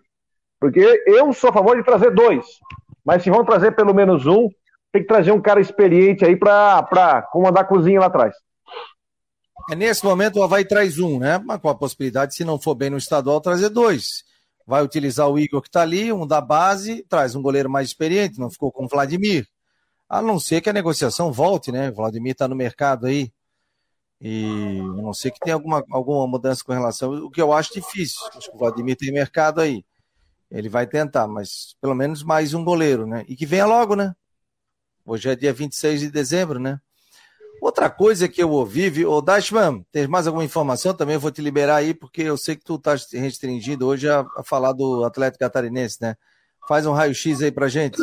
Porque 0.61 1.05
eu 1.07 1.33
sou 1.33 1.51
a 1.51 1.53
favor 1.53 1.77
de 1.77 1.85
trazer 1.85 2.11
dois. 2.11 2.45
Mas 3.05 3.23
se 3.23 3.31
vão 3.31 3.45
trazer 3.45 3.73
pelo 3.73 3.95
menos 3.95 4.27
um, 4.27 4.49
tem 4.93 5.03
que 5.03 5.09
trazer 5.09 5.31
um 5.31 5.41
cara 5.41 5.61
experiente 5.61 6.25
aí 6.25 6.35
para 6.37 7.23
comandar 7.31 7.65
a 7.65 7.67
cozinha 7.67 8.01
lá 8.01 8.07
atrás. 8.07 8.35
É, 9.71 9.75
nesse 9.75 10.05
momento 10.05 10.37
o 10.37 10.43
Havaí 10.43 10.65
traz 10.65 10.99
um, 10.99 11.19
né? 11.19 11.39
Mas 11.39 11.61
com 11.61 11.69
a 11.69 11.75
possibilidade, 11.75 12.35
se 12.35 12.45
não 12.45 12.59
for 12.59 12.75
bem 12.75 12.91
no 12.91 12.97
estadual, 12.97 13.41
trazer 13.41 13.69
dois. 13.69 14.25
Vai 14.67 14.83
utilizar 14.83 15.29
o 15.29 15.39
Igor 15.39 15.63
que 15.63 15.69
está 15.69 15.83
ali, 15.83 16.13
um 16.13 16.27
da 16.27 16.41
base, 16.41 17.05
traz 17.09 17.35
um 17.35 17.43
goleiro 17.43 17.71
mais 17.71 17.89
experiente, 17.89 18.39
não 18.39 18.51
ficou 18.51 18.71
com 18.73 18.85
o 18.85 18.89
Vladimir. 18.89 19.47
A 20.09 20.23
não 20.23 20.41
ser 20.41 20.61
que 20.61 20.71
a 20.71 20.73
negociação 20.73 21.33
volte, 21.33 21.71
né? 21.71 21.91
O 21.91 21.95
Vladimir 21.95 22.33
está 22.33 22.49
no 22.49 22.57
mercado 22.57 23.07
aí 23.07 23.33
e 24.21 24.81
a 24.81 25.03
não 25.03 25.15
ser 25.15 25.31
que 25.31 25.39
tenha 25.39 25.55
alguma, 25.55 25.85
alguma 25.91 26.27
mudança 26.27 26.63
com 26.65 26.73
relação. 26.73 27.13
O 27.13 27.31
que 27.31 27.41
eu 27.41 27.53
acho 27.53 27.73
difícil. 27.75 28.19
Acho 28.35 28.51
que 28.51 28.57
o 28.57 28.59
Vladimir 28.59 28.97
tem 28.97 29.13
mercado 29.13 29.61
aí. 29.61 29.85
Ele 30.51 30.69
vai 30.69 30.87
tentar, 30.87 31.29
mas 31.29 31.77
pelo 31.81 31.95
menos 31.95 32.23
mais 32.23 32.55
um 32.55 32.65
goleiro, 32.65 33.07
né? 33.07 33.25
E 33.29 33.37
que 33.37 33.47
venha 33.47 33.67
logo, 33.67 33.95
né? 33.95 34.15
Hoje 35.05 35.29
é 35.31 35.37
dia 35.37 35.53
26 35.53 36.01
de 36.01 36.11
dezembro, 36.11 36.59
né? 36.59 36.81
Outra 37.61 37.91
coisa 37.91 38.29
que 38.29 38.43
eu 38.43 38.51
ouvi, 38.51 39.05
ô 39.05 39.21
Dashman, 39.21 39.85
tem 39.91 40.07
mais 40.07 40.27
alguma 40.27 40.45
informação 40.45 40.95
também? 40.95 41.17
Vou 41.17 41.31
te 41.31 41.43
liberar 41.43 41.77
aí, 41.77 41.93
porque 41.93 42.23
eu 42.23 42.37
sei 42.37 42.57
que 42.57 42.65
tu 42.65 42.79
tá 42.79 42.95
restringido 43.13 43.87
hoje 43.87 44.09
a, 44.09 44.25
a 44.37 44.45
falar 44.45 44.73
do 44.73 45.05
Atlético 45.05 45.41
Catarinense, 45.41 45.99
né? 46.01 46.15
Faz 46.69 46.87
um 46.87 46.93
raio-x 46.93 47.43
aí 47.43 47.51
pra 47.51 47.67
gente. 47.67 47.99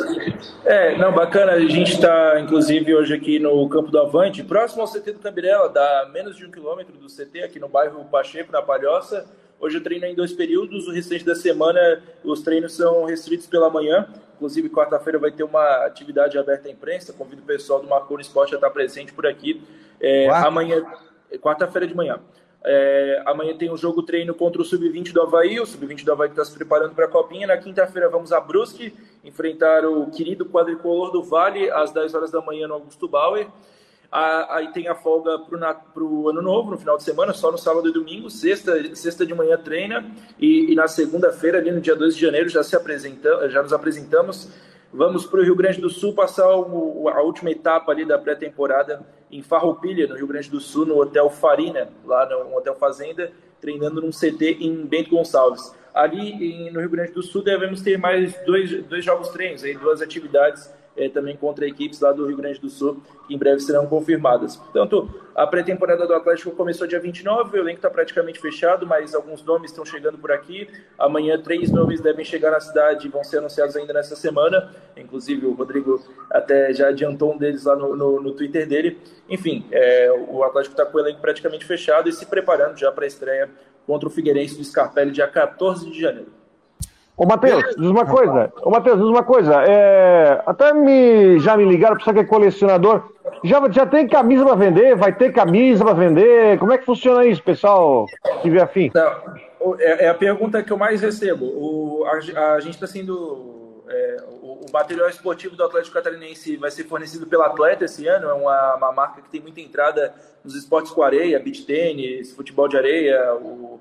É, 0.65 0.97
não, 0.97 1.13
bacana. 1.13 1.51
A 1.53 1.59
gente 1.59 1.93
está, 1.93 2.39
inclusive, 2.39 2.95
hoje 2.95 3.13
aqui 3.13 3.37
no 3.37 3.69
Campo 3.69 3.91
do 3.91 3.99
Avante, 3.99 4.43
próximo 4.43 4.81
ao 4.81 4.91
CT 4.91 5.13
do 5.13 5.19
Cambirela, 5.19 5.69
dá 5.69 6.09
menos 6.11 6.35
de 6.35 6.45
um 6.45 6.51
quilômetro 6.51 6.97
do 6.97 7.07
CT, 7.07 7.43
aqui 7.43 7.59
no 7.59 7.69
bairro 7.69 8.03
Pacheco, 8.05 8.51
na 8.51 8.61
Palhoça. 8.61 9.25
Hoje 9.59 9.77
eu 9.77 9.83
treino 9.83 10.05
em 10.05 10.15
dois 10.15 10.33
períodos, 10.33 10.87
o 10.87 10.91
restante 10.91 11.23
da 11.23 11.35
semana 11.35 12.01
os 12.23 12.41
treinos 12.41 12.75
são 12.75 13.05
restritos 13.05 13.47
pela 13.47 13.69
manhã. 13.69 14.07
Inclusive, 14.35 14.69
quarta-feira 14.69 15.17
vai 15.17 15.31
ter 15.31 15.43
uma 15.43 15.85
atividade 15.85 16.37
aberta 16.37 16.67
à 16.67 16.71
imprensa. 16.71 17.13
Convido 17.13 17.41
o 17.41 17.45
pessoal 17.45 17.81
do 17.81 17.87
Marconi 17.87 18.21
Esporte 18.21 18.53
a 18.53 18.57
estar 18.57 18.69
presente 18.69 19.13
por 19.13 19.25
aqui. 19.25 19.61
É, 19.99 20.29
amanhã, 20.29 20.83
quarta-feira 21.41 21.87
de 21.87 21.95
manhã. 21.95 22.19
É, 22.67 23.21
amanhã 23.27 23.55
tem 23.55 23.71
um 23.71 23.77
jogo 23.77 24.01
treino 24.01 24.33
contra 24.33 24.61
o 24.61 24.65
Sub-20 24.65 25.13
do 25.13 25.21
Havaí. 25.21 25.59
O 25.59 25.65
Sub-20 25.65 26.03
do 26.03 26.11
Havaí 26.11 26.29
está 26.29 26.43
se 26.43 26.53
preparando 26.53 26.95
para 26.95 27.05
a 27.05 27.07
Copinha. 27.07 27.45
Na 27.45 27.57
quinta-feira 27.57 28.09
vamos 28.09 28.33
a 28.33 28.41
Brusque 28.41 28.93
enfrentar 29.23 29.85
o 29.85 30.09
querido 30.09 30.45
quadricolor 30.45 31.11
do 31.11 31.23
Vale 31.23 31.69
às 31.69 31.91
10 31.91 32.15
horas 32.15 32.31
da 32.31 32.41
manhã 32.41 32.67
no 32.67 32.73
Augusto 32.73 33.07
Bauer. 33.07 33.47
Aí 34.49 34.69
tem 34.71 34.87
a 34.87 34.95
folga 34.95 35.37
para 35.39 36.01
o 36.01 36.29
ano 36.29 36.41
novo, 36.41 36.71
no 36.71 36.77
final 36.77 36.95
de 36.95 37.03
semana, 37.03 37.33
só 37.33 37.51
no 37.51 37.57
sábado 37.57 37.89
e 37.89 37.91
domingo. 37.91 38.29
Sexta, 38.29 38.95
sexta 38.95 39.25
de 39.25 39.33
manhã 39.33 39.57
treina. 39.57 40.09
E, 40.39 40.71
e 40.71 40.75
na 40.75 40.87
segunda-feira, 40.87 41.57
ali 41.57 41.69
no 41.69 41.81
dia 41.81 41.97
2 41.97 42.15
de 42.15 42.21
janeiro, 42.21 42.47
já, 42.47 42.63
se 42.63 42.77
apresenta, 42.77 43.49
já 43.49 43.61
nos 43.61 43.73
apresentamos. 43.73 44.49
Vamos 44.93 45.25
para 45.25 45.41
o 45.41 45.43
Rio 45.43 45.55
Grande 45.55 45.81
do 45.81 45.89
Sul 45.89 46.13
passar 46.13 46.47
o, 46.55 47.09
a 47.09 47.21
última 47.21 47.51
etapa 47.51 47.91
ali 47.91 48.05
da 48.05 48.17
pré-temporada 48.17 49.05
em 49.29 49.41
Farroupilha, 49.41 50.07
no 50.07 50.15
Rio 50.15 50.27
Grande 50.27 50.49
do 50.49 50.61
Sul, 50.61 50.85
no 50.85 50.97
Hotel 50.97 51.29
Farina, 51.29 51.89
lá 52.05 52.25
no 52.25 52.55
Hotel 52.55 52.75
Fazenda, 52.75 53.33
treinando 53.59 53.99
num 53.99 54.11
CT 54.11 54.59
em 54.61 54.85
Bento 54.85 55.09
Gonçalves. 55.09 55.75
Ali 55.93 56.31
em, 56.31 56.71
no 56.71 56.79
Rio 56.79 56.89
Grande 56.89 57.11
do 57.11 57.21
Sul 57.21 57.43
devemos 57.43 57.81
ter 57.81 57.97
mais 57.97 58.33
dois, 58.45 58.81
dois 58.85 59.03
jogos 59.03 59.27
treinos, 59.27 59.61
aí, 59.65 59.73
duas 59.73 60.01
atividades 60.01 60.73
é, 60.97 61.09
também 61.09 61.35
contra 61.35 61.67
equipes 61.67 61.99
lá 61.99 62.11
do 62.11 62.25
Rio 62.25 62.37
Grande 62.37 62.59
do 62.59 62.69
Sul, 62.69 63.01
que 63.27 63.33
em 63.33 63.37
breve 63.37 63.59
serão 63.59 63.85
confirmadas. 63.87 64.55
Portanto, 64.55 65.09
a 65.35 65.45
pré-temporada 65.45 66.07
do 66.07 66.13
Atlético 66.13 66.51
começou 66.51 66.87
dia 66.87 66.99
29, 66.99 67.57
o 67.57 67.61
elenco 67.61 67.77
está 67.77 67.89
praticamente 67.89 68.39
fechado, 68.39 68.87
mas 68.87 69.13
alguns 69.13 69.43
nomes 69.43 69.71
estão 69.71 69.85
chegando 69.85 70.17
por 70.17 70.31
aqui. 70.31 70.67
Amanhã, 70.97 71.37
três 71.41 71.69
nomes 71.69 71.99
devem 71.99 72.23
chegar 72.23 72.51
na 72.51 72.59
cidade 72.59 73.07
e 73.07 73.09
vão 73.09 73.23
ser 73.23 73.39
anunciados 73.39 73.75
ainda 73.75 73.93
nessa 73.93 74.15
semana. 74.15 74.73
Inclusive, 74.95 75.45
o 75.45 75.53
Rodrigo 75.53 76.01
até 76.31 76.73
já 76.73 76.87
adiantou 76.87 77.33
um 77.33 77.37
deles 77.37 77.65
lá 77.65 77.75
no, 77.75 77.95
no, 77.95 78.21
no 78.21 78.31
Twitter 78.31 78.67
dele. 78.67 78.97
Enfim, 79.29 79.65
é, 79.71 80.11
o 80.29 80.43
Atlético 80.43 80.73
está 80.73 80.85
com 80.85 80.97
o 80.97 81.01
elenco 81.01 81.19
praticamente 81.19 81.65
fechado 81.65 82.07
e 82.07 82.13
se 82.13 82.25
preparando 82.25 82.77
já 82.77 82.91
para 82.91 83.03
a 83.03 83.07
estreia 83.07 83.49
contra 83.85 84.07
o 84.07 84.11
Figueirense 84.11 84.57
do 84.57 84.63
Scarpelli, 84.63 85.11
dia 85.11 85.27
14 85.27 85.89
de 85.89 85.99
janeiro. 85.99 86.44
Ô, 87.17 87.25
Matheus, 87.25 87.63
diz 87.77 87.89
uma 87.89 88.05
coisa. 88.05 88.51
Ô, 88.61 88.69
Matheus, 88.69 88.97
diz 88.97 89.07
uma 89.07 89.23
coisa. 89.23 89.63
É... 89.63 90.41
Até 90.45 90.73
me... 90.73 91.39
já 91.39 91.55
me 91.55 91.63
ligaram, 91.63 91.95
pessoal 91.95 92.13
que 92.13 92.19
é 92.19 92.25
colecionador. 92.25 93.03
Já, 93.43 93.61
já 93.69 93.85
tem 93.85 94.07
camisa 94.07 94.43
para 94.43 94.55
vender? 94.55 94.95
Vai 94.95 95.13
ter 95.13 95.31
camisa 95.31 95.83
para 95.83 95.93
vender? 95.93 96.59
Como 96.59 96.73
é 96.73 96.77
que 96.77 96.85
funciona 96.85 97.25
isso, 97.25 97.41
pessoal? 97.41 98.07
Se 98.07 98.41
tiver 98.41 98.61
afim. 98.61 98.91
Não, 98.93 99.75
é, 99.79 100.05
é, 100.05 100.09
a 100.09 100.13
pergunta 100.13 100.61
que 100.61 100.71
eu 100.71 100.77
mais 100.77 101.01
recebo. 101.01 101.45
O, 101.45 102.05
a, 102.05 102.55
a 102.55 102.59
gente 102.59 102.73
está 102.73 102.87
sendo. 102.87 103.83
É, 103.87 104.17
o, 104.41 104.65
o, 104.67 104.71
material 104.73 105.07
esportivo 105.07 105.55
do 105.55 105.63
Atlético 105.63 105.93
Catarinense 105.93 106.57
vai 106.57 106.71
ser 106.71 106.83
fornecido 106.85 107.27
pela 107.27 107.45
Atleta 107.45 107.85
esse 107.85 108.07
ano. 108.07 108.27
É 108.27 108.33
uma, 108.33 108.75
uma 108.75 108.91
marca 108.91 109.21
que 109.21 109.29
tem 109.29 109.39
muita 109.39 109.61
entrada 109.61 110.13
nos 110.43 110.55
esportes 110.55 110.91
com 110.91 111.01
areia, 111.01 111.39
beach 111.39 111.65
tênis, 111.65 112.33
futebol 112.33 112.67
de 112.67 112.75
areia, 112.77 113.33
o 113.35 113.79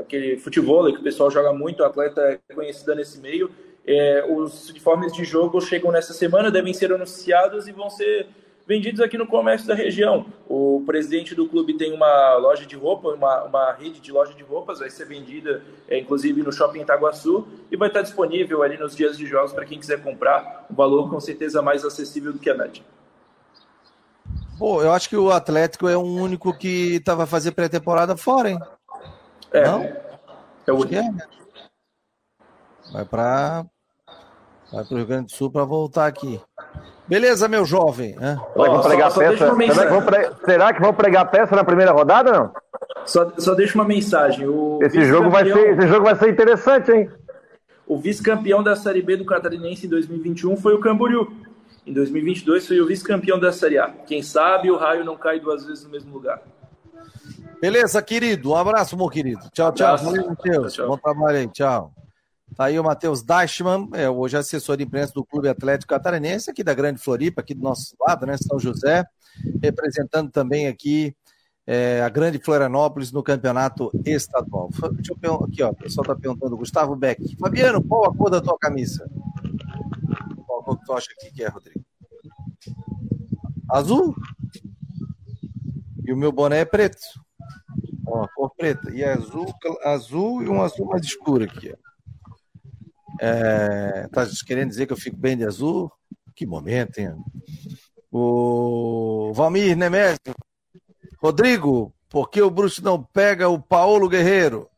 aquele 0.00 0.36
futebol 0.36 0.84
que 0.92 1.00
o 1.00 1.02
pessoal 1.02 1.30
joga 1.30 1.52
muito, 1.52 1.80
o 1.80 1.86
atleta 1.86 2.40
é 2.48 2.54
conhecido 2.54 2.94
nesse 2.94 3.20
meio. 3.20 3.50
É, 3.86 4.24
os 4.28 4.70
uniformes 4.70 5.12
de 5.12 5.24
jogo 5.24 5.60
chegam 5.60 5.92
nessa 5.92 6.14
semana, 6.14 6.50
devem 6.50 6.72
ser 6.72 6.92
anunciados 6.92 7.68
e 7.68 7.72
vão 7.72 7.90
ser 7.90 8.26
vendidos 8.66 9.00
aqui 9.00 9.18
no 9.18 9.26
comércio 9.26 9.68
da 9.68 9.74
região. 9.74 10.26
O 10.48 10.82
presidente 10.86 11.34
do 11.34 11.46
clube 11.46 11.74
tem 11.74 11.92
uma 11.92 12.36
loja 12.36 12.64
de 12.66 12.76
roupa, 12.76 13.08
uma, 13.10 13.44
uma 13.44 13.72
rede 13.72 14.00
de 14.00 14.10
loja 14.10 14.32
de 14.34 14.42
roupas, 14.42 14.78
vai 14.78 14.90
ser 14.90 15.04
vendida 15.04 15.62
é, 15.88 15.98
inclusive 15.98 16.42
no 16.42 16.52
Shopping 16.52 16.80
Itaguaçu 16.80 17.46
e 17.70 17.76
vai 17.76 17.88
estar 17.88 18.02
disponível 18.02 18.62
ali 18.62 18.78
nos 18.78 18.96
dias 18.96 19.16
de 19.18 19.26
jogos 19.26 19.52
para 19.52 19.64
quem 19.64 19.78
quiser 19.78 20.02
comprar, 20.02 20.66
um 20.70 20.74
valor 20.74 21.10
com 21.10 21.20
certeza 21.20 21.60
mais 21.60 21.84
acessível 21.84 22.32
do 22.32 22.38
que 22.38 22.50
a 22.50 22.54
média. 22.54 22.82
Pô, 24.58 24.82
eu 24.82 24.92
acho 24.92 25.08
que 25.08 25.16
o 25.16 25.30
Atlético 25.30 25.88
é 25.88 25.96
o 25.96 26.02
único 26.02 26.56
que 26.56 26.96
estava 26.96 27.26
fazer 27.26 27.52
pré-temporada 27.52 28.16
fora, 28.16 28.50
hein? 28.50 28.58
É. 29.54 29.64
Não? 29.64 29.84
É 30.66 30.72
o 30.72 30.84
que 30.84 30.96
é. 30.96 31.10
Vai 32.92 33.04
para 33.04 33.64
vai 34.72 34.84
para 34.84 34.94
o 34.94 34.96
Rio 34.96 35.06
Grande 35.06 35.26
do 35.26 35.32
Sul 35.32 35.50
para 35.50 35.64
voltar 35.64 36.06
aqui. 36.06 36.40
Beleza, 37.06 37.46
meu 37.48 37.64
jovem. 37.64 38.14
Será, 38.14 38.36
que 38.36 38.56
vão 38.56 38.82
pregar 38.82 39.10
só, 39.12 39.20
peça? 39.20 39.54
Será, 39.54 39.86
que 39.86 39.92
vão 39.92 40.02
pregar, 40.02 40.36
será 40.44 40.74
que 40.74 40.80
vão 40.80 40.94
pregar 40.94 41.30
peça 41.30 41.54
na 41.54 41.62
primeira 41.62 41.92
rodada, 41.92 42.32
não? 42.32 42.52
Só, 43.06 43.30
só 43.38 43.54
deixa 43.54 43.76
uma 43.76 43.84
mensagem. 43.84 44.48
O 44.48 44.80
esse, 44.82 45.04
jogo 45.04 45.30
vai 45.30 45.44
ser, 45.44 45.78
esse 45.78 45.86
jogo 45.86 46.04
vai 46.04 46.16
ser 46.16 46.30
interessante, 46.30 46.90
hein? 46.90 47.10
O 47.86 47.98
vice-campeão 47.98 48.62
da 48.62 48.74
Série 48.74 49.02
B 49.02 49.18
do 49.18 49.26
Catarinense 49.26 49.86
em 49.86 49.90
2021 49.90 50.56
foi 50.56 50.74
o 50.74 50.80
Camboriú. 50.80 51.30
Em 51.86 51.92
2022 51.92 52.66
foi 52.66 52.80
o 52.80 52.86
vice-campeão 52.86 53.38
da 53.38 53.52
Série 53.52 53.78
A. 53.78 53.88
Quem 54.06 54.22
sabe 54.22 54.70
o 54.70 54.76
raio 54.76 55.04
não 55.04 55.16
cai 55.16 55.38
duas 55.38 55.64
vezes 55.66 55.84
no 55.84 55.90
mesmo 55.90 56.12
lugar. 56.12 56.42
Beleza, 57.60 58.02
querido. 58.02 58.50
Um 58.50 58.56
abraço, 58.56 58.96
meu 58.96 59.08
querido. 59.08 59.48
Tchau, 59.52 59.72
tchau. 59.72 59.96
Valeu, 59.98 60.28
Matheus. 60.28 60.76
Bom 60.76 60.96
trabalho 60.96 61.38
aí. 61.38 61.48
Tchau. 61.48 61.92
Tá 62.56 62.66
aí 62.66 62.78
o 62.78 62.84
Matheus 62.84 63.22
Dashman, 63.22 63.88
é, 63.94 64.08
hoje 64.08 64.36
assessor 64.36 64.76
de 64.76 64.84
imprensa 64.84 65.12
do 65.12 65.24
Clube 65.24 65.48
Atlético 65.48 65.90
Catarinense, 65.90 66.50
aqui 66.50 66.62
da 66.62 66.72
Grande 66.72 67.00
Floripa, 67.00 67.40
aqui 67.40 67.52
do 67.52 67.62
nosso 67.62 67.96
lado, 68.00 68.26
né? 68.26 68.36
São 68.36 68.60
José, 68.60 69.04
representando 69.60 70.30
também 70.30 70.68
aqui 70.68 71.16
é, 71.66 72.00
a 72.02 72.08
Grande 72.08 72.38
Florianópolis 72.38 73.10
no 73.10 73.24
campeonato 73.24 73.90
estadual. 74.04 74.70
Deixa 74.92 75.12
eu 75.12 75.18
perguntar 75.18 75.46
aqui, 75.46 75.62
ó. 75.64 75.70
O 75.70 75.74
pessoal 75.74 76.02
está 76.02 76.14
perguntando, 76.14 76.56
Gustavo 76.56 76.94
Beck. 76.94 77.36
Fabiano, 77.38 77.82
qual 77.82 78.04
a 78.04 78.14
cor 78.14 78.30
da 78.30 78.40
tua 78.40 78.56
camisa? 78.56 79.08
Qual 80.46 80.60
a 80.60 80.64
cor 80.64 80.78
que 80.78 80.84
tu 80.84 80.92
acha 80.92 81.08
que 81.18 81.42
é, 81.42 81.48
Rodrigo? 81.48 81.84
Azul? 83.68 84.14
E 86.06 86.12
o 86.12 86.16
meu 86.16 86.30
boné 86.30 86.60
é 86.60 86.64
preto. 86.64 87.23
Ó, 88.06 88.26
cor 88.34 88.50
preta. 88.56 88.90
E 88.92 89.04
azul, 89.04 89.46
azul 89.82 90.42
e 90.42 90.48
um 90.48 90.62
azul 90.62 90.86
mais 90.86 91.04
escuro 91.04 91.44
aqui. 91.44 91.74
É, 93.20 94.08
tá 94.08 94.26
querendo 94.46 94.68
dizer 94.68 94.86
que 94.86 94.92
eu 94.92 94.96
fico 94.96 95.16
bem 95.16 95.36
de 95.36 95.44
azul? 95.44 95.90
Que 96.34 96.46
momento, 96.46 96.98
hein? 96.98 97.14
O 98.10 99.32
Valmir 99.34 99.76
Nemésio. 99.76 100.18
Rodrigo, 101.22 101.94
por 102.08 102.28
que 102.28 102.42
o 102.42 102.50
Bruxo 102.50 102.82
não 102.84 103.02
pega 103.02 103.48
o 103.48 103.60
Paulo 103.60 104.08
Guerreiro? 104.08 104.68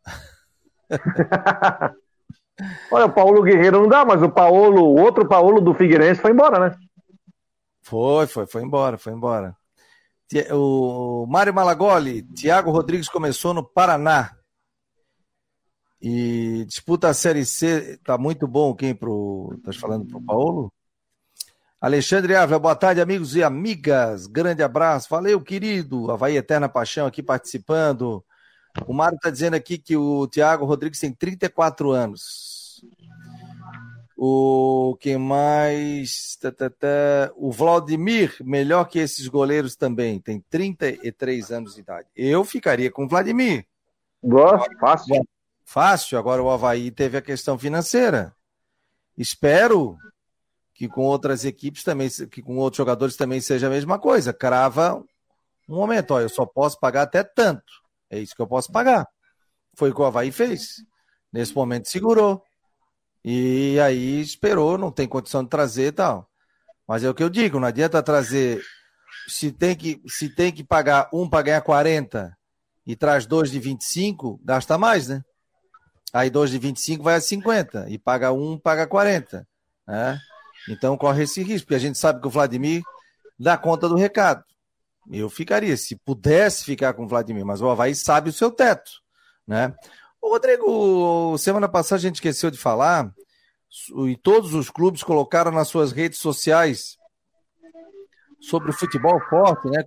Olha, 2.90 3.06
o 3.06 3.12
Paulo 3.12 3.42
Guerreiro 3.42 3.80
não 3.80 3.88
dá, 3.88 4.04
mas 4.04 4.22
o 4.22 4.30
Paulo, 4.30 4.82
o 4.82 5.00
outro 5.00 5.26
Paulo 5.28 5.60
do 5.60 5.74
Figueirense 5.74 6.20
foi 6.20 6.30
embora, 6.30 6.58
né? 6.58 6.76
Foi, 7.82 8.26
foi, 8.26 8.46
foi 8.46 8.62
embora, 8.62 8.96
foi 8.96 9.12
embora. 9.12 9.54
O 10.52 11.26
Mário 11.26 11.54
Malagoli, 11.54 12.22
Thiago 12.22 12.70
Rodrigues 12.70 13.08
começou 13.08 13.54
no 13.54 13.62
Paraná. 13.62 14.36
E 16.00 16.64
disputa 16.66 17.08
a 17.08 17.14
Série 17.14 17.46
C, 17.46 17.98
tá 18.04 18.18
muito 18.18 18.46
bom 18.46 18.74
quem 18.74 18.94
pro. 18.94 19.58
Tá 19.64 19.72
falando 19.72 20.06
pro 20.06 20.20
Paulo? 20.20 20.72
Alexandre 21.80 22.34
Ávila, 22.34 22.58
boa 22.58 22.74
tarde, 22.74 23.00
amigos 23.00 23.36
e 23.36 23.42
amigas. 23.42 24.26
Grande 24.26 24.62
abraço. 24.62 25.08
Valeu, 25.10 25.40
querido. 25.40 26.10
Havaí 26.10 26.36
Eterna 26.36 26.68
Paixão 26.68 27.06
aqui 27.06 27.22
participando. 27.22 28.24
O 28.86 28.92
Mário 28.92 29.18
tá 29.20 29.30
dizendo 29.30 29.54
aqui 29.54 29.78
que 29.78 29.96
o 29.96 30.26
Thiago 30.26 30.64
Rodrigues 30.64 31.00
tem 31.00 31.12
34 31.12 31.92
anos. 31.92 32.55
O 34.16 34.96
que 34.98 35.18
mais? 35.18 36.38
Tá, 36.40 36.50
tá, 36.50 36.70
tá. 36.70 37.30
O 37.36 37.52
Vladimir, 37.52 38.34
melhor 38.40 38.86
que 38.86 38.98
esses 38.98 39.28
goleiros 39.28 39.76
também, 39.76 40.18
tem 40.18 40.40
33 40.48 41.50
anos 41.50 41.74
de 41.74 41.80
idade. 41.80 42.08
Eu 42.16 42.42
ficaria 42.42 42.90
com 42.90 43.04
o 43.04 43.08
Vladimir. 43.08 43.66
Gosto, 44.22 44.78
fácil. 44.78 45.28
Fácil. 45.64 46.18
Agora 46.18 46.42
o 46.42 46.50
Havaí 46.50 46.90
teve 46.90 47.18
a 47.18 47.22
questão 47.22 47.58
financeira. 47.58 48.34
Espero 49.18 49.98
que 50.72 50.88
com 50.88 51.02
outras 51.02 51.44
equipes 51.44 51.84
também, 51.84 52.08
que 52.30 52.40
com 52.40 52.56
outros 52.56 52.78
jogadores 52.78 53.16
também 53.16 53.40
seja 53.40 53.66
a 53.66 53.70
mesma 53.70 53.98
coisa. 53.98 54.32
Crava 54.32 55.04
um 55.68 55.76
momento, 55.76 56.12
ó, 56.12 56.20
eu 56.20 56.28
só 56.28 56.46
posso 56.46 56.78
pagar 56.78 57.02
até 57.02 57.22
tanto. 57.22 57.64
É 58.08 58.18
isso 58.18 58.34
que 58.34 58.40
eu 58.40 58.46
posso 58.46 58.72
pagar. 58.72 59.06
Foi 59.74 59.90
o 59.90 59.94
que 59.94 60.00
o 60.00 60.04
Havaí 60.04 60.32
fez. 60.32 60.76
Nesse 61.32 61.54
momento 61.54 61.88
segurou. 61.88 62.45
E 63.28 63.80
aí 63.80 64.20
esperou, 64.20 64.78
não 64.78 64.92
tem 64.92 65.08
condição 65.08 65.42
de 65.42 65.50
trazer 65.50 65.88
e 65.88 65.92
tal. 65.92 66.30
Mas 66.86 67.02
é 67.02 67.10
o 67.10 67.14
que 67.14 67.24
eu 67.24 67.28
digo, 67.28 67.58
não 67.58 67.66
adianta 67.66 68.00
trazer 68.00 68.62
se 69.26 69.50
tem 69.50 69.74
que, 69.74 70.00
se 70.06 70.32
tem 70.32 70.52
que 70.52 70.62
pagar 70.62 71.10
um 71.12 71.28
para 71.28 71.42
ganhar 71.42 71.60
40 71.60 72.32
e 72.86 72.94
traz 72.94 73.26
dois 73.26 73.50
de 73.50 73.58
25, 73.58 74.40
gasta 74.44 74.78
mais, 74.78 75.08
né? 75.08 75.22
Aí 76.12 76.30
dois 76.30 76.50
de 76.50 76.58
25 76.58 77.02
vai 77.02 77.16
a 77.16 77.20
50 77.20 77.90
e 77.90 77.98
paga 77.98 78.32
um, 78.32 78.56
paga 78.56 78.86
40. 78.86 79.44
Né? 79.88 80.20
Então 80.68 80.96
corre 80.96 81.24
esse 81.24 81.42
risco, 81.42 81.66
porque 81.66 81.74
a 81.74 81.80
gente 81.80 81.98
sabe 81.98 82.20
que 82.20 82.28
o 82.28 82.30
Vladimir 82.30 82.80
dá 83.36 83.58
conta 83.58 83.88
do 83.88 83.96
recado. 83.96 84.44
Eu 85.10 85.28
ficaria, 85.28 85.76
se 85.76 85.96
pudesse 85.96 86.64
ficar 86.64 86.94
com 86.94 87.04
o 87.04 87.08
Vladimir, 87.08 87.44
mas 87.44 87.60
o 87.60 87.68
Havaí 87.68 87.94
sabe 87.94 88.30
o 88.30 88.32
seu 88.32 88.52
teto. 88.52 88.90
Né? 89.46 89.74
Ô, 90.26 90.30
Rodrigo, 90.30 91.38
semana 91.38 91.68
passada 91.68 92.00
a 92.00 92.02
gente 92.02 92.16
esqueceu 92.16 92.50
de 92.50 92.58
falar, 92.58 93.12
e 94.08 94.16
todos 94.16 94.54
os 94.54 94.68
clubes 94.68 95.04
colocaram 95.04 95.52
nas 95.52 95.68
suas 95.68 95.92
redes 95.92 96.18
sociais 96.18 96.96
sobre 98.40 98.70
o 98.70 98.72
futebol 98.72 99.20
forte, 99.30 99.68
né? 99.68 99.84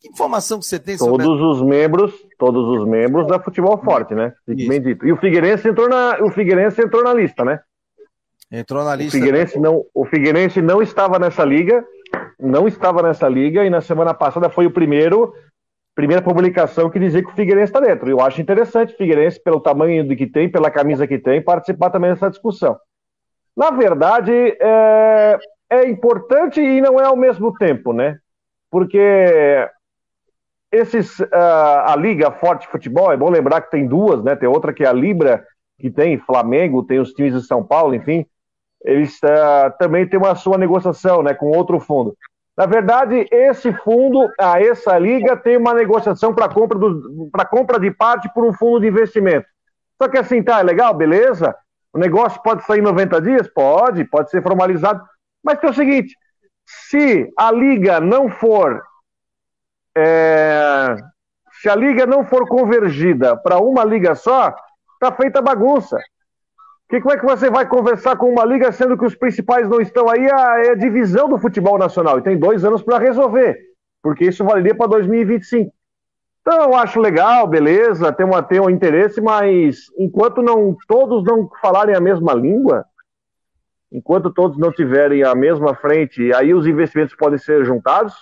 Que 0.00 0.08
informação 0.08 0.58
que 0.58 0.64
você 0.64 0.78
tem 0.78 0.96
sobre 0.96 1.22
Todos 1.22 1.38
os 1.38 1.62
membros, 1.62 2.14
todos 2.38 2.66
os 2.78 2.88
membros 2.88 3.26
da 3.26 3.38
futebol 3.38 3.76
forte, 3.76 4.14
né? 4.14 4.32
Bem 4.46 4.80
dito. 4.80 5.06
E 5.06 5.12
o 5.12 5.18
Figueirense 5.18 5.68
entrou 5.68 5.86
na, 5.86 6.16
o 6.22 6.30
Figueirense 6.30 6.80
entrou 6.80 7.04
na 7.04 7.12
lista, 7.12 7.44
né? 7.44 7.60
Entrou 8.50 8.84
na 8.84 8.96
lista. 8.96 9.18
O 9.18 9.20
Figueirense 9.20 9.60
não, 9.60 9.84
o 9.92 10.06
Figueirense 10.06 10.62
não 10.62 10.80
estava 10.80 11.18
nessa 11.18 11.44
liga, 11.44 11.84
não 12.40 12.66
estava 12.66 13.02
nessa 13.02 13.28
liga 13.28 13.66
e 13.66 13.68
na 13.68 13.82
semana 13.82 14.14
passada 14.14 14.48
foi 14.48 14.64
o 14.64 14.70
primeiro 14.70 15.34
primeira 15.94 16.22
publicação 16.22 16.90
que 16.90 16.98
dizia 16.98 17.22
que 17.22 17.30
o 17.30 17.34
Figueirense 17.34 17.72
está 17.72 17.80
dentro. 17.80 18.10
Eu 18.10 18.20
acho 18.20 18.40
interessante 18.40 18.92
o 18.92 18.96
Figueirense 18.96 19.40
pelo 19.42 19.60
tamanho 19.60 20.06
do 20.06 20.16
que 20.16 20.26
tem, 20.26 20.50
pela 20.50 20.70
camisa 20.70 21.06
que 21.06 21.18
tem, 21.18 21.42
participar 21.42 21.90
também 21.90 22.10
dessa 22.10 22.30
discussão. 22.30 22.76
Na 23.56 23.70
verdade, 23.70 24.32
é, 24.60 25.38
é 25.70 25.88
importante 25.88 26.60
e 26.60 26.80
não 26.80 27.00
é 27.00 27.04
ao 27.04 27.16
mesmo 27.16 27.52
tempo, 27.54 27.92
né? 27.92 28.18
Porque 28.70 29.68
esses, 30.72 31.20
uh, 31.20 31.28
a 31.86 31.94
Liga 31.96 32.32
Forte 32.32 32.66
Futebol, 32.66 33.12
é 33.12 33.16
bom 33.16 33.30
lembrar 33.30 33.60
que 33.60 33.70
tem 33.70 33.86
duas, 33.86 34.24
né? 34.24 34.34
Tem 34.34 34.48
outra 34.48 34.72
que 34.72 34.82
é 34.82 34.88
a 34.88 34.92
Libra, 34.92 35.44
que 35.78 35.88
tem 35.88 36.18
Flamengo, 36.18 36.84
tem 36.84 36.98
os 36.98 37.12
times 37.12 37.34
de 37.34 37.46
São 37.46 37.62
Paulo, 37.62 37.94
enfim. 37.94 38.26
Eles 38.84 39.16
uh, 39.22 39.72
também 39.78 40.08
têm 40.08 40.18
uma 40.18 40.34
sua 40.34 40.58
negociação, 40.58 41.22
né? 41.22 41.32
Com 41.32 41.56
outro 41.56 41.78
fundo. 41.78 42.16
Na 42.56 42.66
verdade, 42.66 43.26
esse 43.32 43.72
fundo, 43.72 44.30
a 44.38 44.60
essa 44.60 44.96
liga, 44.98 45.36
tem 45.36 45.56
uma 45.56 45.74
negociação 45.74 46.32
para 46.32 46.48
compra, 46.48 46.78
compra 47.44 47.80
de 47.80 47.90
parte 47.90 48.32
por 48.32 48.44
um 48.44 48.52
fundo 48.52 48.80
de 48.80 48.86
investimento. 48.86 49.46
Só 50.00 50.08
que 50.08 50.18
assim, 50.18 50.42
tá, 50.42 50.60
é 50.60 50.62
legal, 50.62 50.94
beleza? 50.94 51.54
O 51.92 51.98
negócio 51.98 52.40
pode 52.42 52.64
sair 52.64 52.78
em 52.78 52.82
90 52.82 53.20
dias? 53.20 53.48
Pode, 53.48 54.04
pode 54.04 54.30
ser 54.30 54.42
formalizado. 54.42 55.02
Mas 55.42 55.62
é 55.62 55.66
o 55.66 55.74
seguinte: 55.74 56.16
se 56.66 57.32
a 57.36 57.50
liga 57.50 58.00
não 58.00 58.28
for. 58.28 58.82
É, 59.96 60.96
se 61.60 61.68
a 61.68 61.74
liga 61.74 62.04
não 62.04 62.24
for 62.24 62.48
convergida 62.48 63.36
para 63.36 63.58
uma 63.58 63.84
liga 63.84 64.14
só, 64.14 64.54
tá 64.98 65.12
feita 65.12 65.40
bagunça. 65.40 65.98
Que, 66.88 67.00
como 67.00 67.14
é 67.14 67.18
que 67.18 67.24
você 67.24 67.50
vai 67.50 67.66
conversar 67.66 68.16
com 68.16 68.30
uma 68.30 68.44
liga 68.44 68.70
sendo 68.70 68.96
que 68.96 69.06
os 69.06 69.14
principais 69.14 69.68
não 69.68 69.80
estão 69.80 70.08
aí? 70.08 70.30
A, 70.30 70.64
é 70.64 70.70
a 70.70 70.74
divisão 70.74 71.28
do 71.28 71.38
futebol 71.38 71.78
nacional 71.78 72.18
e 72.18 72.22
tem 72.22 72.38
dois 72.38 72.64
anos 72.64 72.82
para 72.82 72.98
resolver, 72.98 73.58
porque 74.02 74.26
isso 74.26 74.44
valeria 74.44 74.74
para 74.74 74.88
2025. 74.88 75.72
Então, 76.40 76.62
eu 76.62 76.74
acho 76.76 77.00
legal, 77.00 77.46
beleza, 77.46 78.12
tem, 78.12 78.26
uma, 78.26 78.42
tem 78.42 78.60
um 78.60 78.68
interesse, 78.68 79.18
mas 79.18 79.86
enquanto 79.98 80.42
não 80.42 80.76
todos 80.86 81.24
não 81.24 81.48
falarem 81.60 81.94
a 81.96 82.00
mesma 82.00 82.34
língua, 82.34 82.84
enquanto 83.90 84.30
todos 84.30 84.58
não 84.58 84.70
tiverem 84.70 85.22
a 85.22 85.34
mesma 85.34 85.74
frente, 85.74 86.34
aí 86.34 86.52
os 86.52 86.66
investimentos 86.66 87.14
podem 87.14 87.38
ser 87.38 87.64
juntados. 87.64 88.14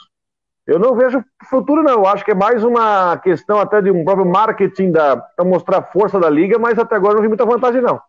Eu 0.64 0.78
não 0.78 0.94
vejo 0.94 1.24
futuro, 1.50 1.82
não. 1.82 1.94
Eu 1.94 2.06
acho 2.06 2.24
que 2.24 2.30
é 2.30 2.34
mais 2.34 2.62
uma 2.62 3.16
questão 3.16 3.58
até 3.58 3.82
de 3.82 3.90
um 3.90 4.04
próprio 4.04 4.24
marketing 4.24 4.92
para 4.92 5.44
mostrar 5.44 5.78
a 5.78 5.82
força 5.82 6.20
da 6.20 6.30
liga, 6.30 6.60
mas 6.60 6.78
até 6.78 6.94
agora 6.94 7.14
não 7.14 7.22
vi 7.22 7.28
muita 7.28 7.44
vantagem, 7.44 7.82
não. 7.82 8.00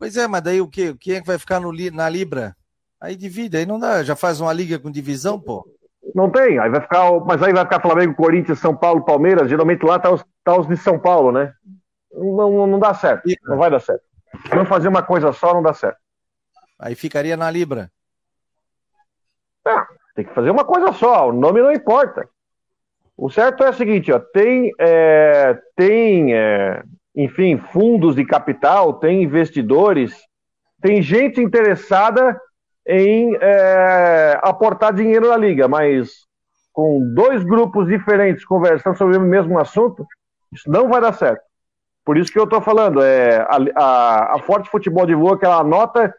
Pois 0.00 0.16
é, 0.16 0.26
mas 0.26 0.40
daí 0.40 0.62
o 0.62 0.66
quê? 0.66 0.96
Quem 0.98 1.16
é 1.16 1.20
que 1.20 1.26
vai 1.26 1.38
ficar 1.38 1.60
no, 1.60 1.70
na 1.92 2.08
Libra? 2.08 2.56
Aí 2.98 3.14
divide, 3.14 3.58
aí 3.58 3.66
não 3.66 3.78
dá, 3.78 4.02
já 4.02 4.16
faz 4.16 4.40
uma 4.40 4.50
liga 4.50 4.78
com 4.78 4.90
divisão, 4.90 5.38
pô. 5.38 5.62
Não 6.14 6.30
tem, 6.30 6.58
aí 6.58 6.70
vai 6.70 6.80
ficar, 6.80 7.20
mas 7.20 7.42
aí 7.42 7.52
vai 7.52 7.64
ficar 7.64 7.82
Flamengo, 7.82 8.14
Corinthians, 8.14 8.58
São 8.60 8.74
Paulo, 8.74 9.04
Palmeiras, 9.04 9.50
geralmente 9.50 9.84
lá 9.84 9.98
tá 9.98 10.10
os, 10.10 10.24
tá 10.42 10.58
os 10.58 10.66
de 10.66 10.78
São 10.78 10.98
Paulo, 10.98 11.30
né? 11.30 11.52
Não, 12.14 12.66
não, 12.66 12.78
dá 12.78 12.94
certo, 12.94 13.24
não 13.44 13.58
vai 13.58 13.70
dar 13.70 13.78
certo. 13.78 14.02
Não 14.56 14.64
fazer 14.64 14.88
uma 14.88 15.02
coisa 15.02 15.34
só 15.34 15.52
não 15.52 15.62
dá 15.62 15.74
certo. 15.74 15.98
Aí 16.78 16.94
ficaria 16.94 17.36
na 17.36 17.50
Libra. 17.50 17.92
É, 19.68 19.76
tem 20.14 20.24
que 20.24 20.32
fazer 20.32 20.50
uma 20.50 20.64
coisa 20.64 20.94
só, 20.94 21.28
o 21.28 21.32
nome 21.32 21.60
não 21.60 21.72
importa. 21.72 22.26
O 23.18 23.28
certo 23.28 23.64
é 23.64 23.68
o 23.68 23.74
seguinte, 23.74 24.10
ó, 24.10 24.18
tem, 24.18 24.72
é, 24.78 25.60
tem 25.76 26.34
é, 26.34 26.82
enfim, 27.14 27.58
fundos 27.58 28.14
de 28.14 28.24
capital, 28.24 28.94
tem 28.94 29.22
investidores, 29.22 30.14
tem 30.80 31.02
gente 31.02 31.40
interessada 31.40 32.40
em 32.86 33.36
é, 33.40 34.38
aportar 34.42 34.92
dinheiro 34.92 35.28
na 35.28 35.36
liga, 35.36 35.68
mas 35.68 36.26
com 36.72 37.12
dois 37.14 37.44
grupos 37.44 37.88
diferentes 37.88 38.44
conversando 38.44 38.96
sobre 38.96 39.16
o 39.16 39.20
mesmo 39.20 39.58
assunto, 39.58 40.06
isso 40.52 40.70
não 40.70 40.88
vai 40.88 41.00
dar 41.00 41.12
certo. 41.12 41.42
Por 42.04 42.16
isso 42.16 42.32
que 42.32 42.38
eu 42.38 42.44
estou 42.44 42.60
falando, 42.60 43.02
é, 43.02 43.38
a, 43.40 43.58
a, 43.76 44.36
a 44.36 44.38
Forte 44.40 44.70
Futebol 44.70 45.06
divulga 45.06 45.34
aquela 45.34 45.62
nota 45.62 46.12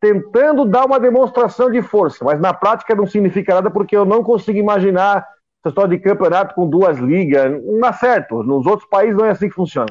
tentando 0.00 0.64
dar 0.64 0.84
uma 0.84 1.00
demonstração 1.00 1.70
de 1.70 1.82
força, 1.82 2.24
mas 2.24 2.38
na 2.40 2.54
prática 2.54 2.94
não 2.94 3.06
significa 3.06 3.54
nada 3.54 3.70
porque 3.70 3.96
eu 3.96 4.04
não 4.04 4.22
consigo 4.22 4.58
imaginar 4.58 5.26
essa 5.60 5.70
história 5.70 5.96
de 5.96 6.02
campeonato 6.02 6.54
com 6.54 6.68
duas 6.68 6.98
ligas. 6.98 7.50
Não 7.64 7.80
dá 7.80 7.92
certo. 7.92 8.42
Nos 8.42 8.64
outros 8.66 8.88
países 8.88 9.16
não 9.16 9.24
é 9.24 9.30
assim 9.30 9.48
que 9.48 9.54
funciona. 9.54 9.88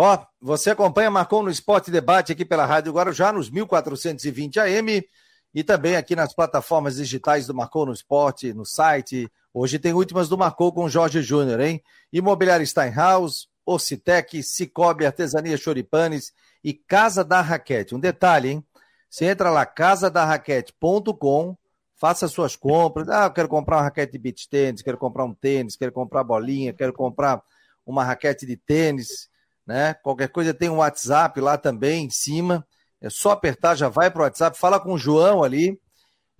Ó, 0.00 0.24
você 0.40 0.70
acompanha 0.70 1.10
Marcou 1.10 1.42
no 1.42 1.50
Esporte 1.50 1.90
Debate 1.90 2.30
aqui 2.30 2.44
pela 2.44 2.64
Rádio 2.64 2.92
Guarujá 2.92 3.32
nos 3.32 3.50
1420 3.50 4.60
AM 4.60 5.04
e 5.52 5.64
também 5.64 5.96
aqui 5.96 6.14
nas 6.14 6.32
plataformas 6.32 6.94
digitais 6.94 7.48
do 7.48 7.54
Marcou 7.54 7.84
no 7.84 7.92
Esporte, 7.92 8.54
no 8.54 8.64
site. 8.64 9.28
Hoje 9.52 9.76
tem 9.76 9.92
últimas 9.92 10.28
do 10.28 10.38
Marcou 10.38 10.72
com 10.72 10.88
Jorge 10.88 11.20
Júnior, 11.20 11.58
hein? 11.58 11.82
Imobiliário 12.12 12.64
Steinhaus, 12.64 13.48
Ocitec, 13.66 14.40
Cicobi, 14.40 15.04
Artesania 15.04 15.56
Choripanes 15.56 16.32
e 16.62 16.72
Casa 16.72 17.24
da 17.24 17.40
Raquete. 17.40 17.92
Um 17.92 17.98
detalhe, 17.98 18.50
hein? 18.50 18.64
Você 19.10 19.24
entra 19.24 19.50
lá, 19.50 19.66
casadarraquete.com, 19.66 21.56
faça 21.96 22.28
suas 22.28 22.54
compras. 22.54 23.08
Ah, 23.08 23.24
eu 23.24 23.32
quero 23.32 23.48
comprar 23.48 23.78
uma 23.78 23.82
raquete 23.82 24.12
de 24.12 24.18
beach 24.18 24.48
tênis, 24.48 24.80
quero 24.80 24.96
comprar 24.96 25.24
um 25.24 25.34
tênis, 25.34 25.74
quero 25.74 25.90
comprar 25.90 26.22
bolinha, 26.22 26.72
quero 26.72 26.92
comprar 26.92 27.42
uma 27.84 28.04
raquete 28.04 28.46
de 28.46 28.56
tênis, 28.56 29.28
né? 29.68 29.92
Qualquer 30.02 30.28
coisa 30.28 30.54
tem 30.54 30.70
um 30.70 30.78
WhatsApp 30.78 31.38
lá 31.42 31.58
também 31.58 32.06
em 32.06 32.10
cima. 32.10 32.66
É 33.02 33.10
só 33.10 33.32
apertar, 33.32 33.74
já 33.74 33.90
vai 33.90 34.10
para 34.10 34.20
o 34.20 34.24
WhatsApp, 34.24 34.58
fala 34.58 34.80
com 34.80 34.94
o 34.94 34.98
João 34.98 35.44
ali, 35.44 35.78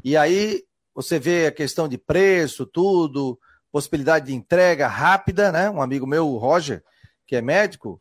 e 0.02 0.16
aí 0.16 0.64
você 0.94 1.18
vê 1.18 1.46
a 1.46 1.52
questão 1.52 1.86
de 1.86 1.98
preço, 1.98 2.64
tudo, 2.64 3.38
possibilidade 3.70 4.26
de 4.26 4.34
entrega 4.34 4.88
rápida, 4.88 5.52
né? 5.52 5.68
Um 5.68 5.82
amigo 5.82 6.06
meu, 6.06 6.26
o 6.26 6.38
Roger, 6.38 6.82
que 7.26 7.36
é 7.36 7.42
médico, 7.42 8.00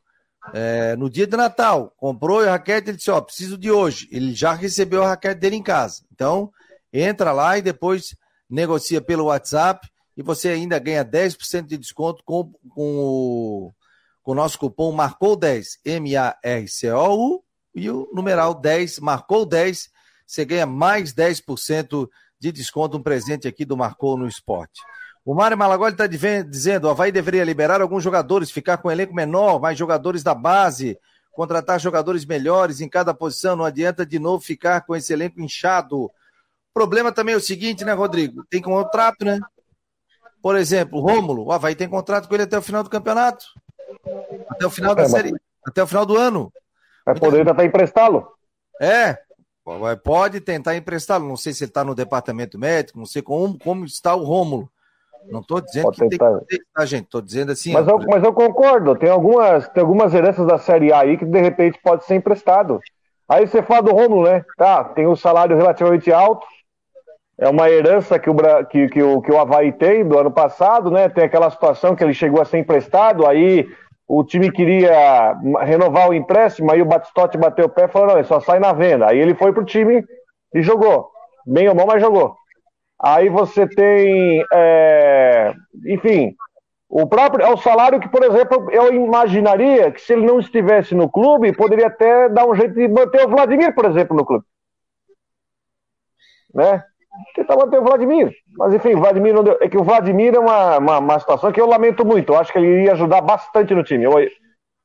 é, 0.53 0.95
no 0.95 1.09
dia 1.09 1.27
de 1.27 1.35
Natal, 1.35 1.93
comprou 1.97 2.39
a 2.39 2.51
raquete, 2.51 2.89
ele 2.89 2.97
disse, 2.97 3.11
ó, 3.11 3.19
preciso 3.19 3.57
de 3.57 3.69
hoje. 3.69 4.07
Ele 4.09 4.33
já 4.33 4.53
recebeu 4.53 5.03
a 5.03 5.09
raquete 5.09 5.41
dele 5.41 5.57
em 5.57 5.63
casa. 5.63 6.03
Então, 6.11 6.51
entra 6.91 7.33
lá 7.33 7.57
e 7.57 7.61
depois 7.61 8.15
negocia 8.49 9.01
pelo 9.01 9.25
WhatsApp 9.25 9.87
e 10.15 10.23
você 10.23 10.49
ainda 10.49 10.79
ganha 10.79 11.03
10% 11.03 11.67
de 11.67 11.77
desconto 11.77 12.23
com, 12.25 12.51
com, 12.69 12.97
o, 12.97 13.73
com 14.27 14.33
o 14.33 14.35
nosso 14.35 14.59
cupom 14.59 14.93
Marcou10, 14.93 15.77
M-A-R-C-O-U, 15.85 17.41
e 17.73 17.89
o 17.89 18.09
numeral 18.13 18.53
10, 18.53 18.99
Marcou 18.99 19.45
10, 19.45 19.89
você 20.25 20.43
ganha 20.43 20.65
mais 20.65 21.13
10% 21.13 22.09
de 22.37 22.51
desconto, 22.51 22.97
um 22.97 23.01
presente 23.01 23.47
aqui 23.47 23.63
do 23.63 23.77
Marcou 23.77 24.17
no 24.17 24.27
Esporte. 24.27 24.81
O 25.23 25.33
Mário 25.33 25.57
Malagoli 25.57 25.93
está 25.93 26.05
dizendo: 26.07 26.87
o 26.87 26.89
Havaí 26.89 27.09
deveria 27.09 27.45
liberar 27.45 27.79
alguns 27.79 28.03
jogadores, 28.03 28.51
ficar 28.51 28.75
com 28.79 28.89
um 28.89 28.91
elenco 28.91 29.15
menor, 29.15 29.61
mais 29.61 29.77
jogadores 29.77 30.23
da 30.23 30.35
base, 30.35 30.99
contratar 31.31 31.79
jogadores 31.79 32.25
melhores 32.25 32.81
em 32.81 32.89
cada 32.89 33.13
posição. 33.13 33.55
Não 33.55 33.63
adianta 33.63 34.05
de 34.05 34.19
novo 34.19 34.43
ficar 34.43 34.81
com 34.81 34.93
esse 34.93 35.13
elenco 35.13 35.39
inchado. 35.39 36.03
O 36.03 36.11
problema 36.73 37.13
também 37.13 37.33
é 37.33 37.37
o 37.37 37.41
seguinte, 37.41 37.85
né, 37.85 37.93
Rodrigo? 37.93 38.43
Tem 38.49 38.61
contrato, 38.61 39.23
né? 39.23 39.39
Por 40.41 40.57
exemplo, 40.57 40.99
o 40.99 41.01
Rômulo, 41.01 41.45
o 41.45 41.51
Havaí 41.53 41.75
tem 41.75 41.87
contrato 41.87 42.27
com 42.27 42.33
ele 42.33 42.43
até 42.43 42.57
o 42.57 42.61
final 42.61 42.83
do 42.83 42.89
campeonato. 42.89 43.45
Até 44.49 44.65
o 44.65 44.69
final 44.69 44.95
da 44.95 45.03
é, 45.03 45.07
série. 45.07 45.33
Até 45.65 45.83
o 45.83 45.87
final 45.87 46.05
do 46.05 46.17
ano. 46.17 46.51
Vai 47.05 47.15
poder 47.15 47.45
tentar 47.45 47.65
emprestá-lo? 47.65 48.27
É, 48.81 49.17
pode 50.03 50.41
tentar 50.41 50.75
emprestá-lo. 50.75 51.27
Não 51.27 51.37
sei 51.37 51.53
se 51.53 51.63
ele 51.63 51.69
está 51.69 51.83
no 51.83 51.95
departamento 51.95 52.57
médico, 52.59 52.99
não 52.99 53.05
sei 53.05 53.21
como, 53.21 53.57
como 53.59 53.85
está 53.85 54.15
o 54.15 54.23
Rômulo. 54.23 54.69
Não 55.29 55.41
estou 55.41 55.59
dizendo 55.59 55.85
Pode 55.85 55.97
que 55.97 56.09
tentar. 56.09 56.39
tem 56.47 56.59
que 56.59 56.65
tá, 56.73 56.85
gente? 56.85 57.05
Estou 57.05 57.21
dizendo 57.21 57.51
assim. 57.51 57.73
Mas 57.73 57.87
eu, 57.87 57.99
mas 58.07 58.23
eu 58.23 58.33
concordo, 58.33 58.95
tem 58.95 59.09
algumas, 59.09 59.67
tem 59.69 59.81
algumas 59.81 60.13
heranças 60.13 60.45
da 60.45 60.57
Série 60.57 60.93
A 60.93 61.01
aí 61.01 61.17
que 61.17 61.25
de 61.25 61.41
repente 61.41 61.79
pode 61.83 62.05
ser 62.05 62.15
emprestado. 62.15 62.79
Aí 63.27 63.45
você 63.45 63.61
fala 63.61 63.83
do 63.83 63.91
Romulo, 63.91 64.23
né? 64.23 64.45
Tá, 64.57 64.83
tem 64.85 65.05
um 65.05 65.15
salário 65.15 65.57
relativamente 65.57 66.11
alto, 66.11 66.47
é 67.39 67.47
uma 67.47 67.69
herança 67.69 68.17
que 68.17 68.29
o, 68.29 68.35
que, 68.69 68.87
que, 68.89 69.03
o, 69.03 69.21
que 69.21 69.31
o 69.31 69.39
Havaí 69.39 69.71
tem 69.71 70.07
do 70.07 70.17
ano 70.17 70.31
passado, 70.31 70.89
né? 70.89 71.07
Tem 71.07 71.23
aquela 71.23 71.51
situação 71.51 71.95
que 71.95 72.03
ele 72.03 72.13
chegou 72.13 72.41
a 72.41 72.45
ser 72.45 72.57
emprestado, 72.57 73.27
aí 73.27 73.67
o 74.07 74.23
time 74.23 74.51
queria 74.51 75.37
renovar 75.61 76.09
o 76.09 76.13
empréstimo, 76.13 76.71
aí 76.71 76.81
o 76.81 76.85
Batistotti 76.85 77.37
bateu 77.37 77.65
o 77.65 77.69
pé 77.69 77.85
e 77.85 77.87
falou, 77.89 78.07
não, 78.07 78.17
ele 78.17 78.27
só 78.27 78.39
sai 78.39 78.59
na 78.59 78.73
venda. 78.73 79.09
Aí 79.09 79.19
ele 79.19 79.35
foi 79.35 79.53
pro 79.53 79.65
time 79.65 80.03
e 80.53 80.61
jogou. 80.61 81.11
Bem 81.45 81.67
ou 81.69 81.75
mal, 81.75 81.85
mas 81.85 82.01
jogou. 82.01 82.35
Aí 82.99 83.29
você 83.29 83.67
tem, 83.67 84.43
é, 84.51 85.53
enfim, 85.85 86.35
o 86.89 87.05
próprio 87.05 87.45
é 87.45 87.49
o 87.49 87.57
salário 87.57 87.99
que, 87.99 88.09
por 88.09 88.23
exemplo, 88.23 88.71
eu 88.71 88.93
imaginaria 88.93 89.91
que 89.91 90.01
se 90.01 90.13
ele 90.13 90.25
não 90.25 90.39
estivesse 90.39 90.95
no 90.95 91.09
clube, 91.09 91.53
poderia 91.53 91.87
até 91.87 92.29
dar 92.29 92.47
um 92.47 92.55
jeito 92.55 92.73
de 92.73 92.87
manter 92.87 93.25
o 93.25 93.29
Vladimir, 93.29 93.75
por 93.75 93.85
exemplo, 93.85 94.15
no 94.15 94.25
clube. 94.25 94.45
Né? 96.53 96.83
Tentar 97.35 97.55
manter 97.55 97.79
o 97.79 97.83
Vladimir. 97.83 98.31
Mas 98.57 98.73
enfim, 98.73 98.95
o 98.95 98.99
Vladimir 98.99 99.33
não 99.33 99.43
deu. 99.43 99.57
É 99.61 99.69
que 99.69 99.77
o 99.77 99.83
Vladimir 99.83 100.35
é 100.35 100.39
uma, 100.39 100.77
uma, 100.77 100.97
uma 100.99 101.19
situação 101.19 101.51
que 101.51 101.61
eu 101.61 101.67
lamento 101.67 102.05
muito. 102.05 102.33
Eu 102.33 102.39
acho 102.39 102.51
que 102.51 102.57
ele 102.57 102.67
iria 102.67 102.93
ajudar 102.93 103.21
bastante 103.21 103.73
no 103.73 103.83
time. 103.83 104.03
Eu, 104.03 104.13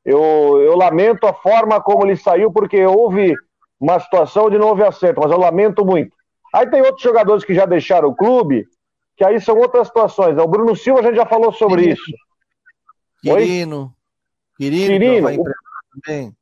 eu, 0.04 0.60
eu 0.62 0.76
lamento 0.76 1.26
a 1.26 1.32
forma 1.32 1.80
como 1.80 2.04
ele 2.04 2.16
saiu, 2.16 2.52
porque 2.52 2.84
houve 2.84 3.34
uma 3.80 3.98
situação 3.98 4.46
onde 4.46 4.58
não 4.58 4.68
houve 4.68 4.84
acerto, 4.84 5.20
mas 5.20 5.30
eu 5.30 5.38
lamento 5.38 5.84
muito. 5.84 6.14
Aí 6.54 6.68
tem 6.70 6.82
outros 6.82 7.02
jogadores 7.02 7.44
que 7.44 7.54
já 7.54 7.66
deixaram 7.66 8.08
o 8.08 8.14
clube, 8.14 8.66
que 9.16 9.24
aí 9.24 9.40
são 9.40 9.56
outras 9.56 9.88
situações. 9.88 10.38
O 10.38 10.46
Bruno 10.46 10.76
Silva 10.76 11.00
a 11.00 11.02
gente 11.02 11.16
já 11.16 11.26
falou 11.26 11.52
sobre 11.52 11.82
Quirino. 11.82 11.94
isso. 11.94 12.12
Quirino. 13.22 13.94
Quirino, 14.56 14.86
Quirino. 14.86 15.42
O 15.42 15.44
também. 16.04 16.36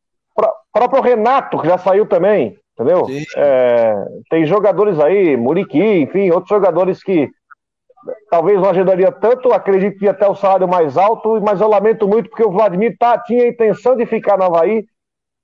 próprio 0.73 1.03
Renato, 1.03 1.61
que 1.61 1.67
já 1.67 1.79
saiu 1.79 2.07
também, 2.07 2.60
entendeu? 2.81 3.07
É, 3.37 3.95
tem 4.31 4.47
jogadores 4.47 4.99
aí, 4.99 5.37
Muriqui, 5.37 5.83
enfim, 6.01 6.31
outros 6.31 6.49
jogadores 6.49 7.03
que 7.03 7.29
talvez 8.31 8.59
não 8.59 8.71
ajudaria 8.71 9.13
tanto, 9.13 9.53
acredito 9.53 9.99
que 9.99 10.09
até 10.09 10.27
o 10.27 10.35
salário 10.35 10.67
mais 10.67 10.97
alto, 10.97 11.41
mas 11.43 11.61
eu 11.61 11.69
lamento 11.69 12.09
muito 12.09 12.31
porque 12.31 12.45
o 12.45 12.51
Vladimir 12.51 12.97
tá, 12.99 13.19
tinha 13.19 13.45
a 13.45 13.49
intenção 13.49 13.95
de 13.95 14.07
ficar 14.07 14.39
no 14.39 14.45
Havaí, 14.45 14.87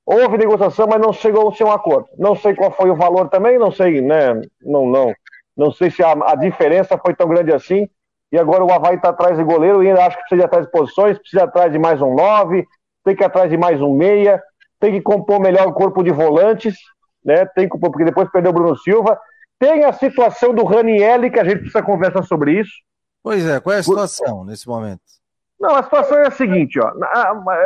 houve 0.07 0.39
negociação, 0.39 0.87
mas 0.89 1.01
não 1.01 1.12
chegou 1.12 1.49
a 1.49 1.53
ser 1.53 1.64
um 1.64 1.72
acordo. 1.72 2.09
Não 2.16 2.34
sei 2.34 2.55
qual 2.55 2.70
foi 2.70 2.91
o 2.91 2.97
valor 2.97 3.28
também, 3.28 3.59
não 3.59 3.70
sei, 3.70 4.01
né? 4.01 4.41
Não, 4.62 4.87
não, 4.87 5.12
não 5.57 5.70
sei 5.70 5.91
se 5.91 6.03
a, 6.03 6.12
a 6.12 6.34
diferença 6.34 6.97
foi 6.97 7.14
tão 7.14 7.28
grande 7.28 7.53
assim. 7.53 7.87
E 8.32 8.39
agora 8.39 8.64
o 8.64 8.72
Havaí 8.72 8.97
está 8.97 9.11
atrás 9.11 9.37
de 9.37 9.45
goleiro 9.45 9.82
e 9.82 9.89
ainda 9.89 10.05
acho 10.05 10.16
que 10.16 10.22
precisa 10.22 10.43
ir 10.43 10.47
atrás 10.47 10.64
de 10.64 10.72
posições, 10.72 11.18
precisa 11.18 11.43
ir 11.43 11.45
atrás 11.45 11.72
de 11.72 11.78
mais 11.78 12.01
um 12.01 12.14
nove, 12.14 12.64
tem 13.05 13.14
que 13.14 13.22
ir 13.22 13.26
atrás 13.26 13.51
de 13.51 13.57
mais 13.57 13.80
um 13.80 13.95
meia, 13.95 14.43
tem 14.80 14.93
que 14.93 15.01
compor 15.01 15.41
melhor 15.41 15.66
o 15.66 15.72
corpo 15.72 16.03
de 16.03 16.11
volantes, 16.11 16.76
né? 17.27 17.45
Tem 17.45 17.68
que, 17.68 17.77
porque 17.77 18.05
depois 18.05 18.31
perdeu 18.31 18.53
o 18.53 18.55
Bruno 18.55 18.77
Silva. 18.79 19.18
Tem 19.59 19.85
a 19.85 19.93
situação 19.93 20.55
do 20.55 20.64
Ranielli, 20.64 21.31
que 21.31 21.41
a 21.41 21.45
gente 21.45 21.59
precisa 21.59 21.83
conversar 21.83 22.22
sobre 22.22 22.61
isso. 22.61 22.72
Pois 23.22 23.45
é, 23.45 23.59
qual 23.59 23.74
é 23.74 23.81
a 23.81 23.83
situação 23.83 24.45
nesse 24.45 24.68
momento? 24.68 25.01
Não, 25.59 25.74
a 25.74 25.83
situação 25.83 26.18
é 26.18 26.29
a 26.29 26.31
seguinte, 26.31 26.79
ó. 26.79 26.93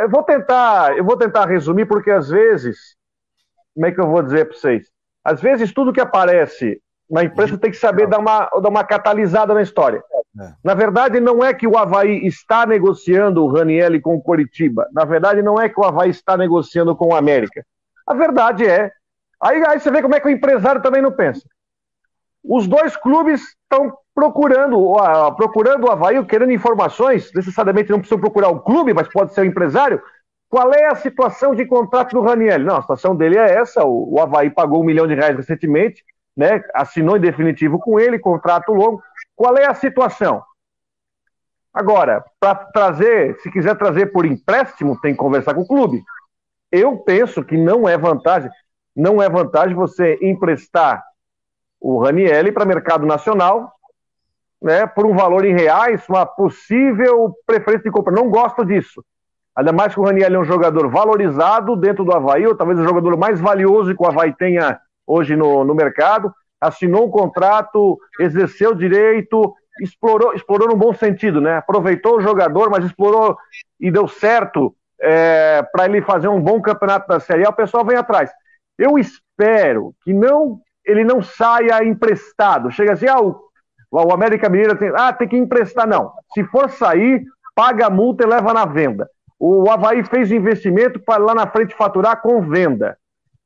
Eu 0.01 0.09
vou 0.09 0.23
tentar, 0.23 0.97
eu 0.97 1.03
vou 1.03 1.15
tentar 1.15 1.45
resumir, 1.45 1.85
porque 1.85 2.09
às 2.09 2.29
vezes, 2.29 2.95
como 3.75 3.85
é 3.85 3.91
que 3.91 3.99
eu 3.99 4.07
vou 4.07 4.23
dizer 4.23 4.45
para 4.45 4.57
vocês? 4.57 4.87
Às 5.23 5.39
vezes 5.39 5.71
tudo 5.73 5.93
que 5.93 6.01
aparece 6.01 6.81
na 7.09 7.23
imprensa 7.23 7.57
tem 7.57 7.69
que 7.69 7.77
saber 7.77 8.07
dar 8.07 8.19
uma, 8.19 8.49
dar 8.49 8.69
uma 8.69 8.83
catalisada 8.85 9.53
na 9.53 9.61
história. 9.61 10.01
É. 10.39 10.53
Na 10.63 10.73
verdade, 10.73 11.19
não 11.19 11.43
é 11.43 11.53
que 11.53 11.67
o 11.67 11.77
Havaí 11.77 12.25
está 12.25 12.65
negociando 12.65 13.43
o 13.43 13.51
Ranielli 13.51 13.99
com 13.99 14.15
o 14.15 14.21
Coritiba. 14.21 14.87
Na 14.93 15.03
verdade, 15.03 15.41
não 15.41 15.59
é 15.59 15.67
que 15.67 15.77
o 15.77 15.83
Havaí 15.83 16.09
está 16.09 16.37
negociando 16.37 16.95
com 16.95 17.07
o 17.07 17.15
América. 17.15 17.65
A 18.07 18.13
verdade 18.13 18.65
é. 18.65 18.89
Aí, 19.41 19.63
aí 19.65 19.79
você 19.79 19.89
vê 19.91 20.01
como 20.01 20.15
é 20.15 20.19
que 20.19 20.27
o 20.27 20.31
empresário 20.31 20.81
também 20.81 21.01
não 21.01 21.11
pensa. 21.11 21.41
Os 22.43 22.67
dois 22.67 22.95
clubes 22.95 23.41
estão 23.41 23.95
procurando, 24.13 24.77
uh, 24.79 25.35
procurando 25.35 25.85
o 25.85 25.91
Havaí, 25.91 26.23
querendo 26.25 26.51
informações. 26.51 27.31
Necessariamente 27.33 27.91
não 27.91 27.99
precisam 27.99 28.19
procurar 28.19 28.49
o 28.49 28.59
clube, 28.59 28.93
mas 28.93 29.07
pode 29.07 29.33
ser 29.33 29.41
o 29.41 29.45
empresário. 29.45 30.01
Qual 30.49 30.73
é 30.73 30.87
a 30.87 30.95
situação 30.95 31.55
de 31.55 31.65
contrato 31.65 32.13
do 32.13 32.21
Ranielli? 32.21 32.65
Não, 32.65 32.77
a 32.77 32.81
situação 32.81 33.15
dele 33.15 33.37
é 33.37 33.53
essa. 33.55 33.85
O, 33.85 34.15
o 34.15 34.21
Havaí 34.21 34.49
pagou 34.49 34.81
um 34.81 34.85
milhão 34.85 35.07
de 35.07 35.15
reais 35.15 35.37
recentemente 35.37 36.03
né, 36.35 36.63
assinou 36.73 37.17
em 37.17 37.21
definitivo 37.21 37.79
com 37.79 37.99
ele, 37.99 38.19
contrato 38.19 38.71
longo. 38.73 39.03
Qual 39.35 39.57
é 39.57 39.65
a 39.65 39.73
situação? 39.73 40.43
Agora, 41.73 42.23
para 42.39 42.55
trazer, 42.55 43.39
se 43.39 43.51
quiser 43.51 43.77
trazer 43.77 44.07
por 44.07 44.25
empréstimo, 44.25 44.99
tem 44.99 45.13
que 45.13 45.19
conversar 45.19 45.53
com 45.53 45.61
o 45.61 45.67
clube. 45.67 46.03
Eu 46.71 46.97
penso 46.97 47.43
que 47.43 47.57
não 47.57 47.87
é 47.87 47.97
vantagem, 47.97 48.49
não 48.95 49.21
é 49.21 49.29
vantagem 49.29 49.75
você 49.75 50.17
emprestar 50.21 51.03
o 51.79 51.99
Ranielli 51.99 52.51
para 52.51 52.65
mercado 52.65 53.05
nacional, 53.05 53.71
né, 54.61 54.85
por 54.85 55.05
um 55.05 55.15
valor 55.15 55.43
em 55.45 55.53
reais, 55.53 56.07
uma 56.07 56.25
possível 56.25 57.33
preferência 57.45 57.85
de 57.85 57.91
compra. 57.91 58.13
Não 58.13 58.29
gosto 58.29 58.63
disso. 58.63 59.03
Ainda 59.55 59.73
mais 59.73 59.93
que 59.93 59.99
o 59.99 60.03
Ranielli 60.03 60.35
é 60.35 60.39
um 60.39 60.45
jogador 60.45 60.87
valorizado 60.89 61.75
dentro 61.75 62.05
do 62.05 62.13
Havaí, 62.13 62.45
ou 62.45 62.55
talvez 62.55 62.79
o 62.79 62.83
jogador 62.83 63.17
mais 63.17 63.39
valioso 63.39 63.95
que 63.95 64.03
o 64.03 64.07
Havaí 64.07 64.33
tenha 64.33 64.79
hoje 65.05 65.35
no, 65.35 65.63
no 65.63 65.73
mercado, 65.73 66.33
assinou 66.59 67.07
um 67.07 67.09
contrato, 67.09 67.97
exerceu 68.19 68.75
direito, 68.75 69.53
explorou, 69.81 70.33
explorou 70.33 70.67
no 70.67 70.75
bom 70.75 70.93
sentido, 70.93 71.41
né? 71.41 71.57
Aproveitou 71.57 72.17
o 72.17 72.21
jogador, 72.21 72.69
mas 72.69 72.85
explorou 72.85 73.35
e 73.79 73.91
deu 73.91 74.07
certo 74.07 74.75
é, 75.01 75.63
para 75.71 75.85
ele 75.85 76.01
fazer 76.01 76.27
um 76.27 76.39
bom 76.39 76.61
campeonato 76.61 77.07
da 77.07 77.19
Série 77.19 77.45
A, 77.45 77.49
o 77.49 77.53
pessoal 77.53 77.83
vem 77.83 77.97
atrás. 77.97 78.31
Eu 78.77 78.97
espero 78.97 79.93
que 80.03 80.13
não 80.13 80.59
ele 80.85 81.03
não 81.03 81.21
saia 81.21 81.83
emprestado. 81.83 82.71
Chega 82.71 82.93
assim, 82.93 83.07
ah, 83.07 83.21
o, 83.21 83.39
o 83.91 84.13
América 84.13 84.49
Mineiro 84.49 84.75
tem, 84.75 84.91
ah, 84.95 85.13
tem 85.13 85.27
que 85.27 85.37
emprestar. 85.37 85.87
Não. 85.87 86.11
Se 86.33 86.43
for 86.45 86.69
sair, 86.69 87.23
paga 87.55 87.87
a 87.87 87.89
multa 87.89 88.23
e 88.23 88.27
leva 88.27 88.53
na 88.53 88.65
venda. 88.65 89.07
O 89.39 89.69
Havaí 89.69 90.03
fez 90.03 90.31
investimento 90.31 90.99
para 90.99 91.23
lá 91.23 91.33
na 91.33 91.47
frente 91.47 91.75
faturar 91.75 92.21
com 92.21 92.41
venda. 92.41 92.97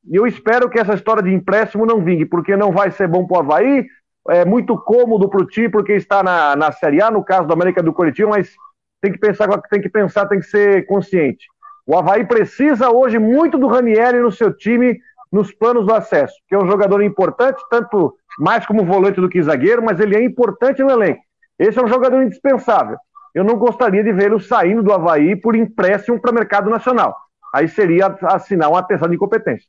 E 0.05 0.15
eu 0.15 0.27
espero 0.27 0.69
que 0.69 0.79
essa 0.79 0.93
história 0.93 1.23
de 1.23 1.33
empréstimo 1.33 1.85
não 1.85 2.03
vingue, 2.03 2.25
porque 2.25 2.55
não 2.55 2.71
vai 2.71 2.91
ser 2.91 3.07
bom 3.07 3.25
para 3.25 3.37
o 3.37 3.39
Havaí, 3.39 3.87
é 4.29 4.43
muito 4.43 4.77
cômodo 4.77 5.29
para 5.29 5.41
o 5.41 5.45
time, 5.45 5.69
porque 5.69 5.93
está 5.93 6.21
na, 6.21 6.55
na 6.55 6.71
Série 6.71 7.01
A, 7.01 7.09
no 7.09 7.23
caso 7.23 7.47
do 7.47 7.53
América 7.53 7.81
do 7.81 7.93
Curitiba, 7.93 8.29
mas 8.29 8.53
tem 9.01 9.11
que 9.11 9.17
pensar, 9.17 9.47
tem 9.69 9.81
que 9.81 9.89
pensar, 9.89 10.27
tem 10.27 10.39
que 10.39 10.45
ser 10.45 10.85
consciente. 10.85 11.45
O 11.87 11.97
Havaí 11.97 12.25
precisa 12.25 12.89
hoje 12.89 13.17
muito 13.17 13.57
do 13.57 13.67
Ranieri 13.67 14.19
no 14.19 14.31
seu 14.31 14.51
time, 14.51 14.99
nos 15.35 15.53
planos 15.53 15.85
do 15.85 15.93
acesso, 15.93 16.33
que 16.47 16.55
é 16.55 16.57
um 16.57 16.65
jogador 16.65 17.03
importante, 17.03 17.61
tanto 17.69 18.15
mais 18.39 18.65
como 18.65 18.85
volante 18.85 19.19
do 19.19 19.27
que 19.27 19.43
zagueiro, 19.43 19.83
mas 19.83 19.99
ele 19.99 20.15
é 20.15 20.23
importante 20.23 20.81
no 20.81 20.89
elenco. 20.89 21.19
Esse 21.59 21.77
é 21.77 21.83
um 21.83 21.89
jogador 21.89 22.23
indispensável. 22.23 22.95
Eu 23.33 23.43
não 23.43 23.57
gostaria 23.57 24.01
de 24.01 24.13
vê-lo 24.13 24.39
saindo 24.39 24.81
do 24.81 24.93
Havaí 24.93 25.35
por 25.35 25.53
empréstimo 25.53 26.21
para 26.21 26.31
o 26.31 26.33
mercado 26.33 26.69
nacional. 26.69 27.13
Aí 27.53 27.67
seria 27.67 28.07
assinar 28.23 28.69
um 28.69 28.77
atestado 28.77 29.09
de 29.09 29.17
incompetência. 29.17 29.67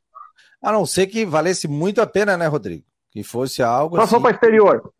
A 0.63 0.71
não 0.71 0.85
ser 0.85 1.07
que 1.07 1.25
valesse 1.25 1.67
muito 1.67 2.01
a 2.01 2.07
pena, 2.07 2.37
né, 2.37 2.47
Rodrigo? 2.47 2.85
Que 3.11 3.21
fosse 3.21 3.61
algo. 3.61 3.97
Só 3.97 4.03
assim... 4.03 4.15
for 4.15 4.21
para 4.21 4.31
exterior. 4.31 4.93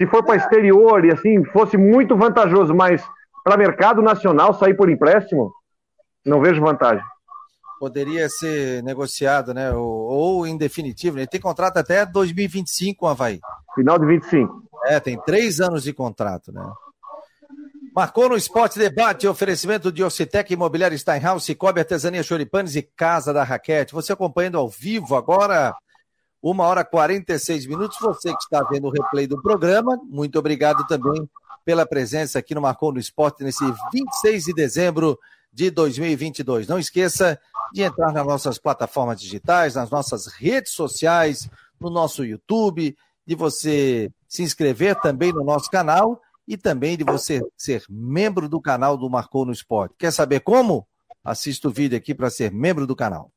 Se 0.00 0.06
for 0.06 0.24
para 0.24 0.36
exterior 0.36 1.04
e 1.04 1.12
assim, 1.12 1.44
fosse 1.46 1.76
muito 1.76 2.16
vantajoso, 2.16 2.72
mas 2.72 3.04
para 3.42 3.56
mercado 3.56 4.00
nacional 4.00 4.54
sair 4.54 4.74
por 4.74 4.88
empréstimo, 4.88 5.52
não 6.24 6.40
vejo 6.40 6.60
vantagem. 6.60 7.04
Poderia 7.78 8.28
ser 8.28 8.82
negociado, 8.82 9.52
né? 9.52 9.72
Ou, 9.72 9.86
ou 9.86 10.46
em 10.46 10.56
definitivo. 10.56 11.18
Ele 11.18 11.26
tem 11.26 11.40
contrato 11.40 11.76
até 11.76 12.06
2025 12.06 13.00
com 13.00 13.06
o 13.06 13.08
Havaí. 13.08 13.40
Final 13.74 13.98
de 13.98 14.06
25. 14.06 14.62
É, 14.86 15.00
tem 15.00 15.20
três 15.24 15.60
anos 15.60 15.82
de 15.82 15.92
contrato, 15.92 16.52
né? 16.52 16.64
Marcou 17.94 18.28
no 18.28 18.36
Esporte 18.36 18.76
Debate, 18.76 19.28
oferecimento 19.28 19.92
de 19.92 20.02
Ocitec 20.02 20.52
Imobiliário 20.52 20.98
Steinhaus, 20.98 21.44
Cicobi 21.44 21.78
Artesania 21.78 22.24
Choripanes 22.24 22.74
e 22.74 22.82
Casa 22.82 23.32
da 23.32 23.44
Raquete. 23.44 23.94
Você 23.94 24.12
acompanhando 24.12 24.58
ao 24.58 24.68
vivo 24.68 25.14
agora, 25.14 25.72
uma 26.42 26.64
hora 26.64 26.80
e 26.80 26.84
46 26.84 27.66
minutos. 27.66 27.96
Você 28.00 28.32
que 28.32 28.42
está 28.42 28.64
vendo 28.64 28.88
o 28.88 28.90
replay 28.90 29.28
do 29.28 29.40
programa, 29.40 29.96
muito 30.10 30.36
obrigado 30.38 30.84
também 30.88 31.28
pela 31.64 31.86
presença 31.86 32.40
aqui 32.40 32.54
no 32.54 32.60
Marcou 32.60 32.92
no 32.92 32.98
Esporte 32.98 33.44
nesse 33.44 33.64
26 33.92 34.44
de 34.44 34.52
dezembro 34.52 35.18
de 35.54 35.70
2022. 35.70 36.66
Não 36.66 36.78
esqueça 36.78 37.38
de 37.72 37.82
entrar 37.82 38.12
nas 38.12 38.26
nossas 38.26 38.58
plataformas 38.58 39.20
digitais, 39.20 39.76
nas 39.76 39.88
nossas 39.88 40.26
redes 40.26 40.72
sociais, 40.72 41.48
no 41.80 41.88
nosso 41.88 42.24
YouTube, 42.24 42.96
de 43.24 43.34
você 43.34 44.10
se 44.28 44.42
inscrever 44.42 45.00
também 45.00 45.32
no 45.32 45.44
nosso 45.44 45.70
canal 45.70 46.20
e 46.46 46.56
também 46.56 46.96
de 46.96 47.04
você 47.04 47.40
ser 47.56 47.84
membro 47.88 48.48
do 48.48 48.60
canal 48.60 48.96
do 48.96 49.08
Marcou 49.08 49.46
no 49.46 49.52
Esporte. 49.52 49.94
Quer 49.96 50.12
saber 50.12 50.40
como? 50.40 50.86
Assista 51.22 51.68
o 51.68 51.70
vídeo 51.70 51.96
aqui 51.96 52.14
para 52.14 52.28
ser 52.28 52.52
membro 52.52 52.86
do 52.86 52.96
canal. 52.96 53.30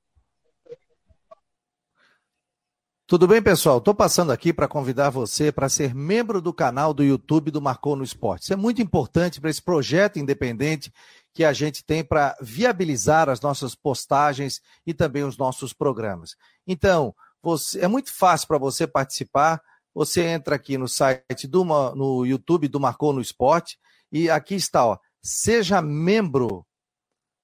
Tudo 3.06 3.26
bem, 3.26 3.42
pessoal? 3.42 3.78
Estou 3.78 3.96
passando 3.96 4.34
aqui 4.34 4.52
para 4.52 4.68
convidar 4.68 5.10
você 5.10 5.50
para 5.50 5.70
ser 5.70 5.96
membro 5.96 6.42
do 6.42 6.54
canal 6.54 6.94
do 6.94 7.06
YouTube 7.06 7.52
do 7.52 7.62
Marcou 7.62 7.96
no 7.96 8.04
Esporte. 8.04 8.44
Isso 8.44 8.54
é 8.54 8.58
muito 8.58 8.82
importante 8.82 9.40
para 9.40 9.50
esse 9.50 9.62
projeto 9.62 10.20
independente 10.20 10.92
que 11.38 11.46
a 11.46 11.54
gente 11.54 11.86
tem 11.86 12.04
para 12.04 12.36
viabilizar 12.42 13.30
as 13.30 13.40
nossas 13.42 13.76
postagens 13.76 14.60
e 14.88 14.92
também 14.92 15.24
os 15.24 15.38
nossos 15.38 15.72
programas. 15.72 16.36
Então, 16.66 17.14
você, 17.44 17.80
é 17.80 17.88
muito 17.88 18.12
fácil 18.12 18.48
para 18.48 18.58
você 18.58 18.88
participar 18.88 19.62
você 19.94 20.24
entra 20.24 20.56
aqui 20.56 20.80
no 20.80 20.88
site 20.88 21.48
do 21.48 21.64
no 21.64 22.26
YouTube 22.26 22.68
do 22.68 22.80
Marcou 22.80 23.14
no 23.14 23.22
Esporte 23.22 23.78
e 24.12 24.32
aqui 24.32 24.56
está, 24.56 24.84
ó, 24.84 24.98
seja 25.22 25.80
membro. 25.80 26.66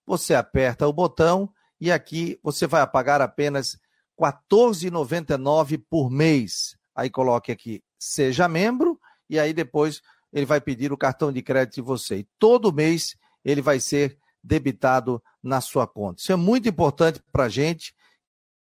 Você 0.07 0.33
aperta 0.33 0.87
o 0.87 0.93
botão 0.93 1.47
e 1.79 1.91
aqui 1.91 2.39
você 2.41 2.65
vai 2.65 2.85
pagar 2.87 3.21
apenas 3.21 3.77
R$ 4.19 4.31
14,99 4.51 5.83
por 5.87 6.09
mês. 6.09 6.75
Aí 6.95 7.11
coloque 7.11 7.51
aqui 7.51 7.83
seja 7.99 8.47
membro 8.47 8.99
e 9.29 9.39
aí 9.39 9.53
depois 9.53 10.01
ele 10.31 10.47
vai 10.47 10.59
pedir 10.59 10.91
o 10.91 10.97
cartão 10.97 11.31
de 11.31 11.43
crédito 11.43 11.75
de 11.75 11.81
você. 11.81 12.17
E 12.17 12.27
todo 12.39 12.73
mês 12.73 13.15
ele 13.43 13.61
vai 13.61 13.79
ser 13.79 14.17
debitado 14.43 15.21
na 15.41 15.61
sua 15.61 15.87
conta. 15.87 16.21
Isso 16.21 16.31
é 16.31 16.35
muito 16.35 16.67
importante 16.67 17.21
para 17.31 17.45
a 17.45 17.49
gente 17.49 17.93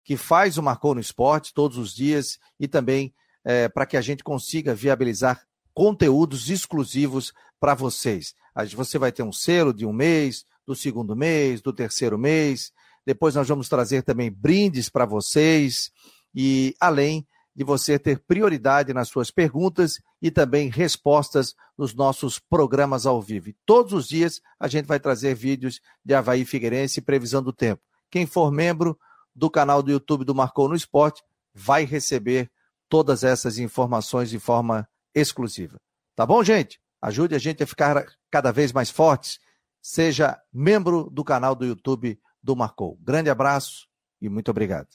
que 0.04 0.16
faz 0.16 0.56
o 0.56 0.62
Marcou 0.62 0.94
no 0.94 1.00
Esporte 1.00 1.52
todos 1.52 1.76
os 1.76 1.94
dias 1.94 2.38
e 2.58 2.68
também 2.68 3.14
é, 3.44 3.68
para 3.68 3.86
que 3.86 3.96
a 3.96 4.00
gente 4.00 4.24
consiga 4.24 4.74
viabilizar 4.74 5.44
conteúdos 5.74 6.48
exclusivos 6.48 7.32
para 7.60 7.74
vocês. 7.74 8.34
Você 8.74 8.98
vai 8.98 9.12
ter 9.12 9.22
um 9.22 9.32
selo 9.32 9.74
de 9.74 9.84
um 9.84 9.92
mês, 9.92 10.46
do 10.66 10.74
segundo 10.74 11.14
mês, 11.14 11.60
do 11.60 11.72
terceiro 11.72 12.18
mês. 12.18 12.72
Depois 13.04 13.34
nós 13.34 13.48
vamos 13.48 13.68
trazer 13.68 14.02
também 14.02 14.30
brindes 14.30 14.88
para 14.88 15.04
vocês 15.04 15.90
e 16.34 16.74
além 16.80 17.26
de 17.56 17.64
você 17.64 17.98
ter 17.98 18.18
prioridade 18.18 18.92
nas 18.92 19.08
suas 19.08 19.30
perguntas 19.30 19.98
e 20.20 20.30
também 20.30 20.68
respostas 20.68 21.54
nos 21.76 21.94
nossos 21.94 22.38
programas 22.38 23.06
ao 23.06 23.22
vivo. 23.22 23.50
Todos 23.64 23.94
os 23.94 24.06
dias 24.06 24.42
a 24.60 24.68
gente 24.68 24.84
vai 24.84 25.00
trazer 25.00 25.34
vídeos 25.34 25.80
de 26.04 26.12
Havaí 26.12 26.44
Figueirense 26.44 27.00
e 27.00 27.02
previsão 27.02 27.42
do 27.42 27.54
tempo. 27.54 27.82
Quem 28.10 28.26
for 28.26 28.52
membro 28.52 28.98
do 29.34 29.50
canal 29.50 29.82
do 29.82 29.90
YouTube 29.90 30.22
do 30.22 30.34
Marcou 30.34 30.68
no 30.68 30.76
Esporte 30.76 31.22
vai 31.54 31.86
receber 31.86 32.50
todas 32.90 33.24
essas 33.24 33.58
informações 33.58 34.28
de 34.28 34.38
forma 34.38 34.86
exclusiva. 35.14 35.78
Tá 36.14 36.26
bom, 36.26 36.44
gente? 36.44 36.78
Ajude 37.00 37.34
a 37.34 37.38
gente 37.38 37.62
a 37.62 37.66
ficar 37.66 38.04
cada 38.30 38.52
vez 38.52 38.70
mais 38.70 38.90
fortes. 38.90 39.38
Seja 39.80 40.38
membro 40.52 41.08
do 41.10 41.24
canal 41.24 41.54
do 41.54 41.64
YouTube 41.64 42.20
do 42.42 42.54
Marcou. 42.54 42.98
Grande 43.00 43.30
abraço 43.30 43.88
e 44.20 44.28
muito 44.28 44.50
obrigado. 44.50 44.88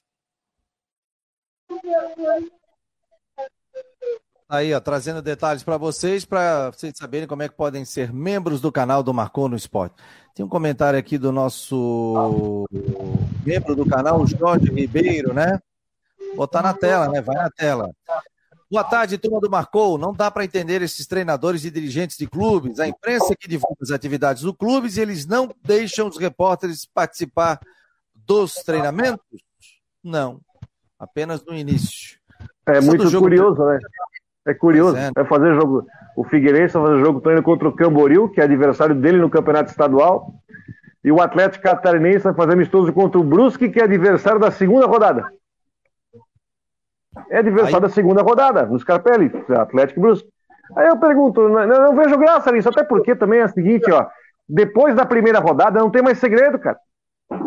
Aí, 4.51 4.74
ó, 4.74 4.82
trazendo 4.82 5.22
detalhes 5.22 5.63
para 5.63 5.78
vocês, 5.78 6.26
para 6.26 6.72
vocês 6.72 6.93
saberem 6.97 7.26
como 7.26 7.41
é 7.41 7.47
que 7.47 7.55
podem 7.55 7.86
ser 7.86 8.11
membros 8.11 8.59
do 8.59 8.69
canal 8.69 9.01
do 9.01 9.13
Marcou 9.13 9.47
no 9.47 9.55
Esporte. 9.55 9.95
Tem 10.36 10.45
um 10.45 10.49
comentário 10.49 10.99
aqui 10.99 11.17
do 11.17 11.32
nosso 11.32 12.65
membro 13.45 13.78
do 13.78 13.86
canal, 13.86 14.28
Jorge 14.28 14.69
Ribeiro, 14.69 15.34
né? 15.34 15.57
Botar 16.36 16.61
na 16.61 16.74
tela, 16.74 17.07
né? 17.07 17.22
Vai 17.22 17.38
na 17.38 17.49
tela. 17.49 17.91
Boa 18.69 18.84
tarde, 18.84 19.17
turma 19.17 19.39
do 19.39 19.49
Marcou. 19.49 19.97
Não 19.97 20.13
dá 20.13 20.30
para 20.30 20.43
entender 20.43 20.82
esses 20.82 21.07
treinadores 21.07 21.63
e 21.63 21.72
dirigentes 21.72 22.17
de 22.17 22.28
clubes. 22.28 22.78
A 22.82 22.88
imprensa 22.89 23.34
que 23.39 23.47
divulga 23.47 23.78
as 23.82 23.91
atividades 23.91 24.43
do 24.43 24.53
clubes 24.53 24.97
e 24.97 25.01
eles 25.01 25.26
não 25.26 25.49
deixam 25.63 26.09
os 26.09 26.17
repórteres 26.17 26.86
participar 26.86 27.57
dos 28.13 28.55
treinamentos? 28.55 29.41
Não 30.03 30.41
apenas 31.02 31.43
no 31.43 31.56
início. 31.56 32.20
É 32.68 32.80
muito 32.80 33.12
curioso, 33.20 33.66
né? 33.66 33.80
É 34.45 34.54
curioso. 34.54 34.95
É. 34.95 35.12
Vai 35.14 35.26
fazer 35.26 35.56
jogo. 35.56 35.86
O 36.16 36.24
Figueirense 36.24 36.76
vai 36.76 36.91
fazer 36.91 37.04
jogo 37.04 37.22
treino 37.22 37.41
contra 37.41 37.68
o 37.68 37.76
Camboriú, 37.76 38.30
que 38.30 38.39
é 38.39 38.43
adversário 38.43 38.95
dele 38.95 39.18
no 39.18 39.30
campeonato 39.30 39.72
estadual. 39.72 40.34
E 41.04 41.12
o 41.12 41.20
Atlético 41.20 41.64
Catarinense 41.64 42.24
vai 42.24 42.34
fazer 42.36 42.54
amistoso 42.54 42.93
contra 42.93 43.20
o 43.20 43.24
Brusque, 43.24 43.70
que 43.70 43.80
é 43.80 43.84
adversário 43.84 44.39
da 44.39 44.52
segunda 44.52 44.86
rodada. 44.86 45.32
É 47.30 47.39
adversário 47.39 47.78
Aí... 47.78 47.82
da 47.82 47.89
segunda 47.89 48.22
rodada, 48.22 48.66
no 48.68 48.80
Scarpelli, 48.80 49.32
Atlético 49.49 49.99
e 49.99 50.04
Brusque. 50.04 50.30
Aí 50.76 50.88
eu 50.88 50.97
pergunto, 50.97 51.49
não, 51.49 51.68
não 51.68 51.95
vejo 51.95 52.18
graça 52.18 52.52
nisso, 52.52 52.70
até 52.70 52.84
porque 52.84 53.16
também 53.16 53.39
é 53.39 53.45
o 53.45 53.49
seguinte, 53.49 53.91
ó. 53.91 54.08
Depois 54.47 54.95
da 54.95 55.06
primeira 55.06 55.39
rodada 55.39 55.80
não 55.80 55.89
tem 55.89 56.02
mais 56.02 56.20
segredo, 56.20 56.60
cara. 56.60 56.78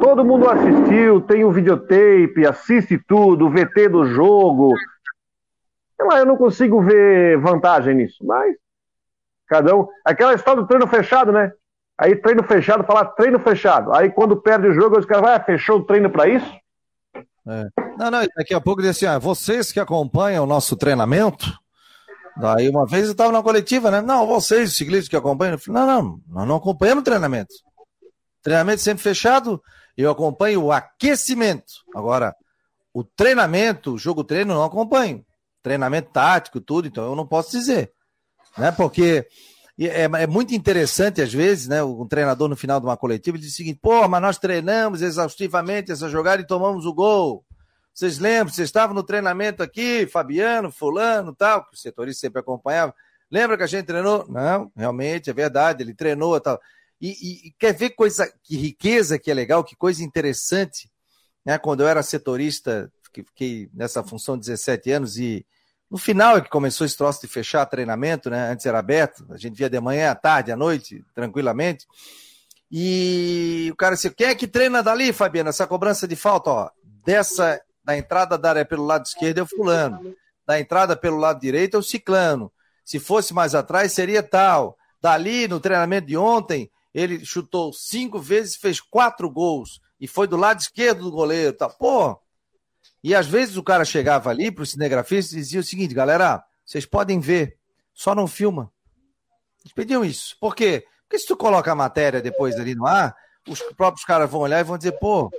Todo 0.04 0.22
mundo 0.22 0.46
assistiu, 0.50 1.22
tem 1.22 1.46
o 1.46 1.50
videotape, 1.50 2.46
assiste 2.46 2.98
tudo, 3.08 3.46
o 3.46 3.50
VT 3.50 3.88
do 3.88 4.04
jogo. 4.04 4.74
Eu 5.98 6.26
não 6.26 6.36
consigo 6.36 6.82
ver 6.82 7.38
vantagem 7.38 7.94
nisso, 7.94 8.22
mas 8.22 8.54
cada 9.48 9.74
um. 9.74 9.88
Aquela 10.04 10.34
história 10.34 10.60
do 10.60 10.68
treino 10.68 10.86
fechado, 10.86 11.32
né? 11.32 11.50
Aí 11.96 12.14
treino 12.16 12.42
fechado, 12.42 12.84
falar 12.84 13.06
treino 13.12 13.38
fechado. 13.38 13.94
Aí 13.94 14.10
quando 14.10 14.36
perde 14.36 14.68
o 14.68 14.74
jogo, 14.74 14.98
os 14.98 15.06
caras 15.06 15.24
vai, 15.24 15.36
ah, 15.36 15.42
fechou 15.42 15.78
o 15.78 15.84
treino 15.84 16.10
para 16.10 16.28
isso? 16.28 16.52
É. 17.48 17.68
Não, 17.96 18.10
não, 18.10 18.26
daqui 18.36 18.52
a 18.52 18.60
pouco 18.60 18.82
diz 18.82 18.90
assim, 18.90 19.06
ah, 19.06 19.18
vocês 19.18 19.72
que 19.72 19.80
acompanham 19.80 20.44
o 20.44 20.46
nosso 20.46 20.76
treinamento, 20.76 21.46
daí 22.36 22.68
uma 22.68 22.84
vez 22.84 23.06
eu 23.06 23.12
estava 23.12 23.32
na 23.32 23.42
coletiva, 23.42 23.90
né? 23.90 24.02
Não, 24.02 24.26
vocês, 24.26 24.76
ciclistas 24.76 25.08
que 25.08 25.16
acompanham, 25.16 25.56
falei, 25.56 25.80
não, 25.80 25.86
não, 25.86 26.20
nós 26.28 26.46
não 26.46 26.56
acompanhamos 26.56 27.04
treinamento. 27.04 27.54
Treinamento 28.42 28.82
sempre 28.82 29.02
fechado, 29.02 29.58
eu 30.02 30.10
acompanho 30.10 30.62
o 30.62 30.72
aquecimento. 30.72 31.72
Agora, 31.94 32.34
o 32.92 33.04
treinamento, 33.04 33.94
o 33.94 33.98
jogo 33.98 34.24
treino, 34.24 34.54
não 34.54 34.64
acompanho. 34.64 35.24
Treinamento 35.62 36.10
tático, 36.12 36.60
tudo, 36.60 36.88
então 36.88 37.04
eu 37.04 37.16
não 37.16 37.26
posso 37.26 37.50
dizer. 37.50 37.92
Né? 38.56 38.70
Porque 38.72 39.26
é, 39.78 40.02
é 40.04 40.26
muito 40.26 40.54
interessante, 40.54 41.20
às 41.20 41.32
vezes, 41.32 41.66
né? 41.66 41.82
Um 41.82 42.06
treinador 42.06 42.48
no 42.48 42.56
final 42.56 42.78
de 42.78 42.86
uma 42.86 42.96
coletiva 42.96 43.36
diz 43.36 43.52
o 43.52 43.56
seguinte: 43.56 43.80
pô, 43.82 44.06
mas 44.06 44.22
nós 44.22 44.38
treinamos 44.38 45.02
exaustivamente 45.02 45.90
essa 45.90 46.08
jogada 46.08 46.42
e 46.42 46.46
tomamos 46.46 46.86
o 46.86 46.94
gol. 46.94 47.44
Vocês 47.92 48.18
lembram? 48.18 48.52
Vocês 48.52 48.68
estavam 48.68 48.94
no 48.94 49.02
treinamento 49.02 49.62
aqui, 49.62 50.06
Fabiano, 50.06 50.70
Fulano, 50.70 51.34
tal, 51.34 51.64
que 51.64 51.74
o 51.74 51.78
setorista 51.78 52.22
sempre 52.22 52.40
acompanhava. 52.40 52.94
Lembra 53.30 53.56
que 53.56 53.62
a 53.62 53.68
gente 53.68 53.86
treinou? 53.86 54.26
Não, 54.28 54.70
realmente, 54.76 55.30
é 55.30 55.32
verdade, 55.32 55.82
ele 55.82 55.94
treinou 55.94 56.38
tal. 56.40 56.60
E, 57.00 57.48
e, 57.48 57.54
quer 57.58 57.74
ver 57.74 57.90
coisa, 57.90 58.32
que 58.42 58.56
riqueza 58.56 59.18
que 59.18 59.30
é 59.30 59.34
legal, 59.34 59.64
que 59.64 59.76
coisa 59.76 60.02
interessante, 60.02 60.90
né? 61.44 61.58
Quando 61.58 61.80
eu 61.80 61.88
era 61.88 62.02
setorista, 62.02 62.90
fiquei 63.12 63.68
nessa 63.74 64.02
função 64.02 64.38
17 64.38 64.90
anos 64.90 65.18
e 65.18 65.44
no 65.90 65.98
final 65.98 66.38
é 66.38 66.40
que 66.40 66.48
começou 66.48 66.84
esse 66.84 66.96
troço 66.96 67.20
de 67.20 67.28
fechar 67.28 67.66
treinamento, 67.66 68.30
né? 68.30 68.50
Antes 68.50 68.66
era 68.66 68.78
aberto, 68.78 69.26
a 69.30 69.36
gente 69.36 69.56
via 69.56 69.70
de 69.70 69.78
manhã, 69.80 70.10
à 70.10 70.14
tarde, 70.14 70.50
à 70.50 70.56
noite, 70.56 71.04
tranquilamente. 71.14 71.86
E 72.70 73.68
o 73.72 73.76
cara 73.76 73.94
disse: 73.94 74.10
quem 74.10 74.28
é 74.28 74.34
que 74.34 74.48
treina 74.48 74.82
dali, 74.82 75.12
Fabiana? 75.12 75.50
Essa 75.50 75.66
cobrança 75.66 76.08
de 76.08 76.16
falta, 76.16 76.50
ó, 76.50 76.70
dessa, 77.04 77.60
da 77.84 77.96
entrada 77.96 78.36
da 78.36 78.50
área 78.50 78.64
pelo 78.64 78.84
lado 78.84 79.04
esquerdo 79.04 79.38
é 79.38 79.42
o 79.42 79.46
fulano, 79.46 80.14
da 80.46 80.58
entrada 80.58 80.96
pelo 80.96 81.18
lado 81.18 81.40
direito 81.40 81.76
é 81.76 81.78
o 81.78 81.82
ciclano. 81.82 82.50
Se 82.84 82.98
fosse 82.98 83.32
mais 83.32 83.54
atrás, 83.54 83.92
seria 83.92 84.22
tal. 84.22 84.76
Dali, 85.00 85.46
no 85.46 85.60
treinamento 85.60 86.06
de 86.06 86.16
ontem, 86.16 86.70
ele 86.94 87.24
chutou 87.24 87.72
cinco 87.72 88.20
vezes, 88.20 88.54
fez 88.54 88.80
quatro 88.80 89.28
gols 89.28 89.80
e 90.00 90.06
foi 90.06 90.28
do 90.28 90.36
lado 90.36 90.60
esquerdo 90.60 91.02
do 91.02 91.10
goleiro. 91.10 91.52
Tá? 91.52 91.68
Pô! 91.68 92.16
E 93.02 93.14
às 93.14 93.26
vezes 93.26 93.56
o 93.56 93.62
cara 93.64 93.84
chegava 93.84 94.30
ali 94.30 94.50
para 94.50 94.62
o 94.62 94.66
cinegrafista 94.66 95.34
e 95.34 95.38
dizia 95.38 95.60
o 95.60 95.64
seguinte: 95.64 95.92
galera, 95.92 96.42
vocês 96.64 96.86
podem 96.86 97.18
ver, 97.18 97.58
só 97.92 98.14
não 98.14 98.28
filma. 98.28 98.72
Eles 99.60 99.72
pediam 99.72 100.04
isso. 100.04 100.36
Por 100.40 100.54
quê? 100.54 100.86
Porque 101.02 101.18
se 101.18 101.26
tu 101.26 101.36
coloca 101.36 101.72
a 101.72 101.74
matéria 101.74 102.22
depois 102.22 102.54
ali 102.56 102.74
no 102.74 102.86
ar, 102.86 103.14
os 103.48 103.60
próprios 103.76 104.04
caras 104.04 104.30
vão 104.30 104.42
olhar 104.42 104.60
e 104.60 104.64
vão 104.64 104.78
dizer: 104.78 104.92
pô, 104.92 105.30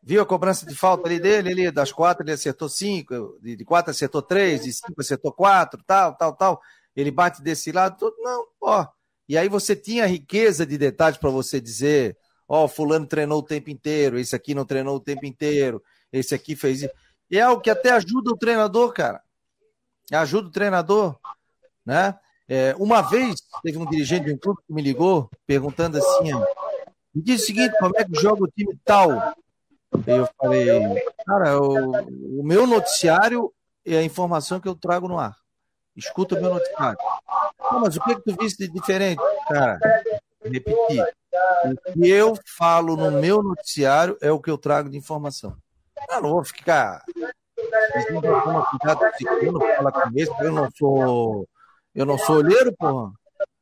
viu 0.00 0.22
a 0.22 0.26
cobrança 0.26 0.64
de 0.64 0.76
falta 0.76 1.08
ali 1.08 1.18
dele? 1.18 1.50
Ele, 1.50 1.70
das 1.72 1.90
quatro, 1.90 2.22
ele 2.22 2.32
acertou 2.32 2.68
cinco, 2.68 3.36
de 3.42 3.64
quatro 3.64 3.90
acertou 3.90 4.22
três, 4.22 4.62
de 4.62 4.72
cinco 4.72 5.00
acertou 5.00 5.32
quatro, 5.32 5.82
tal, 5.84 6.14
tal, 6.16 6.36
tal. 6.36 6.60
Ele 6.94 7.10
bate 7.10 7.42
desse 7.42 7.72
lado, 7.72 7.98
todo. 7.98 8.14
Não, 8.20 8.46
ó 8.60 8.86
e 9.28 9.38
aí 9.38 9.48
você 9.48 9.74
tinha 9.74 10.06
riqueza 10.06 10.66
de 10.66 10.76
detalhes 10.76 11.18
para 11.18 11.30
você 11.30 11.60
dizer, 11.60 12.16
ó, 12.48 12.64
oh, 12.64 12.68
fulano 12.68 13.06
treinou 13.06 13.38
o 13.38 13.42
tempo 13.42 13.70
inteiro, 13.70 14.18
esse 14.18 14.36
aqui 14.36 14.54
não 14.54 14.64
treinou 14.64 14.96
o 14.96 15.00
tempo 15.00 15.24
inteiro, 15.24 15.82
esse 16.12 16.34
aqui 16.34 16.54
fez 16.54 16.82
isso. 16.82 16.94
E 17.30 17.38
é 17.38 17.42
algo 17.42 17.62
que 17.62 17.70
até 17.70 17.90
ajuda 17.90 18.30
o 18.30 18.36
treinador, 18.36 18.92
cara. 18.92 19.22
Ajuda 20.12 20.48
o 20.48 20.52
treinador, 20.52 21.18
né? 21.84 22.18
É, 22.46 22.74
uma 22.78 23.00
vez 23.00 23.36
teve 23.62 23.78
um 23.78 23.86
dirigente 23.86 24.26
de 24.26 24.32
um 24.34 24.36
clube 24.36 24.60
que 24.66 24.72
me 24.74 24.82
ligou 24.82 25.30
perguntando 25.46 25.96
assim, 25.96 26.30
me 27.14 27.22
diz 27.22 27.42
o 27.42 27.46
seguinte, 27.46 27.74
como 27.78 27.96
é 27.96 28.04
que 28.04 28.20
joga 28.20 28.44
o 28.44 28.48
time 28.48 28.78
tal? 28.84 29.34
Eu 30.06 30.28
falei, 30.36 30.68
cara, 31.24 31.58
o, 31.58 32.40
o 32.40 32.44
meu 32.44 32.66
noticiário 32.66 33.50
é 33.86 33.96
a 33.96 34.02
informação 34.02 34.60
que 34.60 34.68
eu 34.68 34.74
trago 34.74 35.08
no 35.08 35.18
ar. 35.18 35.34
Escuta 35.96 36.34
o 36.34 36.40
meu 36.40 36.54
noticiário. 36.54 36.98
Não, 37.60 37.80
mas 37.80 37.96
o 37.96 38.00
que, 38.00 38.16
que 38.16 38.22
tu 38.22 38.36
viste 38.40 38.66
de 38.66 38.72
diferente? 38.72 39.22
Cara, 39.48 39.78
repetir. 40.42 41.04
O 41.64 41.92
que 41.92 42.08
eu 42.08 42.34
falo 42.56 42.96
no 42.96 43.10
meu 43.10 43.42
noticiário 43.42 44.16
é 44.20 44.30
o 44.30 44.40
que 44.40 44.50
eu 44.50 44.58
trago 44.58 44.88
de 44.88 44.96
informação. 44.96 45.56
Eu 46.10 46.22
não 46.22 46.30
vou 46.30 46.44
ficar. 46.44 47.02
Eu 50.40 50.52
não 50.52 50.68
sou. 50.76 51.48
Eu 51.94 52.06
não 52.06 52.18
sou 52.18 52.36
olheiro, 52.36 52.74
porra. 52.76 53.12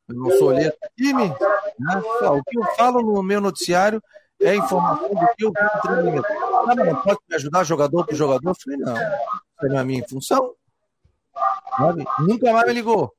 Eu 0.07 0.15
não 0.15 0.31
sou 0.31 0.49
olheiro 0.49 0.73
do 0.81 0.89
time. 0.97 1.29
Né? 1.29 2.01
O 2.29 2.43
que 2.43 2.57
eu 2.57 2.63
falo 2.75 3.01
no 3.01 3.23
meu 3.23 3.39
noticiário 3.39 4.01
é 4.41 4.55
informação 4.55 5.09
do 5.09 5.27
que 5.37 5.45
eu 5.45 5.51
vi 5.51 5.63
no 5.63 5.81
treinamento. 5.81 6.27
Ah, 6.67 6.75
não, 6.75 7.01
pode 7.01 7.19
me 7.29 7.35
ajudar 7.35 7.63
jogador 7.63 8.05
por 8.05 8.15
jogador? 8.15 8.49
Eu 8.49 8.55
falei, 8.55 8.79
não. 8.79 8.95
Isso 8.95 9.69
não 9.69 9.77
é 9.77 9.79
a 9.79 9.83
minha 9.83 10.07
função. 10.07 10.53
Sabe? 11.77 12.05
Nunca 12.19 12.51
mais 12.51 12.67
me 12.67 12.73
ligou. 12.73 13.13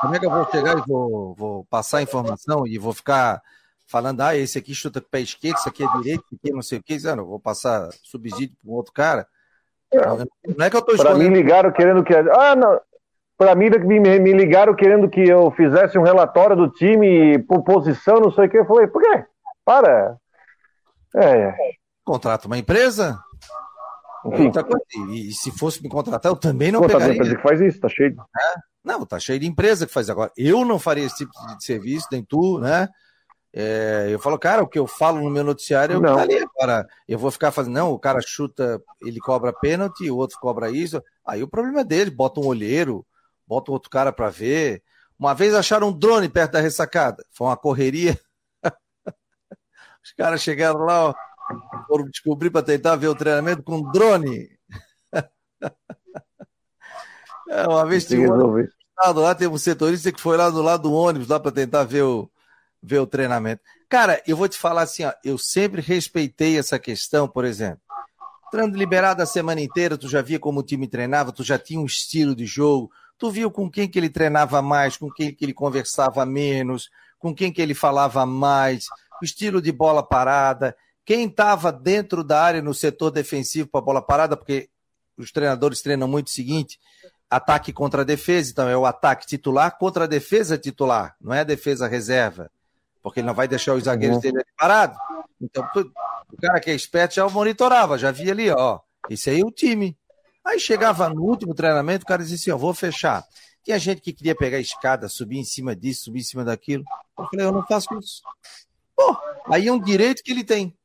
Como 0.00 0.14
é 0.14 0.18
que 0.18 0.26
eu 0.26 0.30
vou 0.30 0.50
chegar 0.50 0.78
e 0.78 0.82
vou, 0.86 1.34
vou 1.34 1.64
passar 1.64 2.02
informação 2.02 2.66
e 2.66 2.78
vou 2.78 2.92
ficar 2.92 3.42
falando, 3.86 4.20
ah, 4.20 4.36
esse 4.36 4.58
aqui 4.58 4.74
chuta 4.74 5.00
com 5.00 5.06
o 5.06 5.10
pé 5.10 5.20
esquerdo, 5.20 5.56
esse 5.56 5.68
aqui 5.68 5.82
é 5.82 5.88
direito, 5.98 6.24
esse 6.26 6.34
aqui 6.36 6.50
é 6.50 6.54
não 6.54 6.62
sei 6.62 6.78
o 6.78 6.82
que, 6.82 6.98
não, 7.16 7.24
vou 7.24 7.40
passar 7.40 7.88
subsídio 8.02 8.54
para 8.62 8.70
um 8.70 8.74
outro 8.74 8.92
cara. 8.92 9.26
Não 9.92 10.66
é 10.66 10.68
que 10.68 10.76
eu 10.76 10.80
estou 10.80 10.96
Para 10.96 11.14
mim 11.14 11.28
ligaram 11.28 11.72
querendo 11.72 12.04
que. 12.04 12.14
Ah, 12.14 12.54
não. 12.54 12.78
Para 13.38 13.54
mim 13.54 13.70
me, 13.70 14.18
me 14.18 14.32
ligaram 14.32 14.74
querendo 14.74 15.08
que 15.08 15.20
eu 15.20 15.50
fizesse 15.52 15.96
um 15.96 16.02
relatório 16.02 16.56
do 16.56 16.68
time 16.68 17.38
por 17.44 17.62
posição, 17.62 18.20
não 18.20 18.32
sei 18.32 18.46
o 18.46 18.50
que. 18.50 18.58
Eu 18.58 18.66
falei, 18.66 18.86
por 18.88 19.00
quê? 19.00 19.24
Para. 19.64 20.16
É. 21.16 21.54
Contrata 22.04 22.46
uma 22.46 22.58
empresa? 22.58 23.18
Enfim. 24.26 24.50
E, 25.12 25.28
e, 25.28 25.32
se 25.32 25.50
fosse 25.50 25.82
me 25.82 25.88
contratar, 25.88 26.30
eu 26.30 26.36
também 26.36 26.72
não 26.72 26.80
Pô, 26.80 26.86
pegaria. 26.86 27.08
Tá 27.08 27.14
empresa 27.14 27.36
que 27.36 27.42
faz 27.42 27.60
isso, 27.60 27.80
tá 27.80 27.88
cheio. 27.88 28.16
É? 28.36 28.54
Não, 28.84 29.04
tá 29.04 29.18
cheio 29.18 29.38
de 29.38 29.46
empresa 29.46 29.86
que 29.86 29.92
faz 29.92 30.10
agora. 30.10 30.32
Eu 30.36 30.64
não 30.64 30.78
faria 30.78 31.04
esse 31.04 31.18
tipo 31.18 31.32
de 31.56 31.64
serviço, 31.64 32.08
nem 32.10 32.24
tu, 32.24 32.58
né? 32.58 32.88
É, 33.52 34.08
eu 34.10 34.18
falo, 34.18 34.38
cara, 34.38 34.62
o 34.62 34.68
que 34.68 34.78
eu 34.78 34.86
falo 34.86 35.20
no 35.20 35.30
meu 35.30 35.42
noticiário 35.42 35.94
eu 35.94 36.00
não. 36.00 36.18
ali. 36.18 36.36
Agora, 36.36 36.86
eu 37.08 37.18
vou 37.18 37.30
ficar 37.30 37.50
fazendo, 37.50 37.74
não, 37.74 37.92
o 37.92 37.98
cara 37.98 38.20
chuta, 38.24 38.80
ele 39.00 39.18
cobra 39.18 39.52
pênalti, 39.52 40.10
o 40.10 40.16
outro 40.16 40.38
cobra 40.40 40.70
isso. 40.70 41.02
Aí 41.26 41.42
o 41.42 41.48
problema 41.48 41.80
é 41.80 41.84
dele, 41.84 42.10
bota 42.10 42.40
um 42.40 42.46
olheiro, 42.46 43.06
bota 43.46 43.72
outro 43.72 43.90
cara 43.90 44.12
para 44.12 44.28
ver. 44.28 44.82
Uma 45.18 45.34
vez 45.34 45.54
acharam 45.54 45.88
um 45.88 45.98
drone 45.98 46.28
perto 46.28 46.52
da 46.52 46.60
ressacada. 46.60 47.24
Foi 47.32 47.46
uma 47.46 47.56
correria. 47.56 48.18
Os 50.04 50.12
caras 50.12 50.42
chegaram 50.42 50.80
lá, 50.80 51.08
ó, 51.08 51.14
foram 51.86 52.08
descobrir 52.08 52.50
para 52.50 52.62
tentar 52.62 52.96
ver 52.96 53.08
o 53.08 53.14
treinamento 53.14 53.62
com 53.62 53.82
drone. 53.90 54.48
É, 57.50 57.66
uma 57.66 57.86
vez 57.86 58.04
tinha 58.04 58.30
um 58.30 58.66
lá, 59.14 59.34
teve 59.34 59.52
um 59.52 59.56
setorista 59.56 60.12
que 60.12 60.20
foi 60.20 60.36
lá 60.36 60.50
do 60.50 60.60
lado 60.60 60.82
do 60.82 60.92
ônibus 60.92 61.28
lá 61.28 61.40
para 61.40 61.50
tentar 61.50 61.82
ver 61.84 62.02
o, 62.02 62.30
ver 62.82 62.98
o 62.98 63.06
treinamento. 63.06 63.62
Cara, 63.88 64.22
eu 64.26 64.36
vou 64.36 64.48
te 64.48 64.58
falar 64.58 64.82
assim, 64.82 65.04
ó, 65.04 65.12
eu 65.24 65.38
sempre 65.38 65.80
respeitei 65.80 66.58
essa 66.58 66.78
questão, 66.78 67.26
por 67.26 67.46
exemplo. 67.46 67.80
Treino 68.50 68.76
liberado 68.76 69.22
a 69.22 69.26
semana 69.26 69.60
inteira, 69.60 69.96
tu 69.96 70.08
já 70.08 70.20
via 70.20 70.38
como 70.38 70.60
o 70.60 70.62
time 70.62 70.86
treinava, 70.86 71.32
tu 71.32 71.42
já 71.42 71.58
tinha 71.58 71.80
um 71.80 71.86
estilo 71.86 72.34
de 72.34 72.46
jogo, 72.46 72.90
tu 73.18 73.30
viu 73.30 73.50
com 73.50 73.70
quem 73.70 73.88
que 73.88 73.98
ele 73.98 74.10
treinava 74.10 74.60
mais, 74.62 74.96
com 74.96 75.10
quem 75.10 75.34
que 75.34 75.44
ele 75.44 75.54
conversava 75.54 76.24
menos, 76.24 76.90
com 77.18 77.34
quem 77.34 77.52
que 77.52 77.60
ele 77.60 77.74
falava 77.74 78.24
mais, 78.24 78.86
o 79.20 79.24
estilo 79.24 79.60
de 79.60 79.72
bola 79.72 80.02
parada, 80.02 80.76
quem 81.08 81.24
estava 81.24 81.72
dentro 81.72 82.22
da 82.22 82.38
área 82.42 82.60
no 82.60 82.74
setor 82.74 83.10
defensivo 83.10 83.66
para 83.66 83.80
bola 83.80 84.02
parada, 84.02 84.36
porque 84.36 84.68
os 85.16 85.32
treinadores 85.32 85.80
treinam 85.80 86.06
muito 86.06 86.26
o 86.26 86.30
seguinte, 86.30 86.78
ataque 87.30 87.72
contra 87.72 88.04
defesa, 88.04 88.50
então 88.50 88.68
é 88.68 88.76
o 88.76 88.84
ataque 88.84 89.26
titular 89.26 89.78
contra 89.78 90.04
a 90.04 90.06
defesa 90.06 90.58
titular, 90.58 91.16
não 91.18 91.32
é 91.32 91.40
a 91.40 91.44
defesa 91.44 91.88
reserva 91.88 92.50
porque 93.02 93.20
ele 93.20 93.26
não 93.26 93.34
vai 93.34 93.48
deixar 93.48 93.72
os 93.72 93.84
zagueiros 93.84 94.16
uhum. 94.16 94.22
dele 94.22 94.44
parados. 94.54 94.98
Então, 95.40 95.66
o 96.30 96.36
cara 96.36 96.60
que 96.60 96.70
é 96.70 96.74
esperto 96.74 97.14
já 97.14 97.26
monitorava, 97.26 97.96
já 97.96 98.10
via 98.10 98.32
ali, 98.32 98.50
ó, 98.50 98.80
esse 99.08 99.30
aí 99.30 99.40
é 99.40 99.44
o 99.46 99.50
time. 99.50 99.96
Aí 100.44 100.60
chegava 100.60 101.08
no 101.08 101.22
último 101.22 101.54
treinamento, 101.54 102.04
o 102.04 102.06
cara 102.06 102.22
dizia 102.22 102.36
assim, 102.36 102.50
ó, 102.50 102.58
vou 102.58 102.74
fechar. 102.74 103.24
Tinha 103.64 103.78
gente 103.78 104.02
que 104.02 104.12
queria 104.12 104.34
pegar 104.34 104.58
a 104.58 104.60
escada, 104.60 105.08
subir 105.08 105.38
em 105.38 105.44
cima 105.44 105.74
disso, 105.74 106.04
subir 106.04 106.20
em 106.20 106.24
cima 106.24 106.44
daquilo. 106.44 106.84
Eu 107.18 107.26
falei, 107.26 107.46
eu 107.46 107.52
não 107.52 107.66
faço 107.66 107.98
isso. 107.98 108.22
Pô, 108.94 109.16
aí 109.46 109.68
é 109.68 109.72
um 109.72 109.80
direito 109.80 110.22
que 110.22 110.30
ele 110.30 110.44
tem. 110.44 110.76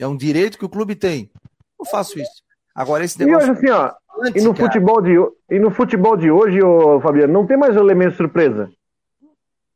É 0.00 0.06
um 0.06 0.16
direito 0.16 0.58
que 0.58 0.64
o 0.64 0.68
clube 0.68 0.96
tem. 0.96 1.30
Eu 1.78 1.84
faço 1.84 2.18
isso. 2.18 2.42
Agora 2.74 3.04
esse 3.04 3.18
negócio... 3.18 3.48
E 3.48 3.50
hoje, 3.50 3.58
assim, 3.58 3.70
ó, 3.70 3.92
Antes, 4.22 4.42
e, 4.42 4.46
no 4.46 4.54
futebol 4.54 5.00
de, 5.00 5.14
e 5.50 5.58
no 5.58 5.70
futebol 5.70 6.16
de 6.16 6.30
hoje, 6.30 6.62
ô, 6.62 7.00
Fabiano, 7.00 7.32
não 7.32 7.46
tem 7.46 7.56
mais 7.56 7.76
elemento 7.76 8.16
surpresa. 8.16 8.70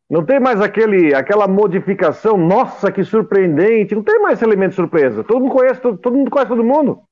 Não 0.08 0.24
tem 0.24 0.38
mais 0.38 0.60
aquele, 0.60 1.14
aquela 1.14 1.48
modificação, 1.48 2.36
nossa, 2.36 2.92
que 2.92 3.02
surpreendente. 3.04 3.94
Não 3.94 4.02
tem 4.02 4.20
mais 4.20 4.38
esse 4.38 4.44
elemento 4.44 4.70
de 4.70 4.76
surpresa. 4.76 5.24
Todo 5.24 5.40
mundo 5.40 5.52
conhece, 5.52 5.80
todo, 5.80 5.96
todo 5.96 6.16
mundo 6.16 6.30
conhece 6.30 6.50
todo 6.50 6.64
mundo. 6.64 7.02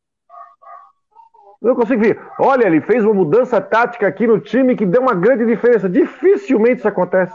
Eu 1.62 1.74
consigo 1.74 2.02
ver. 2.02 2.20
Olha, 2.38 2.66
ele 2.66 2.80
fez 2.80 3.04
uma 3.04 3.14
mudança 3.14 3.60
tática 3.60 4.06
aqui 4.06 4.26
no 4.26 4.40
time 4.40 4.76
que 4.76 4.84
deu 4.84 5.00
uma 5.00 5.14
grande 5.14 5.46
diferença. 5.46 5.88
Dificilmente 5.88 6.78
isso 6.78 6.88
acontece. 6.88 7.34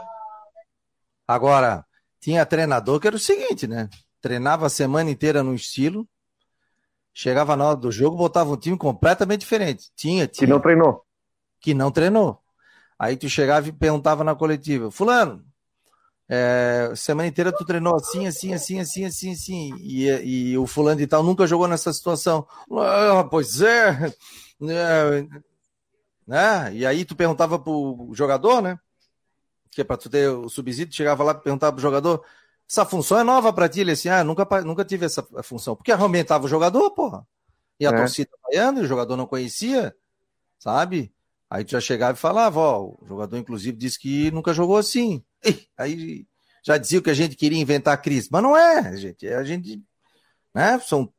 Agora, 1.26 1.84
tinha 2.20 2.46
treinador 2.46 3.00
que 3.00 3.06
era 3.06 3.16
o 3.16 3.18
seguinte, 3.18 3.66
né? 3.66 3.88
Treinava 4.20 4.66
a 4.66 4.70
semana 4.70 5.10
inteira 5.10 5.42
num 5.42 5.54
estilo, 5.54 6.08
chegava 7.12 7.56
na 7.56 7.66
hora 7.66 7.76
do 7.76 7.90
jogo, 7.90 8.16
botava 8.16 8.50
um 8.50 8.56
time 8.56 8.76
completamente 8.76 9.40
diferente. 9.40 9.90
Tinha, 9.94 10.26
tinha. 10.26 10.46
Que 10.46 10.52
não 10.52 10.60
treinou. 10.60 11.04
Que 11.60 11.74
não 11.74 11.90
treinou. 11.90 12.40
Aí 12.98 13.16
tu 13.16 13.28
chegava 13.28 13.68
e 13.68 13.72
perguntava 13.72 14.24
na 14.24 14.34
coletiva, 14.34 14.90
fulano, 14.90 15.44
é, 16.28 16.92
semana 16.94 17.26
inteira 17.26 17.50
tu 17.50 17.64
treinou 17.64 17.96
assim, 17.96 18.26
assim, 18.26 18.52
assim, 18.52 18.80
assim, 18.80 19.04
assim, 19.06 19.32
assim, 19.32 19.74
e, 19.78 20.50
e 20.50 20.58
o 20.58 20.66
fulano 20.66 20.98
de 20.98 21.06
tal 21.06 21.22
nunca 21.22 21.46
jogou 21.46 21.66
nessa 21.66 21.90
situação. 21.92 22.46
Ah, 22.70 23.24
pois 23.30 23.62
é, 23.62 24.12
é, 24.60 25.26
né? 26.26 26.74
E 26.74 26.84
aí 26.84 27.06
tu 27.06 27.16
perguntava 27.16 27.58
pro 27.58 28.10
jogador, 28.12 28.60
né? 28.60 28.78
Que 29.70 29.80
é 29.80 29.84
pra 29.84 29.96
tu 29.96 30.10
ter 30.10 30.28
o 30.28 30.50
subsídio, 30.50 30.94
chegava 30.94 31.24
lá 31.24 31.32
e 31.32 31.40
perguntava 31.40 31.72
pro 31.72 31.80
jogador, 31.80 32.22
essa 32.70 32.84
função 32.84 33.18
é 33.18 33.24
nova 33.24 33.52
pra 33.52 33.68
ti? 33.68 33.80
Ele 33.80 33.92
assim, 33.92 34.08
ah, 34.08 34.22
nunca, 34.22 34.46
nunca 34.62 34.84
tive 34.84 35.06
essa 35.06 35.22
função. 35.42 35.74
Porque 35.74 35.90
aumentava 35.90 36.44
o 36.44 36.48
jogador, 36.48 36.90
porra. 36.90 37.26
E 37.80 37.86
a 37.86 37.90
é. 37.90 37.96
torcida 37.96 38.30
vaiando, 38.44 38.80
e 38.80 38.82
o 38.82 38.86
jogador 38.86 39.16
não 39.16 39.26
conhecia, 39.26 39.94
sabe? 40.58 41.12
Aí 41.48 41.64
tu 41.64 41.70
já 41.70 41.80
chegava 41.80 42.12
e 42.12 42.20
falava, 42.20 42.60
ó, 42.60 42.82
o 42.82 43.06
jogador 43.06 43.38
inclusive 43.38 43.76
disse 43.76 43.98
que 43.98 44.30
nunca 44.30 44.52
jogou 44.52 44.76
assim. 44.76 45.22
Aí 45.78 46.26
já 46.62 46.76
dizia 46.76 47.00
que 47.00 47.08
a 47.08 47.14
gente 47.14 47.36
queria 47.36 47.58
inventar 47.58 47.94
a 47.94 47.98
crise, 47.98 48.28
mas 48.30 48.42
não 48.42 48.56
é, 48.56 48.94
gente. 48.96 49.26
É 49.26 49.36
a 49.36 49.44
gente, 49.44 49.82
né? 50.54 50.78
São, 50.80 51.10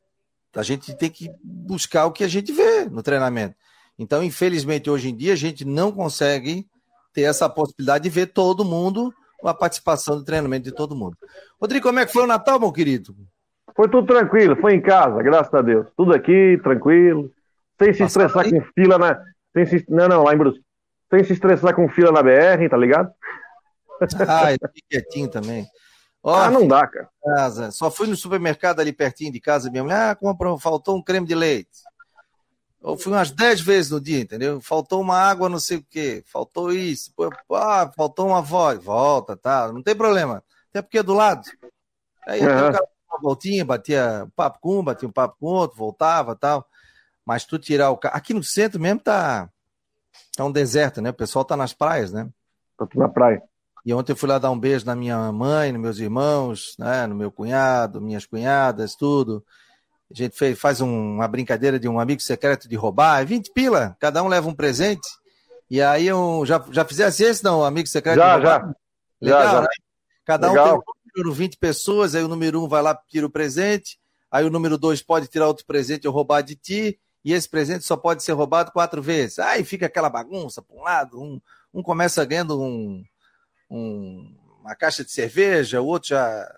a 0.53 0.61
gente 0.61 0.93
tem 0.93 1.09
que 1.09 1.31
buscar 1.43 2.05
o 2.05 2.11
que 2.11 2.23
a 2.23 2.27
gente 2.27 2.51
vê 2.51 2.85
no 2.85 3.01
treinamento. 3.01 3.55
Então, 3.97 4.23
infelizmente, 4.23 4.89
hoje 4.89 5.09
em 5.09 5.15
dia 5.15 5.33
a 5.33 5.37
gente 5.37 5.65
não 5.65 5.91
consegue 5.91 6.67
ter 7.11 7.23
essa 7.23 7.49
possibilidade 7.49 8.03
de 8.03 8.09
ver 8.09 8.27
todo 8.27 8.63
mundo, 8.63 9.13
a 9.43 9.53
participação 9.53 10.17
do 10.17 10.23
treinamento 10.23 10.63
de 10.63 10.75
todo 10.75 10.95
mundo. 10.95 11.17
Rodrigo, 11.59 11.87
como 11.87 11.99
é 11.99 12.05
que 12.05 12.13
foi 12.13 12.23
o 12.23 12.27
Natal, 12.27 12.59
meu 12.59 12.71
querido? 12.71 13.15
Foi 13.75 13.87
tudo 13.87 14.07
tranquilo, 14.07 14.55
foi 14.55 14.73
em 14.73 14.81
casa, 14.81 15.21
graças 15.21 15.53
a 15.53 15.61
Deus. 15.61 15.87
Tudo 15.95 16.13
aqui, 16.13 16.59
tranquilo, 16.61 17.31
sem 17.81 17.93
se 17.93 18.03
estressar 18.03 18.45
aí? 18.45 18.51
com 18.51 18.61
fila 18.73 18.97
na. 18.97 19.21
Sem 19.53 19.65
se... 19.65 19.85
Não, 19.89 20.07
não, 20.07 20.23
lá 20.23 20.33
em 20.33 20.37
Brusque. 20.37 20.63
Sem 21.09 21.23
se 21.23 21.33
estressar 21.33 21.73
com 21.73 21.89
fila 21.89 22.11
na 22.11 22.21
BR, 22.21 22.69
tá 22.69 22.77
ligado? 22.77 23.11
Ah, 24.27 24.51
eu 24.51 24.57
fiquei 24.73 25.01
quietinho 25.01 25.29
também. 25.29 25.65
Ó, 26.23 26.35
ah, 26.35 26.51
não 26.51 26.67
dá, 26.67 26.85
cara. 26.87 27.09
Casa. 27.21 27.71
Só 27.71 27.89
fui 27.89 28.07
no 28.07 28.15
supermercado 28.15 28.79
ali 28.79 28.93
pertinho 28.93 29.31
de 29.31 29.39
casa, 29.39 29.69
minha 29.69 29.83
mulher, 29.83 30.11
ah, 30.11 30.15
comprou, 30.15 30.59
faltou 30.59 30.97
um 30.97 31.03
creme 31.03 31.25
de 31.25 31.35
leite. 31.35 31.69
Eu 32.81 32.97
fui 32.97 33.11
umas 33.11 33.31
10 33.31 33.61
vezes 33.61 33.91
no 33.91 33.99
dia, 33.99 34.21
entendeu? 34.21 34.61
Faltou 34.61 35.01
uma 35.01 35.17
água, 35.17 35.49
não 35.49 35.59
sei 35.59 35.77
o 35.77 35.85
quê, 35.89 36.23
faltou 36.25 36.71
isso, 36.71 37.13
ah, 37.53 37.91
faltou 37.95 38.27
uma 38.27 38.41
voz, 38.41 38.81
volta, 38.81 39.35
tá, 39.35 39.71
não 39.71 39.83
tem 39.83 39.95
problema. 39.95 40.43
Até 40.69 40.81
porque 40.81 40.99
é 40.99 41.03
do 41.03 41.13
lado. 41.13 41.43
Aí 42.25 42.39
uhum. 42.39 42.47
o 42.47 42.71
cara 42.71 42.87
uma 43.09 43.19
voltinha, 43.19 43.65
batia 43.65 44.23
um 44.25 44.29
papo 44.29 44.59
com 44.61 44.79
um, 44.79 44.83
batia 44.83 45.09
um 45.09 45.11
papo 45.11 45.35
com 45.39 45.47
outro, 45.47 45.77
voltava 45.77 46.35
tal. 46.35 46.65
Mas 47.25 47.43
tu 47.43 47.57
tirar 47.57 47.89
o 47.89 47.97
carro. 47.97 48.15
Aqui 48.15 48.33
no 48.33 48.43
centro 48.43 48.79
mesmo 48.79 48.99
tá, 48.99 49.49
tá 50.35 50.45
um 50.45 50.51
deserto, 50.51 51.01
né? 51.01 51.09
O 51.09 51.13
pessoal 51.13 51.43
tá 51.43 51.57
nas 51.57 51.73
praias, 51.73 52.11
né? 52.11 52.29
Tá 52.77 52.85
tudo 52.85 52.99
na 52.99 53.09
praia. 53.09 53.41
E 53.85 53.93
ontem 53.93 54.11
eu 54.11 54.15
fui 54.15 54.29
lá 54.29 54.37
dar 54.37 54.51
um 54.51 54.59
beijo 54.59 54.85
na 54.85 54.95
minha 54.95 55.31
mãe, 55.31 55.71
nos 55.71 55.81
meus 55.81 55.99
irmãos, 55.99 56.75
né, 56.77 57.07
no 57.07 57.15
meu 57.15 57.31
cunhado, 57.31 58.01
minhas 58.01 58.25
cunhadas, 58.25 58.95
tudo. 58.95 59.43
A 60.11 60.15
gente 60.15 60.35
fez, 60.35 60.59
faz 60.59 60.81
um, 60.81 61.15
uma 61.15 61.27
brincadeira 61.27 61.79
de 61.79 61.87
um 61.87 61.99
amigo 61.99 62.21
secreto 62.21 62.67
de 62.67 62.75
roubar, 62.75 63.25
20 63.25 63.51
pila, 63.51 63.95
cada 63.99 64.23
um 64.23 64.27
leva 64.27 64.49
um 64.49 64.55
presente. 64.55 65.07
E 65.69 65.81
aí 65.81 66.07
eu 66.07 66.43
já, 66.45 66.63
já 66.71 66.83
fizesse 66.83 67.23
esse, 67.23 67.43
não, 67.43 67.63
amigo 67.63 67.87
secreto 67.87 68.17
já? 68.17 68.39
Já, 68.39 68.73
Legal, 69.21 69.43
já, 69.43 69.51
já. 69.51 69.61
né? 69.61 69.67
Cada 70.25 70.47
Legal. 70.47 70.65
um 70.65 70.69
tem 70.69 70.77
um 70.77 70.81
número, 71.15 71.33
20 71.35 71.57
pessoas, 71.57 72.15
aí 72.15 72.23
o 72.23 72.27
número 72.27 72.63
um 72.63 72.67
vai 72.67 72.81
lá, 72.81 72.99
tira 73.07 73.25
o 73.25 73.29
presente, 73.29 73.99
aí 74.31 74.45
o 74.45 74.49
número 74.49 74.77
dois 74.77 75.01
pode 75.01 75.27
tirar 75.27 75.47
outro 75.47 75.65
presente 75.65 76.07
ou 76.07 76.13
roubar 76.13 76.41
de 76.41 76.55
ti, 76.55 76.99
e 77.23 77.33
esse 77.33 77.47
presente 77.47 77.83
só 77.83 77.95
pode 77.95 78.23
ser 78.23 78.31
roubado 78.31 78.71
quatro 78.71 79.01
vezes. 79.01 79.37
Aí 79.39 79.63
fica 79.63 79.85
aquela 79.85 80.09
bagunça 80.09 80.61
para 80.61 80.75
um 80.75 80.81
lado, 80.81 81.21
um, 81.21 81.39
um 81.73 81.83
começa 81.83 82.25
ganhando 82.25 82.59
um, 82.59 83.03
um, 83.69 84.35
uma 84.61 84.75
caixa 84.75 85.03
de 85.03 85.11
cerveja, 85.11 85.81
o 85.81 85.85
outro 85.85 86.09
já, 86.09 86.55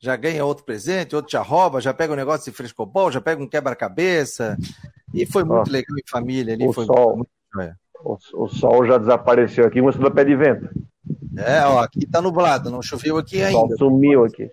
já 0.00 0.14
ganha 0.16 0.44
outro 0.44 0.64
presente, 0.64 1.16
outro 1.16 1.30
já 1.30 1.42
rouba, 1.42 1.80
já 1.80 1.92
pega 1.92 2.12
um 2.12 2.16
negócio 2.16 2.50
de 2.50 2.56
frescobol, 2.56 3.10
já 3.10 3.20
pega 3.20 3.42
um 3.42 3.48
quebra-cabeça. 3.48 4.56
E 5.12 5.26
foi 5.26 5.42
muito 5.44 5.70
legal 5.70 5.96
em 5.98 6.08
família 6.08 6.54
ali. 6.54 6.66
O, 6.66 6.72
foi 6.72 6.86
sol, 6.86 7.16
muito, 7.16 7.30
o, 8.04 8.16
o, 8.44 8.48
sol 8.48 8.86
já 8.86 8.98
desapareceu 8.98 9.64
aqui, 9.66 9.80
mostrando 9.80 10.14
pé 10.14 10.24
de 10.24 10.36
vento. 10.36 10.68
É, 11.36 11.64
ó, 11.64 11.80
aqui 11.80 12.06
tá 12.06 12.20
nublado, 12.20 12.70
não 12.70 12.82
choveu 12.82 13.16
aqui 13.16 13.42
ainda. 13.42 13.58
O 13.58 13.68
sol 13.68 13.90
sumiu 13.90 14.24
aqui. 14.24 14.50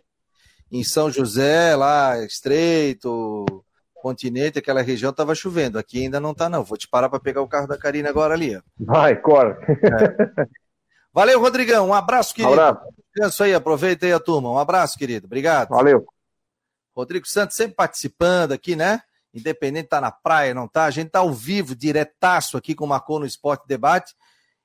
Em 0.72 0.84
São 0.84 1.12
José, 1.12 1.76
lá, 1.76 2.18
Estreito, 2.24 3.46
continente, 3.94 4.58
aquela 4.58 4.82
região 4.82 5.12
estava 5.12 5.36
chovendo. 5.36 5.78
Aqui 5.78 6.02
ainda 6.02 6.20
não 6.20 6.32
está, 6.32 6.50
não. 6.50 6.64
Vou 6.64 6.78
te 6.78 6.88
parar 6.88 7.10
para 7.10 7.20
pegar 7.20 7.42
o 7.42 7.48
carro 7.48 7.68
da 7.68 7.78
Karina 7.78 8.10
agora 8.10 8.34
ali. 8.34 8.56
Ó. 8.56 8.62
Vai, 8.80 9.16
corre. 9.16 9.54
É. 9.68 10.46
Valeu, 11.16 11.40
Rodrigão. 11.40 11.88
Um 11.88 11.94
abraço, 11.94 12.36
querido. 12.36 12.52
Um 12.52 12.62
abraço. 12.62 13.42
Aí, 13.42 13.54
aproveita 13.54 14.06
aí 14.06 14.12
a 14.12 14.20
turma. 14.20 14.52
Um 14.52 14.60
abraço, 14.60 14.98
querido. 14.98 15.28
Obrigado. 15.28 15.70
Valeu. 15.70 16.06
Rodrigo 16.94 17.26
Santos 17.26 17.56
sempre 17.56 17.74
participando 17.74 18.52
aqui, 18.52 18.76
né? 18.76 19.00
Independente 19.34 19.88
tá 19.88 20.02
na 20.02 20.12
praia, 20.12 20.54
não 20.54 20.68
tá? 20.68 20.84
A 20.84 20.92
gente 20.92 21.12
tá 21.12 21.20
ao 21.20 21.32
vivo, 21.32 21.74
diretaço 21.74 22.58
aqui 22.58 22.76
com 22.76 22.84
o 22.84 22.88
Marcou 22.88 23.18
no 23.18 23.26
Esporte 23.26 23.66
Debate 23.66 24.14